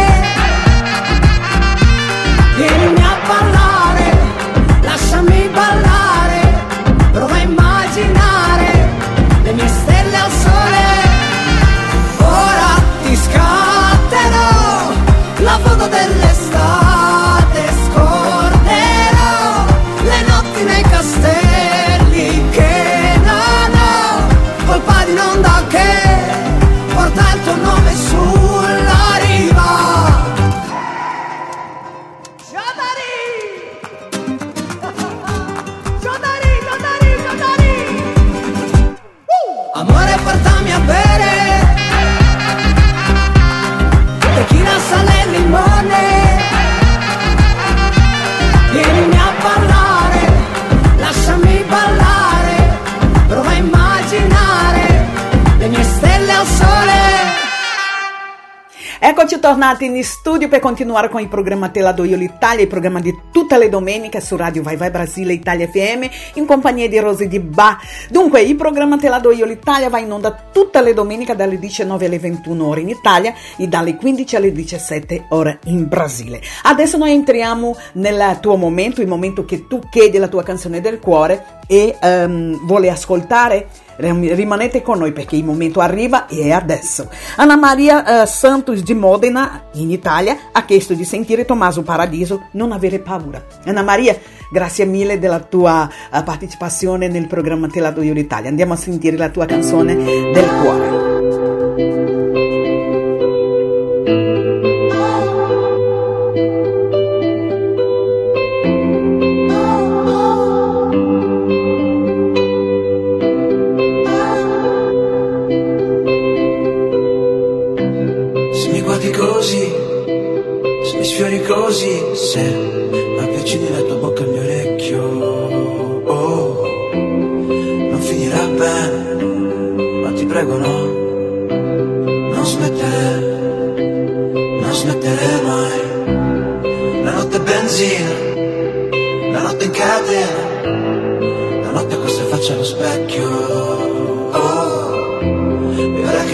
Eccoci 59.47 59.61
tornati 59.61 59.85
in 59.85 60.03
studio 60.03 60.49
per 60.49 60.59
continuare 60.59 61.07
con 61.07 61.21
il 61.21 61.29
programma 61.29 61.69
Te 61.69 61.79
la 61.79 61.93
do 61.93 62.03
io 62.03 62.17
l'Italia, 62.17 62.63
il 62.63 62.67
programma 62.67 62.99
di 62.99 63.17
tutte 63.31 63.57
le 63.57 63.69
domeniche 63.69 64.19
su 64.19 64.35
Radio 64.35 64.61
Vai 64.61 64.75
Vai 64.75 64.91
Brasile 64.91 65.31
Italia 65.31 65.69
FM 65.69 66.03
in 66.33 66.45
compagnia 66.45 66.89
di 66.89 66.99
Rosy 66.99 67.29
Di 67.29 67.39
Ba. 67.39 67.79
Dunque, 68.09 68.41
il 68.41 68.57
programma 68.57 68.97
Te 68.97 69.07
la 69.07 69.19
do 69.19 69.31
io 69.31 69.45
l'Italia 69.45 69.89
va 69.89 69.99
in 69.99 70.11
onda 70.11 70.33
tutte 70.51 70.81
le 70.81 70.93
domeniche 70.93 71.33
dalle 71.33 71.57
19 71.57 72.05
alle 72.07 72.19
21 72.19 72.67
ore 72.67 72.81
in 72.81 72.89
Italia 72.89 73.33
e 73.55 73.67
dalle 73.67 73.95
15 73.95 74.35
alle 74.35 74.51
17 74.51 75.27
ore 75.29 75.59
in 75.65 75.87
Brasile. 75.87 76.41
Adesso 76.63 76.97
noi 76.97 77.13
entriamo 77.13 77.73
nel 77.93 78.39
tuo 78.41 78.57
momento, 78.57 78.99
il 78.99 79.07
momento 79.07 79.45
che 79.45 79.65
tu 79.65 79.79
chiedi 79.89 80.17
la 80.17 80.27
tua 80.27 80.43
canzone 80.43 80.81
del 80.81 80.99
cuore 80.99 81.61
e 81.67 81.95
ehm, 82.01 82.65
vuole 82.65 82.89
ascoltare 82.89 83.67
rimanete 83.97 84.81
con 84.81 84.99
noi 84.99 85.11
perché 85.11 85.35
il 85.35 85.43
momento 85.43 85.79
arriva 85.79 86.27
e 86.27 86.43
è 86.43 86.51
adesso. 86.51 87.09
Anna 87.37 87.55
Maria 87.55 88.23
eh, 88.23 88.25
Santos 88.25 88.81
di 88.83 88.93
Modena, 88.93 89.63
in 89.73 89.91
Italia, 89.91 90.37
ha 90.51 90.65
chiesto 90.65 90.93
di 90.93 91.03
sentire 91.03 91.45
Tommaso 91.45 91.81
Paradiso 91.81 92.47
Non 92.51 92.71
avere 92.71 92.99
paura. 92.99 93.43
Anna 93.65 93.83
Maria, 93.83 94.17
grazie 94.51 94.85
mille 94.85 95.19
della 95.19 95.39
tua 95.39 95.89
eh, 96.13 96.23
partecipazione 96.23 97.07
nel 97.07 97.27
programma 97.27 97.67
Te 97.67 97.79
la 97.79 97.91
do 97.91 98.01
io 98.01 98.13
l'Italia. 98.13 98.49
Andiamo 98.49 98.73
a 98.73 98.77
sentire 98.77 99.17
la 99.17 99.29
tua 99.29 99.45
canzone 99.45 99.95
del 99.95 100.47
cuore. 100.61 101.06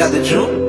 E 0.04 0.06
ora 0.06 0.20
cade 0.20 0.63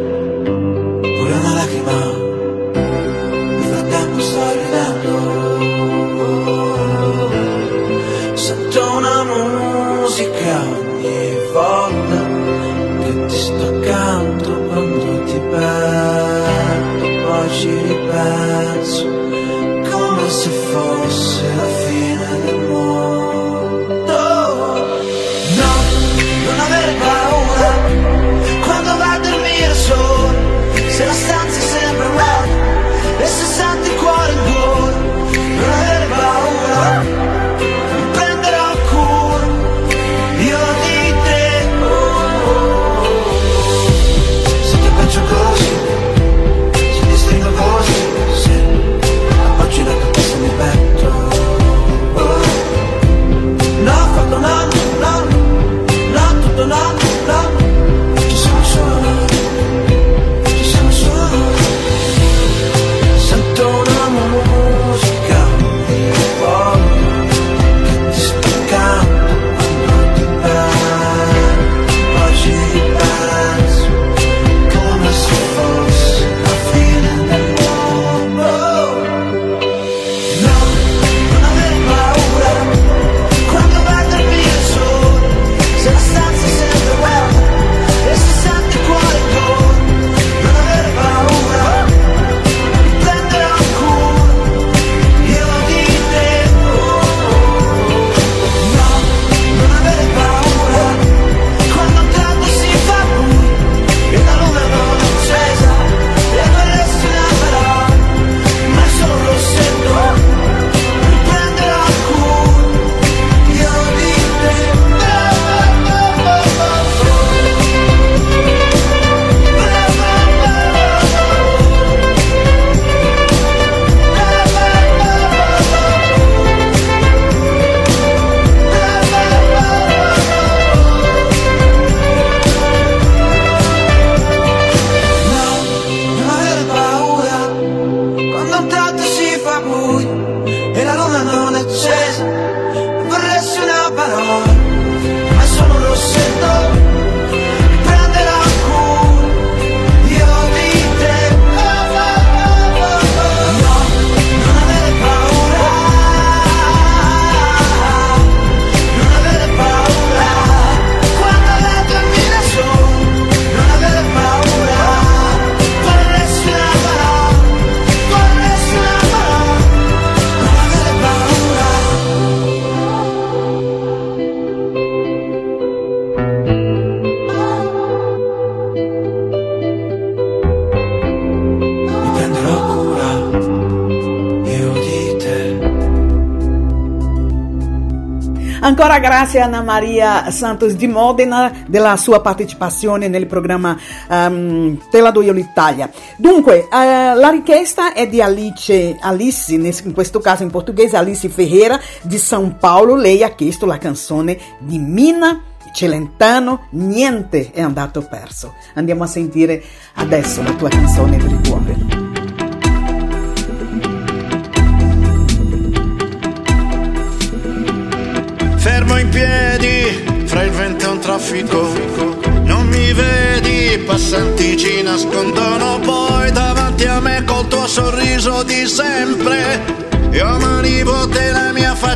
Ancora 188.95 189.13
grazie 189.13 189.41
a 189.41 189.47
Anna 189.47 189.61
Maria 189.61 190.31
Santos 190.31 190.75
di 190.75 190.87
Modena 190.87 191.53
della 191.67 191.97
sua 191.97 192.21
partecipazione 192.21 193.09
nel 193.09 193.27
programma 193.27 193.77
ehm, 194.09 194.83
Te 194.89 195.11
do 195.11 195.21
io 195.21 195.33
l'Italia. 195.33 195.91
Dunque, 196.17 196.69
eh, 196.71 197.15
la 197.15 197.29
richiesta 197.29 197.93
è 197.93 198.07
di 198.07 198.23
Alice, 198.23 198.97
Alice, 199.01 199.53
in 199.53 199.93
questo 199.93 200.21
caso 200.21 200.45
in 200.45 200.51
portoghese, 200.51 200.97
Alice 200.97 201.29
Ferreira 201.29 201.77
di 202.03 202.19
São 202.19 202.57
Paulo. 202.57 202.95
Lei 202.95 203.25
ha 203.25 203.31
chiesto 203.31 203.67
la 203.67 203.79
canzone 203.79 204.39
di 204.61 204.79
Mina 204.79 205.43
Celentano, 205.73 206.69
Niente 206.71 207.51
è 207.51 207.61
andato 207.61 208.01
perso. 208.03 208.55
Andiamo 208.75 209.03
a 209.03 209.09
sentire 209.09 209.61
adesso 209.95 210.41
la 210.41 210.53
tua 210.53 210.69
canzone 210.69 211.17
per 211.17 211.33
il 211.33 211.49
cuore. 211.49 211.74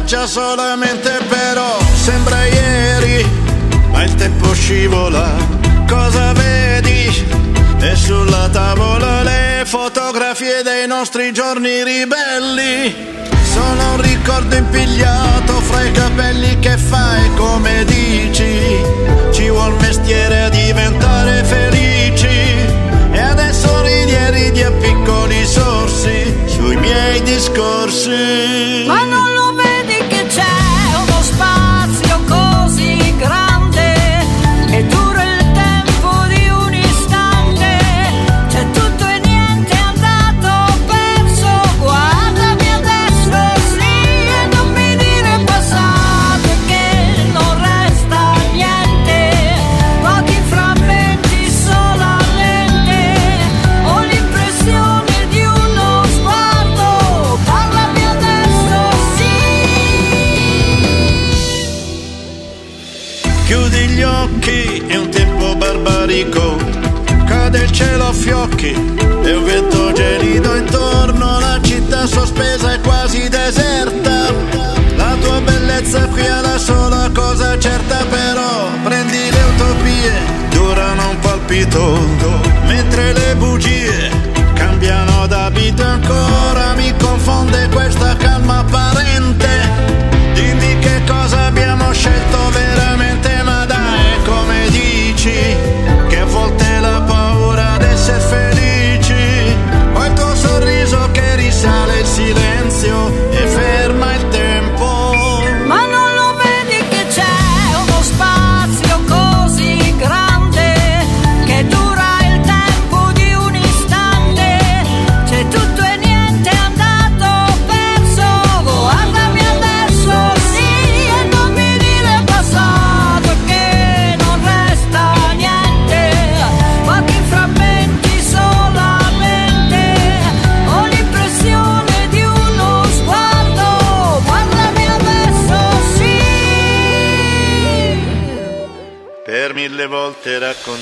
Faccia 0.09 0.27
solamente 0.27 1.11
però 1.29 1.79
sembra 1.93 2.43
ieri, 2.47 3.27
ma 3.91 4.05
il 4.05 4.15
tempo 4.15 4.55
scivola. 4.55 5.37
Cosa 5.87 6.33
vedi? 6.33 7.27
E 7.79 7.95
sulla 7.95 8.49
tavola 8.51 9.23
le 9.23 9.65
fotografie 9.67 10.63
dei 10.63 10.87
nostri 10.87 11.31
giorni 11.35 11.85
ribelli. 11.85 12.95
Sono 13.53 13.93
un 13.97 14.01
ricordo 14.01 14.57
impigliato 14.57 15.61
fra 15.61 15.83
i 15.83 15.93
capelli 15.93 16.59
che 16.59 16.79
fai 16.79 17.35
come 17.35 17.85
dici. 17.85 18.81
Ci 19.31 19.51
vuol 19.51 19.77
mestiere 19.79 20.45
a 20.45 20.49
diventare 20.49 21.45
felici. 21.45 22.27
E 23.13 23.21
adesso 23.21 23.83
ridi 23.83 24.13
e 24.13 24.31
ridi 24.31 24.63
a 24.63 24.71
piccoli 24.71 25.45
sorsi 25.45 26.35
sui 26.47 26.77
miei 26.77 27.23
discorsi. 27.25 28.58
Chiudi 63.49 63.87
gli 63.89 64.03
occhi, 64.03 64.85
è 64.89 64.97
un 64.97 65.09
tempo 65.09 65.57
barbarico. 65.57 66.59
Cade 67.27 67.61
il 67.61 67.73
cielo 67.73 68.09
a 68.09 68.13
fiocchi 68.13 68.73
e 68.73 69.33
un 69.33 69.43
vento 69.43 69.91
gelido 69.93 70.55
intorno. 70.55 71.39
La 71.39 71.59
città 71.63 72.07
sospesa 72.07 72.75
è 72.75 72.81
quasi 72.81 73.27
deserta. 73.31 74.35
La 74.97 75.17
tua 75.23 75.41
bellezza 75.41 76.07
qui 76.09 76.21
è 76.21 76.41
la 76.43 76.59
sola 76.59 77.11
cosa 77.15 77.59
certa, 77.59 78.05
però 78.11 78.69
prendi 78.83 79.31
le 79.31 79.43
utopie, 79.55 80.13
durano 80.51 81.09
un 81.09 81.19
palpito. 81.21 82.38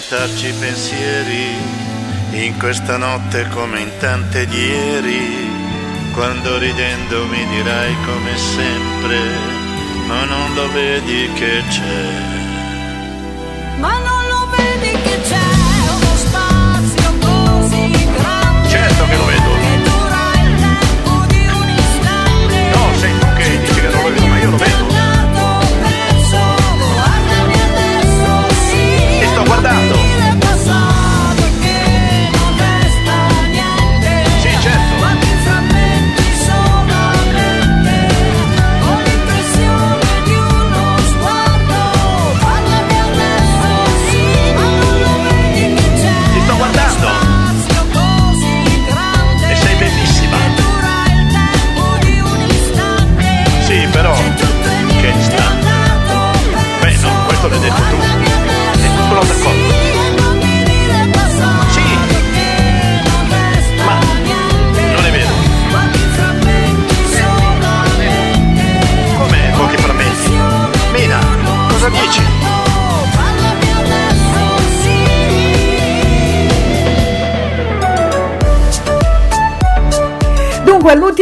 Raccontarci 0.08 0.46
i 0.46 0.52
pensieri, 0.52 2.44
in 2.44 2.56
questa 2.58 2.96
notte 2.96 3.48
come 3.48 3.80
in 3.80 3.90
tante 3.98 4.46
di 4.46 4.56
ieri, 4.56 5.50
quando 6.12 6.58
ridendo 6.58 7.26
mi 7.26 7.44
dirai 7.48 7.94
come 8.04 8.36
sempre, 8.36 9.18
ma 10.06 10.24
non 10.24 10.54
lo 10.54 10.70
vedi 10.70 11.28
che 11.34 11.62
c'è. 11.68 12.35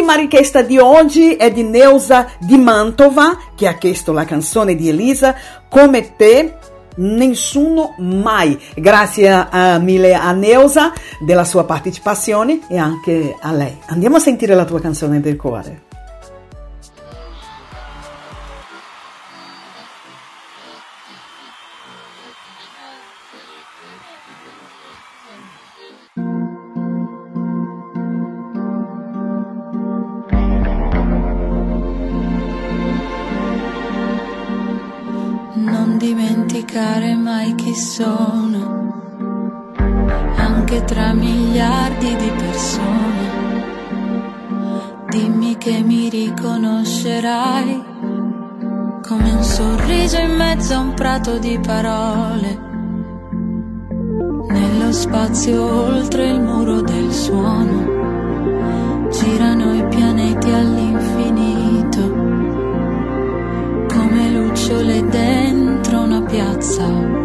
L'ultima 0.05 0.15
richiesta 0.21 0.61
di 0.61 0.77
oggi 0.77 1.35
è 1.35 1.51
di 1.51 1.63
Neusa 1.63 2.29
di 2.39 2.59
Mantova, 2.59 3.39
che 3.55 3.67
ha 3.67 3.79
chiesto 3.79 4.13
la 4.13 4.27
canzone 4.27 4.75
di 4.75 4.91
Elisa, 4.91 5.35
Come 5.71 6.15
te, 6.17 6.59
nessuno 6.97 7.95
mai. 7.99 8.61
Grazie 8.75 9.31
a, 9.31 9.79
mille 9.79 10.13
a 10.13 10.31
Neusa 10.33 10.93
della 11.21 11.45
sua 11.45 11.65
partecipazione 11.65 12.61
e 12.69 12.77
anche 12.77 13.35
a 13.41 13.53
lei. 13.53 13.79
Andiamo 13.87 14.17
a 14.17 14.21
sentire 14.21 14.55
la 14.55 14.67
tua 14.67 14.81
canzone 14.81 15.21
del 15.21 15.37
cuore. 15.37 15.94
Sono, 37.75 39.73
anche 40.37 40.85
tra 40.85 41.13
miliardi 41.13 42.17
di 42.17 42.31
persone. 42.37 43.43
Dimmi 45.11 45.57
che 45.57 45.83
mi 45.83 46.09
riconoscerai 46.09 47.83
come 49.07 49.33
un 49.33 49.43
sorriso 49.43 50.19
in 50.19 50.37
mezzo 50.37 50.75
a 50.75 50.79
un 50.81 50.95
prato 50.95 51.39
di 51.39 51.59
parole. 51.59 52.59
Nello 54.49 54.93
spazio 54.93 55.65
oltre 55.65 56.29
il 56.29 56.41
muro 56.41 56.81
del 56.81 57.13
suono 57.13 59.09
girano 59.11 59.75
i 59.75 59.87
pianeti 59.89 60.51
all'infinito 60.51 62.13
come 63.89 64.31
lucciole 64.31 65.05
dentro 65.07 66.01
una 66.01 66.23
piazza. 66.23 67.24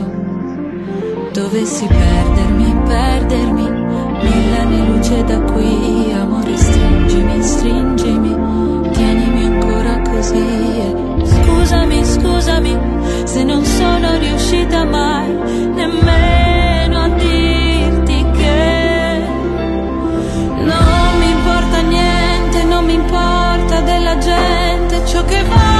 All'improvviso. 0.00 1.30
Dovessi 1.32 1.86
perdermi, 1.86 2.82
perdermi, 2.84 3.70
mille 4.22 4.58
anni 4.58 4.86
luce 4.86 5.24
da 5.24 5.40
qui, 5.40 6.12
amore 6.12 6.56
stringimi, 6.56 7.42
stringimi, 7.42 8.90
tienimi 8.92 9.44
ancora 9.44 10.00
così. 10.02 11.00
Scusami, 11.24 12.04
scusami, 12.04 12.78
se 13.24 13.44
non 13.44 13.64
sono 13.64 14.18
riuscita 14.18 14.84
mai 14.84 15.30
nemmeno 15.74 17.00
a 17.00 17.08
dirti 17.08 18.26
che 18.36 19.24
non 20.58 21.18
mi 21.18 21.30
importa 21.30 21.80
niente, 21.80 22.64
non 22.64 22.84
mi 22.84 22.94
importa 22.94 23.80
della 23.80 24.18
gente, 24.18 25.06
ciò 25.06 25.24
che 25.24 25.42
voglio 25.44 25.71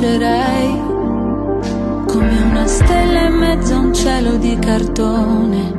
riconoscerei 0.00 0.80
come 2.06 2.40
una 2.50 2.66
stella 2.66 3.26
in 3.26 3.34
mezzo 3.34 3.74
a 3.74 3.78
un 3.78 3.94
cielo 3.94 4.36
di 4.36 4.58
cartone. 4.58 5.78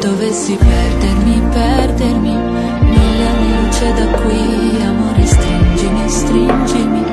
Dovessi 0.00 0.56
perdermi, 0.56 1.42
perdermi, 1.52 2.34
mille 2.34 3.26
anni 3.26 3.64
luce 3.64 3.92
da 3.94 4.06
qui, 4.18 4.82
amore 4.84 5.26
stringimi, 5.26 6.08
stringimi, 6.08 7.04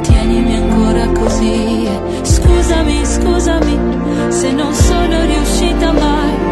tienimi 0.00 0.56
ancora 0.56 1.06
così. 1.08 1.88
Scusami, 2.22 3.04
scusami, 3.04 3.78
se 4.28 4.52
non 4.52 4.72
sono 4.72 5.22
riuscita 5.22 5.92
mai 5.92 6.51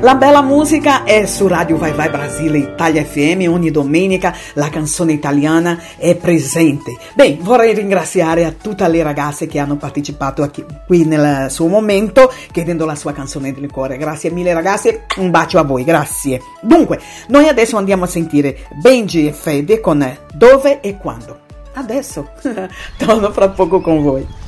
La 0.00 0.14
bella 0.14 0.40
musica 0.40 1.04
è 1.04 1.26
su 1.26 1.46
Radio 1.46 1.76
Vai 1.76 1.92
Vai 1.92 2.08
Brasile 2.08 2.56
Italia 2.56 3.04
FM, 3.04 3.46
ogni 3.52 3.70
domenica 3.70 4.34
la 4.54 4.70
canzone 4.70 5.12
italiana 5.12 5.78
è 5.98 6.16
presente. 6.16 6.96
Beh, 7.12 7.36
vorrei 7.42 7.74
ringraziare 7.74 8.46
a 8.46 8.50
tutte 8.50 8.88
le 8.88 9.02
ragazze 9.02 9.46
che 9.46 9.58
hanno 9.58 9.76
partecipato 9.76 10.48
qui, 10.48 10.64
qui 10.86 11.04
nel 11.04 11.50
suo 11.50 11.66
momento 11.66 12.32
chiedendo 12.50 12.86
la 12.86 12.94
sua 12.94 13.12
canzone 13.12 13.52
del 13.52 13.70
cuore. 13.70 13.98
Grazie 13.98 14.30
mille 14.30 14.54
ragazze, 14.54 15.04
un 15.18 15.30
bacio 15.30 15.58
a 15.58 15.64
voi, 15.64 15.84
grazie. 15.84 16.40
Dunque, 16.62 16.98
noi 17.28 17.46
adesso 17.46 17.76
andiamo 17.76 18.04
a 18.04 18.08
sentire 18.08 18.68
Benji 18.80 19.26
e 19.26 19.32
Fede 19.32 19.80
con 19.80 20.16
Dove 20.32 20.80
e 20.80 20.96
Quando. 20.96 21.40
Adesso, 21.74 22.30
torno 22.96 23.30
fra 23.32 23.50
poco 23.50 23.82
con 23.82 24.02
voi. 24.02 24.39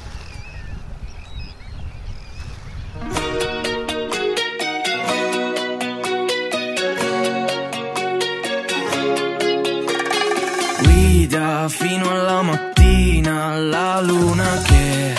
Guida 11.33 11.67
fino 11.71 12.11
alla 12.11 12.43
mattina 12.43 13.57
la 13.57 14.03
luna 14.03 14.61
che 14.67 15.15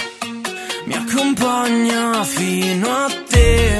mi 0.85 0.93
accompagna 0.93 2.23
fino 2.23 2.87
a 2.87 3.09
te. 3.27 3.79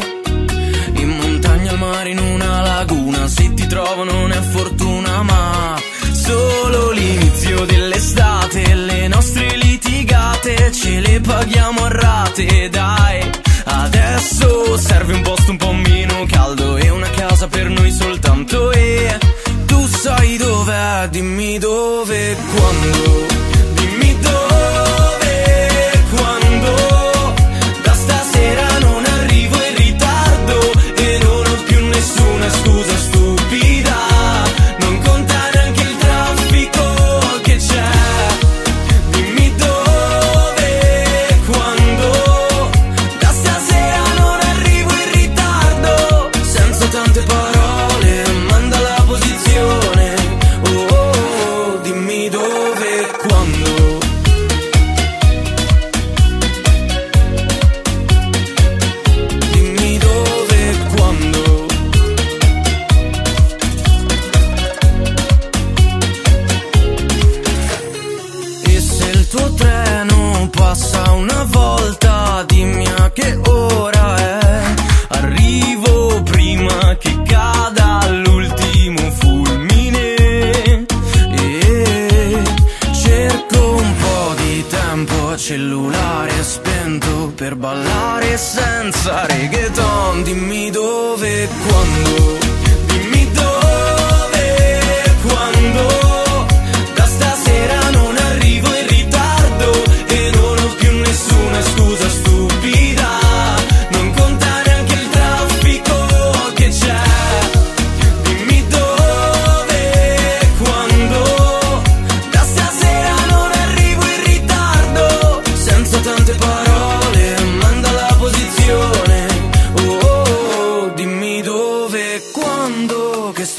In 0.96 1.10
montagna, 1.10 1.70
al 1.70 1.78
mare, 1.78 2.10
in 2.10 2.18
una 2.18 2.62
laguna, 2.62 3.28
se 3.28 3.54
ti 3.54 3.68
trovo 3.68 4.04
non 4.04 4.32
è 4.32 4.42
fortuna 4.42 5.22
ma 5.22 5.80
solo 6.12 6.90
l'inizio 6.90 7.66
dell'estate, 7.66 8.74
le 8.74 9.08
nostre 9.08 9.56
litigate 9.56 10.72
ce 10.72 11.02
le 11.02 11.20
paghiamo 11.20 11.86
a 11.86 11.90
rate, 11.90 12.68
dai. 12.70 13.30
Adesso 13.64 14.76
serve 14.78 15.14
un 15.14 15.22
posto 15.22 15.52
un 15.52 15.58
po' 15.58 15.74
meno 15.74 16.26
caldo 16.28 16.78
e 16.78 16.90
una 16.90 17.10
casa 17.12 17.48
per 17.48 17.70
noi 17.70 17.92
soltanto 17.92 18.72
e 18.72 19.20
dov'è, 20.64 21.08
dimmi 21.10 21.58
dove 21.58 22.32
e 22.32 22.36
quando. 22.56 23.33
Ballare 87.64 88.38
senza 88.38 89.26
reggaeton. 89.26 90.24
Dimmi 90.24 90.70
dove 90.70 91.44
e 91.44 91.48
quando. 91.48 92.43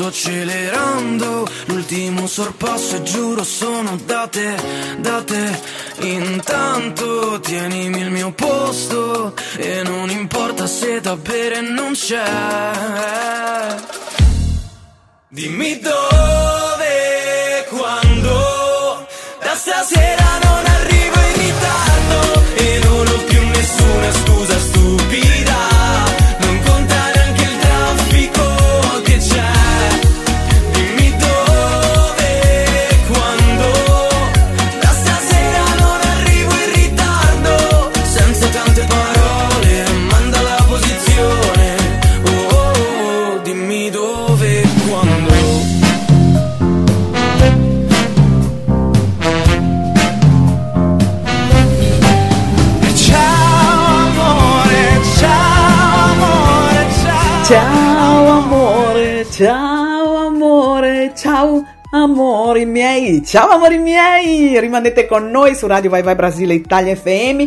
Sto 0.05 0.07
accelerando. 0.09 1.47
L'ultimo 1.67 2.27
sorpasso 2.27 2.97
e 2.97 3.03
giuro 3.03 3.45
sono 3.45 3.97
date, 4.05 4.57
date. 4.99 5.61
Intanto 6.01 7.41
tienimi 7.41 8.01
il 8.01 8.11
mio 8.11 8.33
posto. 8.33 9.35
E 9.57 9.83
non 9.83 10.11
importa 10.11 10.67
se 10.67 11.01
da 11.01 11.17
bere 11.17 11.61
non 11.61 11.93
c'è. 11.93 12.23
Dimmi 15.29 15.81
dove 15.81 17.67
quando. 17.71 19.07
Da 19.41 19.55
stasera 19.55 20.44
ciao. 57.45 58.39
Amore, 58.39 59.27
ciao 59.31 60.17
amore, 60.17 61.13
ciao 61.15 61.63
amori 61.91 62.65
miei, 62.65 63.25
ciao 63.25 63.51
amori 63.51 63.79
miei, 63.79 64.59
rimanete 64.59 65.07
con 65.07 65.31
noi 65.31 65.55
su 65.55 65.67
Radio 65.67 65.91
Vai 65.91 66.03
Vai 66.03 66.15
Brasile 66.15 66.55
Italia 66.55 66.97
FM, 66.97 67.47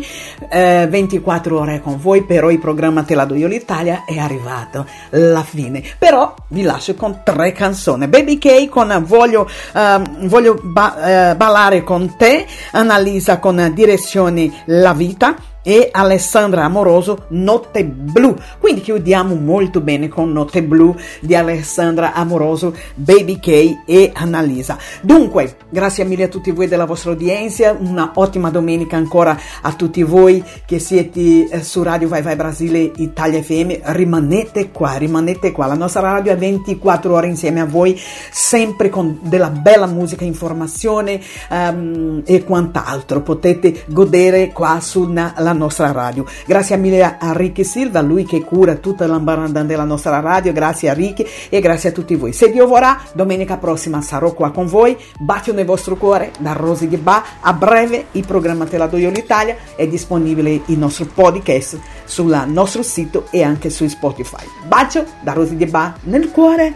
eh, 0.50 0.88
24 0.88 1.60
ore 1.60 1.82
con 1.82 2.00
voi, 2.00 2.24
però 2.24 2.52
il 2.52 2.60
programma 2.60 3.04
Te 3.04 3.16
la 3.16 3.26
do 3.26 3.36
io 3.36 3.48
l'Italia 3.48 4.04
è 4.06 4.18
arrivato 4.18 4.86
alla 5.12 5.44
fine, 5.44 5.84
però 5.98 6.34
vi 6.50 6.62
lascio 6.62 6.94
con 6.96 7.22
tre 7.24 7.52
canzoni, 7.52 8.08
Baby 8.08 8.38
K 8.38 8.70
con 8.70 9.04
Voglio, 9.06 9.50
ehm, 9.74 10.28
voglio 10.28 10.60
ba- 10.62 11.32
eh, 11.32 11.36
ballare 11.36 11.84
con 11.84 12.16
te, 12.18 12.46
Annalisa 12.72 13.40
con 13.40 13.72
Direzione 13.74 14.64
La 14.66 14.94
Vita, 14.94 15.36
e 15.68 15.90
Alessandra 15.92 16.64
Amoroso 16.64 17.26
Notte 17.32 17.84
Blu. 17.84 18.34
Quindi 18.58 18.80
chiudiamo 18.80 19.36
molto 19.36 19.82
bene 19.82 20.08
con 20.08 20.32
Notte 20.32 20.64
Blu 20.64 20.96
di 21.20 21.36
Alessandra 21.36 22.14
Amoroso, 22.14 22.74
Baby 22.96 23.38
K 23.38 23.80
e 23.86 24.12
Annalisa. 24.14 24.78
Dunque, 25.02 25.58
grazie 25.70 26.06
mille 26.06 26.24
a 26.24 26.28
tutti 26.30 26.52
voi 26.52 26.70
della 26.70 26.86
vostra 26.86 27.12
udienza, 27.12 27.76
una 27.78 28.14
ottima 28.16 28.50
domenica 28.50 28.96
ancora 28.96 29.38
a 29.62 29.74
tutti 29.74 30.04
voi 30.04 30.42
che 30.66 30.80
siete 30.80 31.50
eh, 31.50 31.62
su 31.64 31.84
Radio 31.84 32.08
Vai 32.08 32.22
Vai 32.22 32.38
Brasile 32.38 32.90
Italia 32.96 33.44
FM. 33.44 33.92
Rimanete 33.92 34.72
qua, 34.72 34.96
rimanete 34.96 35.52
qua. 35.52 35.66
La 35.66 35.76
nostra 35.76 36.00
radio 36.00 36.32
è 36.32 36.38
24 36.38 37.14
ore 37.14 37.28
insieme 37.28 37.60
a 37.60 37.66
voi, 37.66 38.00
sempre 38.32 38.88
con 38.88 39.20
della 39.22 39.50
bella 39.50 39.86
musica, 39.86 40.24
informazione 40.24 41.20
ehm, 41.50 42.22
e 42.26 42.46
quant'altro. 42.46 43.22
Potete 43.22 43.84
godere 43.88 44.54
qua 44.54 44.80
sulla 44.80 45.56
nostra 45.58 45.92
radio. 45.92 46.26
Grazie 46.46 46.78
mille 46.78 47.04
a 47.04 47.34
Ricky 47.34 47.66
Silva, 47.66 48.02
lui 48.02 48.24
che 48.24 48.42
cura 48.44 48.76
tutta 48.76 49.06
l'ambaranda 49.06 49.64
della 49.64 49.84
nostra 49.84 50.20
radio. 50.20 50.54
Grazie 50.54 50.90
a 50.90 50.94
Ricky 50.94 51.26
e 51.50 51.60
grazie 51.60 51.90
a 51.90 51.92
tutti 51.92 52.16
voi. 52.16 52.32
Se 52.32 52.50
Dio 52.52 52.68
vorrà, 52.68 52.98
domenica 53.14 53.58
prossima 53.58 54.02
sarò 54.02 54.34
qua 54.34 54.52
con 54.52 54.68
voi. 54.68 54.98
Bacio 55.20 55.52
nel 55.54 55.66
vostro 55.66 55.98
cuore 55.98 56.32
da 56.40 56.54
Rosy 56.54 56.88
di 56.88 56.98
Ba. 56.98 57.24
A 57.42 57.54
breve 57.54 58.06
il 58.12 58.26
programma 58.26 58.66
Te 58.66 58.78
la 58.78 58.88
do 58.88 58.98
io 58.98 59.10
l'Italia 59.10 59.56
è 59.76 59.88
disponibile 59.88 60.62
il 60.68 60.78
nostro 60.78 61.06
podcast 61.06 61.80
sul 62.06 62.46
nostro 62.48 62.84
sito 62.84 63.26
e 63.32 63.44
anche 63.44 63.70
su 63.70 63.88
Spotify. 63.88 64.46
Bacio 64.68 65.06
da 65.22 65.34
Rosy 65.34 65.56
di 65.56 65.66
Ba 65.66 65.96
nel 66.04 66.32
cuore. 66.32 66.74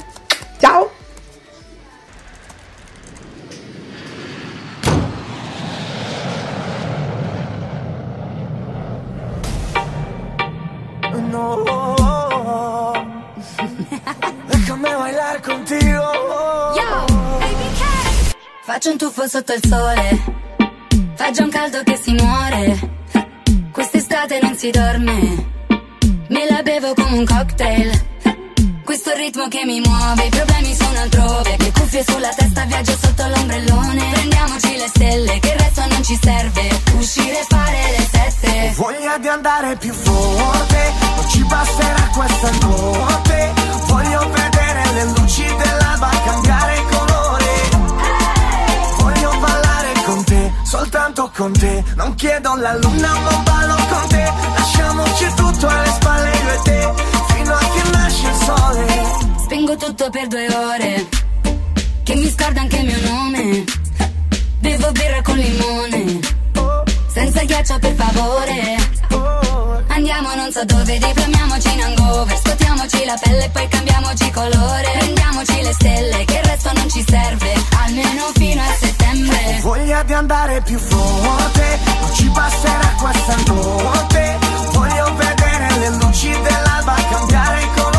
Ciao! 0.58 1.01
Déjame 14.48 14.90
bailar 14.96 15.42
contigo. 15.42 16.02
Faccio 18.64 18.92
un 18.92 18.98
tuffo 18.98 19.28
sotto 19.28 19.54
il 19.54 19.62
sole, 19.68 20.24
fa 21.16 21.32
già 21.32 21.44
un 21.44 21.50
caldo 21.50 21.84
che 21.84 21.98
si 21.98 22.14
muore. 22.14 22.80
Quest'estate 23.72 24.40
non 24.42 24.56
si 24.56 24.70
dorme, 24.72 25.46
me 26.30 26.48
la 26.50 26.62
bevo 26.62 26.94
come 26.94 27.18
un 27.18 27.26
cocktail. 27.26 28.11
Questo 28.92 29.14
ritmo 29.14 29.48
che 29.48 29.64
mi 29.64 29.80
muove, 29.80 30.26
i 30.26 30.30
problemi 30.30 30.76
sono 30.76 31.00
altrove. 31.00 31.56
Che 31.56 31.72
cuffie 31.72 32.04
sulla 32.04 32.28
testa, 32.36 32.66
viaggio 32.66 32.92
sotto 33.02 33.26
l'ombrellone. 33.26 34.12
Prendiamoci 34.12 34.76
le 34.76 34.88
stelle, 34.88 35.40
che 35.40 35.48
il 35.48 35.60
resto 35.60 35.86
non 35.88 36.04
ci 36.04 36.20
serve. 36.22 36.82
Uscire 36.98 37.40
e 37.40 37.46
fare 37.48 37.80
le 37.98 38.10
sette. 38.12 38.68
Ho 38.68 38.74
voglia 38.84 39.18
di 39.18 39.30
andare 39.30 39.78
più 39.78 39.94
forte, 39.94 40.94
non 41.16 41.30
ci 41.30 41.42
basterà 41.46 42.10
questa 42.14 42.52
notte. 42.68 43.54
Voglio 43.86 44.30
vedere 44.30 44.92
le 44.92 45.04
luci 45.06 45.46
dell'alba 45.46 46.10
cambiare 46.26 46.86
colore. 46.90 47.11
Soltanto 50.72 51.30
con 51.36 51.52
te. 51.52 51.84
Non 51.96 52.16
chiedo 52.16 52.56
la 52.56 52.74
luna, 52.78 53.20
ma 53.20 53.36
ballo 53.44 53.76
con 53.76 54.08
te. 54.08 54.24
Lasciamoci 54.56 55.28
tutto 55.36 55.68
alle 55.68 55.92
spalle 55.92 56.30
io 56.30 56.50
e 56.50 56.60
te, 56.64 56.94
fino 57.34 57.54
a 57.54 57.60
che 57.60 57.90
nasce 57.92 58.28
il 58.28 58.36
sole. 58.46 58.86
Spengo 59.44 59.76
tutto 59.76 60.10
per 60.10 60.28
due 60.28 60.48
ore, 60.48 61.10
che 62.04 62.16
mi 62.16 62.30
scorda 62.30 62.62
anche 62.62 62.78
il 62.78 62.86
mio 62.86 63.12
nome. 63.12 63.64
Bevo 64.60 64.92
birra 64.92 65.22
con 65.22 65.36
limone, 65.36 66.20
senza 67.14 67.44
ghiaccio 67.44 67.80
per 67.80 67.94
favore. 67.96 69.00
Andiamo 69.88 70.34
non 70.36 70.52
so 70.52 70.64
dove, 70.66 70.98
diplomiamoci 70.98 71.74
in 71.74 71.82
hangover 71.82 72.38
Scotiamoci 72.38 73.06
la 73.06 73.18
pelle 73.22 73.46
e 73.46 73.50
poi 73.50 73.68
cambiamoci 73.68 74.32
colore 74.32 74.90
Prendiamoci 74.98 75.62
le 75.62 75.74
stelle, 75.74 76.26
che 76.26 76.38
il 76.38 76.44
resto 76.44 76.72
non 76.74 76.90
ci 76.90 77.04
serve 77.08 77.54
Almeno 77.84 78.32
fino 78.34 78.62
a 78.62 78.74
settembre 78.80 79.02
voglia 79.62 80.04
di 80.04 80.14
andare 80.14 80.62
più 80.62 80.78
forte, 80.80 81.80
non 82.00 82.14
ci 82.14 82.28
basterà 82.30 82.96
questa 83.00 83.36
notte. 83.46 84.40
Voglio 84.72 85.16
vedere 85.16 85.78
le 85.78 85.90
luci 85.98 86.30
dell'alba 86.30 86.96
cambiare 87.10 87.68
colore. 87.76 87.91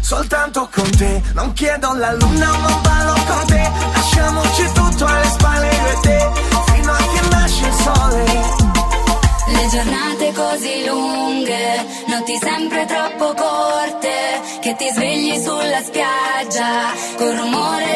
Soltanto 0.00 0.68
con 0.72 0.90
te. 0.90 1.22
Non 1.34 1.52
chiedo 1.52 1.92
la 1.94 2.12
luna, 2.12 2.46
ma 2.58 2.74
ballo 2.82 3.14
con 3.26 3.46
te. 3.46 3.70
Lasciamoci 3.94 4.64
tutto 4.72 5.04
alle 5.06 5.28
spalle 5.28 5.68
io 5.68 5.86
e 5.86 6.00
te, 6.02 6.30
fino 6.72 6.92
a 6.92 6.96
che 6.96 7.28
nasce 7.30 7.66
il 7.66 7.74
sole. 7.74 8.24
Le 9.46 9.68
giornate 9.68 10.32
così 10.32 10.84
lunghe, 10.86 11.86
notti 12.06 12.36
sempre 12.40 12.84
troppo 12.86 13.34
corte, 13.34 14.40
che 14.60 14.74
ti 14.76 14.88
svegli 14.90 15.40
sulla 15.40 15.82
spiaggia, 15.82 16.92
col 17.16 17.34
rumore 17.34 17.93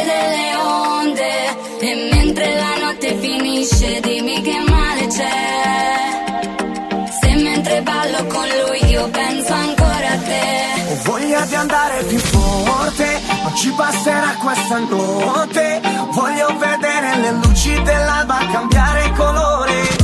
andare 11.58 12.04
più 12.04 12.18
forte, 12.18 13.20
non 13.42 13.54
ci 13.56 13.70
basterà 13.70 14.36
questa 14.40 14.78
notte. 14.78 15.80
Voglio 16.12 16.56
vedere 16.56 17.16
le 17.16 17.32
luci 17.32 17.82
dell'alba 17.82 18.38
cambiare 18.52 19.12
colore. 19.16 19.96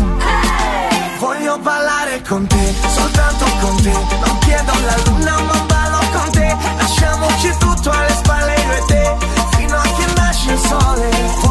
Voglio 1.19 1.59
ballare 1.59 2.23
con 2.27 2.47
te, 2.47 2.75
soltanto 2.89 3.45
con 3.61 3.77
te. 3.83 3.93
Non 3.93 4.39
chiedo 4.41 4.73
la 4.85 4.97
luna, 5.07 5.41
ma 5.43 5.65
ballo 5.67 5.99
con 6.13 6.31
te. 6.33 6.57
Lasciamoci 6.77 7.55
tutto 7.59 7.91
alle 7.91 8.15
spalle 8.15 8.55
io 8.55 8.73
e 8.73 8.85
te, 8.87 9.17
fino 9.57 9.77
a 9.77 9.83
che 9.83 10.13
nasce 10.17 10.53
il 10.53 10.59
sole. 10.59 11.44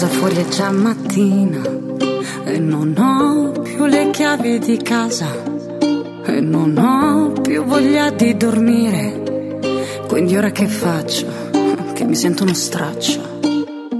casa 0.00 0.16
fuori 0.16 0.36
è 0.36 0.48
già 0.48 0.70
mattina 0.70 1.60
e 2.44 2.58
non 2.58 2.94
ho 2.96 3.60
più 3.60 3.84
le 3.84 4.08
chiavi 4.10 4.58
di 4.58 4.78
casa 4.78 5.26
e 6.24 6.40
non 6.40 6.74
ho 6.78 7.32
più 7.42 7.62
voglia 7.64 8.08
di 8.08 8.34
dormire. 8.34 9.60
Quindi 10.08 10.38
ora 10.38 10.50
che 10.52 10.68
faccio? 10.68 11.26
Che 11.92 12.04
mi 12.04 12.14
sento 12.14 12.44
uno 12.44 12.54
straccio. 12.54 13.40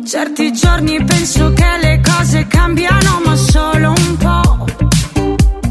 Certi 0.06 0.54
giorni 0.54 1.04
penso 1.04 1.52
che 1.52 1.78
le 1.82 2.00
cose 2.02 2.46
cambiano, 2.46 3.20
ma 3.22 3.36
solo 3.36 3.92
un 3.94 4.16
po'. 4.16 4.64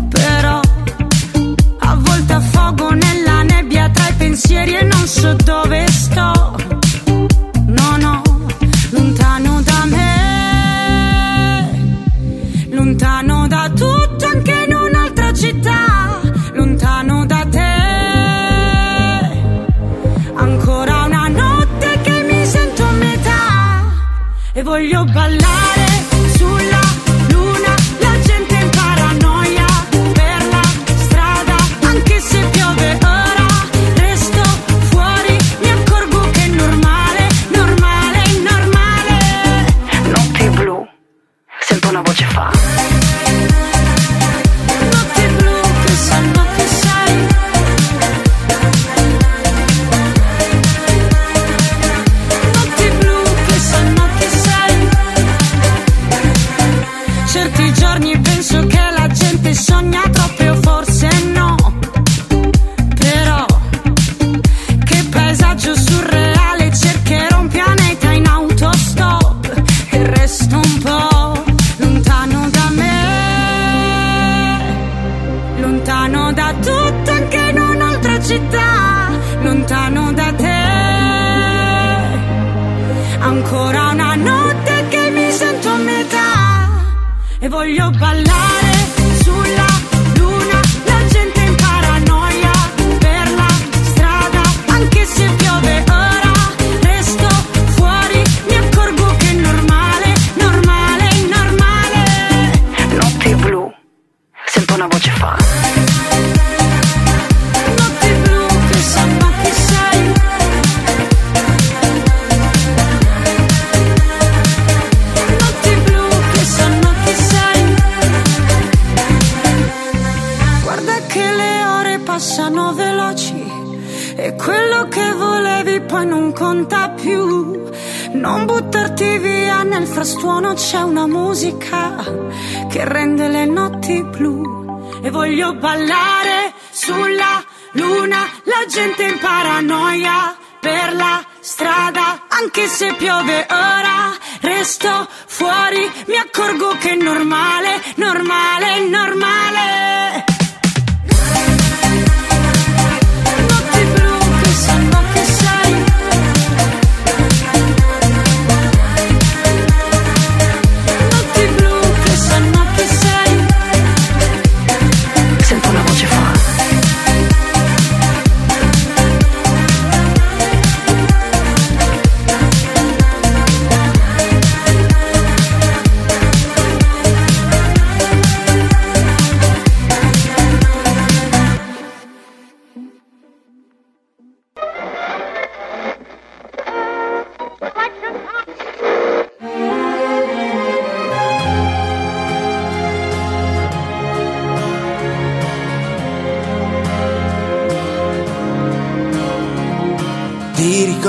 Però 0.10 0.60
a 1.80 1.96
volte 1.96 2.34
affogo 2.34 2.92
nella 2.92 3.42
nebbia 3.42 3.90
tra 3.90 4.10
i 4.10 4.14
pensieri 4.14 4.76
e 4.76 4.84
non 4.84 5.08
so 5.08 5.34
dove 5.44 5.88
sono. 5.88 5.99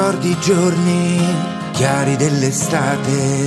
Ricordi 0.01 0.31
i 0.31 0.41
giorni 0.41 1.35
chiari 1.73 2.17
dell'estate, 2.17 3.47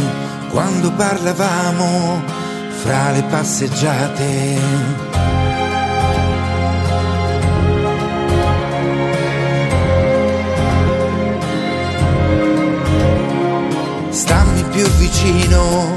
quando 0.52 0.92
parlavamo 0.92 2.22
fra 2.84 3.10
le 3.10 3.24
passeggiate. 3.24 4.60
Stammi 14.10 14.64
più 14.70 14.86
vicino, 15.00 15.96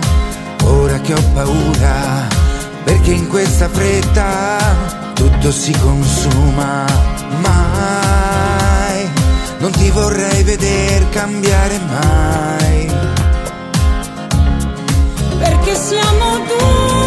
ora 0.65 0.99
che 1.01 1.13
ho 1.13 1.23
paura, 1.35 2.27
perché 2.83 3.11
in 3.11 3.29
questa 3.29 3.69
fretta 3.69 4.57
tutto 5.13 5.53
si 5.53 5.73
consuma, 5.79 6.87
mai 7.43 8.26
non 9.59 9.71
ti 9.73 9.91
vorrei 9.91 10.43
veder 10.43 11.09
cambiare 11.11 11.79
mai. 11.79 12.91
Perché 15.39 15.75
siamo 15.75 16.39
due 16.47 17.06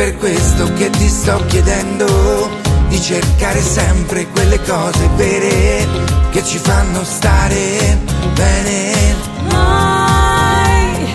per 0.00 0.16
questo 0.16 0.72
che 0.78 0.88
ti 0.88 1.08
sto 1.10 1.44
chiedendo 1.44 2.48
di 2.88 2.98
cercare 3.02 3.60
sempre 3.60 4.26
quelle 4.28 4.58
cose 4.62 5.10
vere 5.16 5.86
che 6.30 6.42
ci 6.42 6.56
fanno 6.56 7.04
stare 7.04 7.98
bene. 8.32 9.14
Mai, 9.50 11.06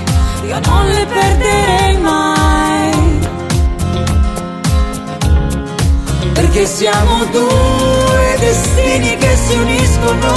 io 0.46 0.60
non 0.66 0.86
le 0.86 1.06
perderei 1.08 1.98
mai. 1.98 3.20
Perché 6.34 6.68
siamo 6.68 7.26
due 7.32 8.36
destini 8.38 9.18
che 9.18 9.36
si 9.48 9.58
uniscono. 9.58 10.34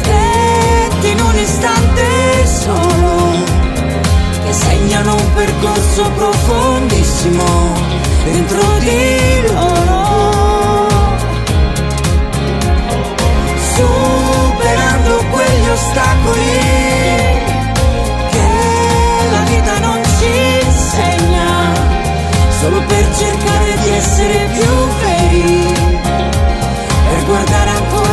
Stretti 0.00 1.10
in 1.12 1.20
un 1.20 1.36
istante 1.36 2.44
solo, 2.44 3.51
segnano 4.52 5.14
un 5.14 5.32
percorso 5.34 6.10
profondissimo 6.10 7.44
dentro 8.24 8.60
di 8.78 9.42
loro. 9.46 10.00
Superando 13.74 15.24
quegli 15.30 15.68
ostacoli 15.68 16.58
che 18.30 18.48
la 19.30 19.42
vita 19.48 19.78
non 19.78 20.02
ci 20.18 20.64
insegna, 20.66 21.48
solo 22.60 22.80
per 22.86 23.06
cercare 23.16 23.76
di 23.82 23.90
essere 23.90 24.48
più 24.52 24.72
veri, 25.00 25.74
per 27.08 27.24
guardare 27.24 27.70
ancora 27.70 28.11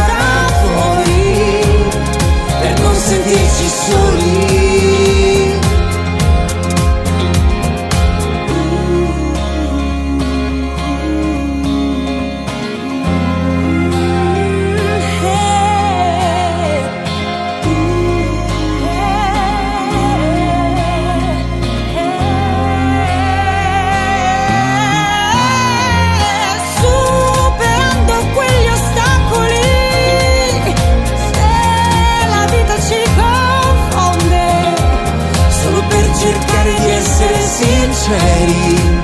sinceri, 38.09 39.01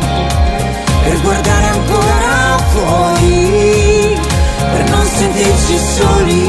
per 1.03 1.21
guardare 1.21 1.67
ancora 1.67 2.57
fuori, 2.71 4.17
per 4.57 4.89
non 4.89 5.05
sentirci 5.05 5.77
soli, 5.77 6.43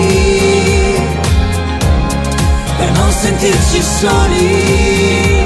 per 2.79 2.91
non 2.93 3.13
sentirci 3.13 3.83
soli, 3.83 5.45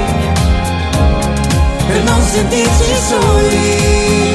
per 1.87 2.03
non 2.03 2.21
sentirci 2.23 2.95
soli. 3.09 4.30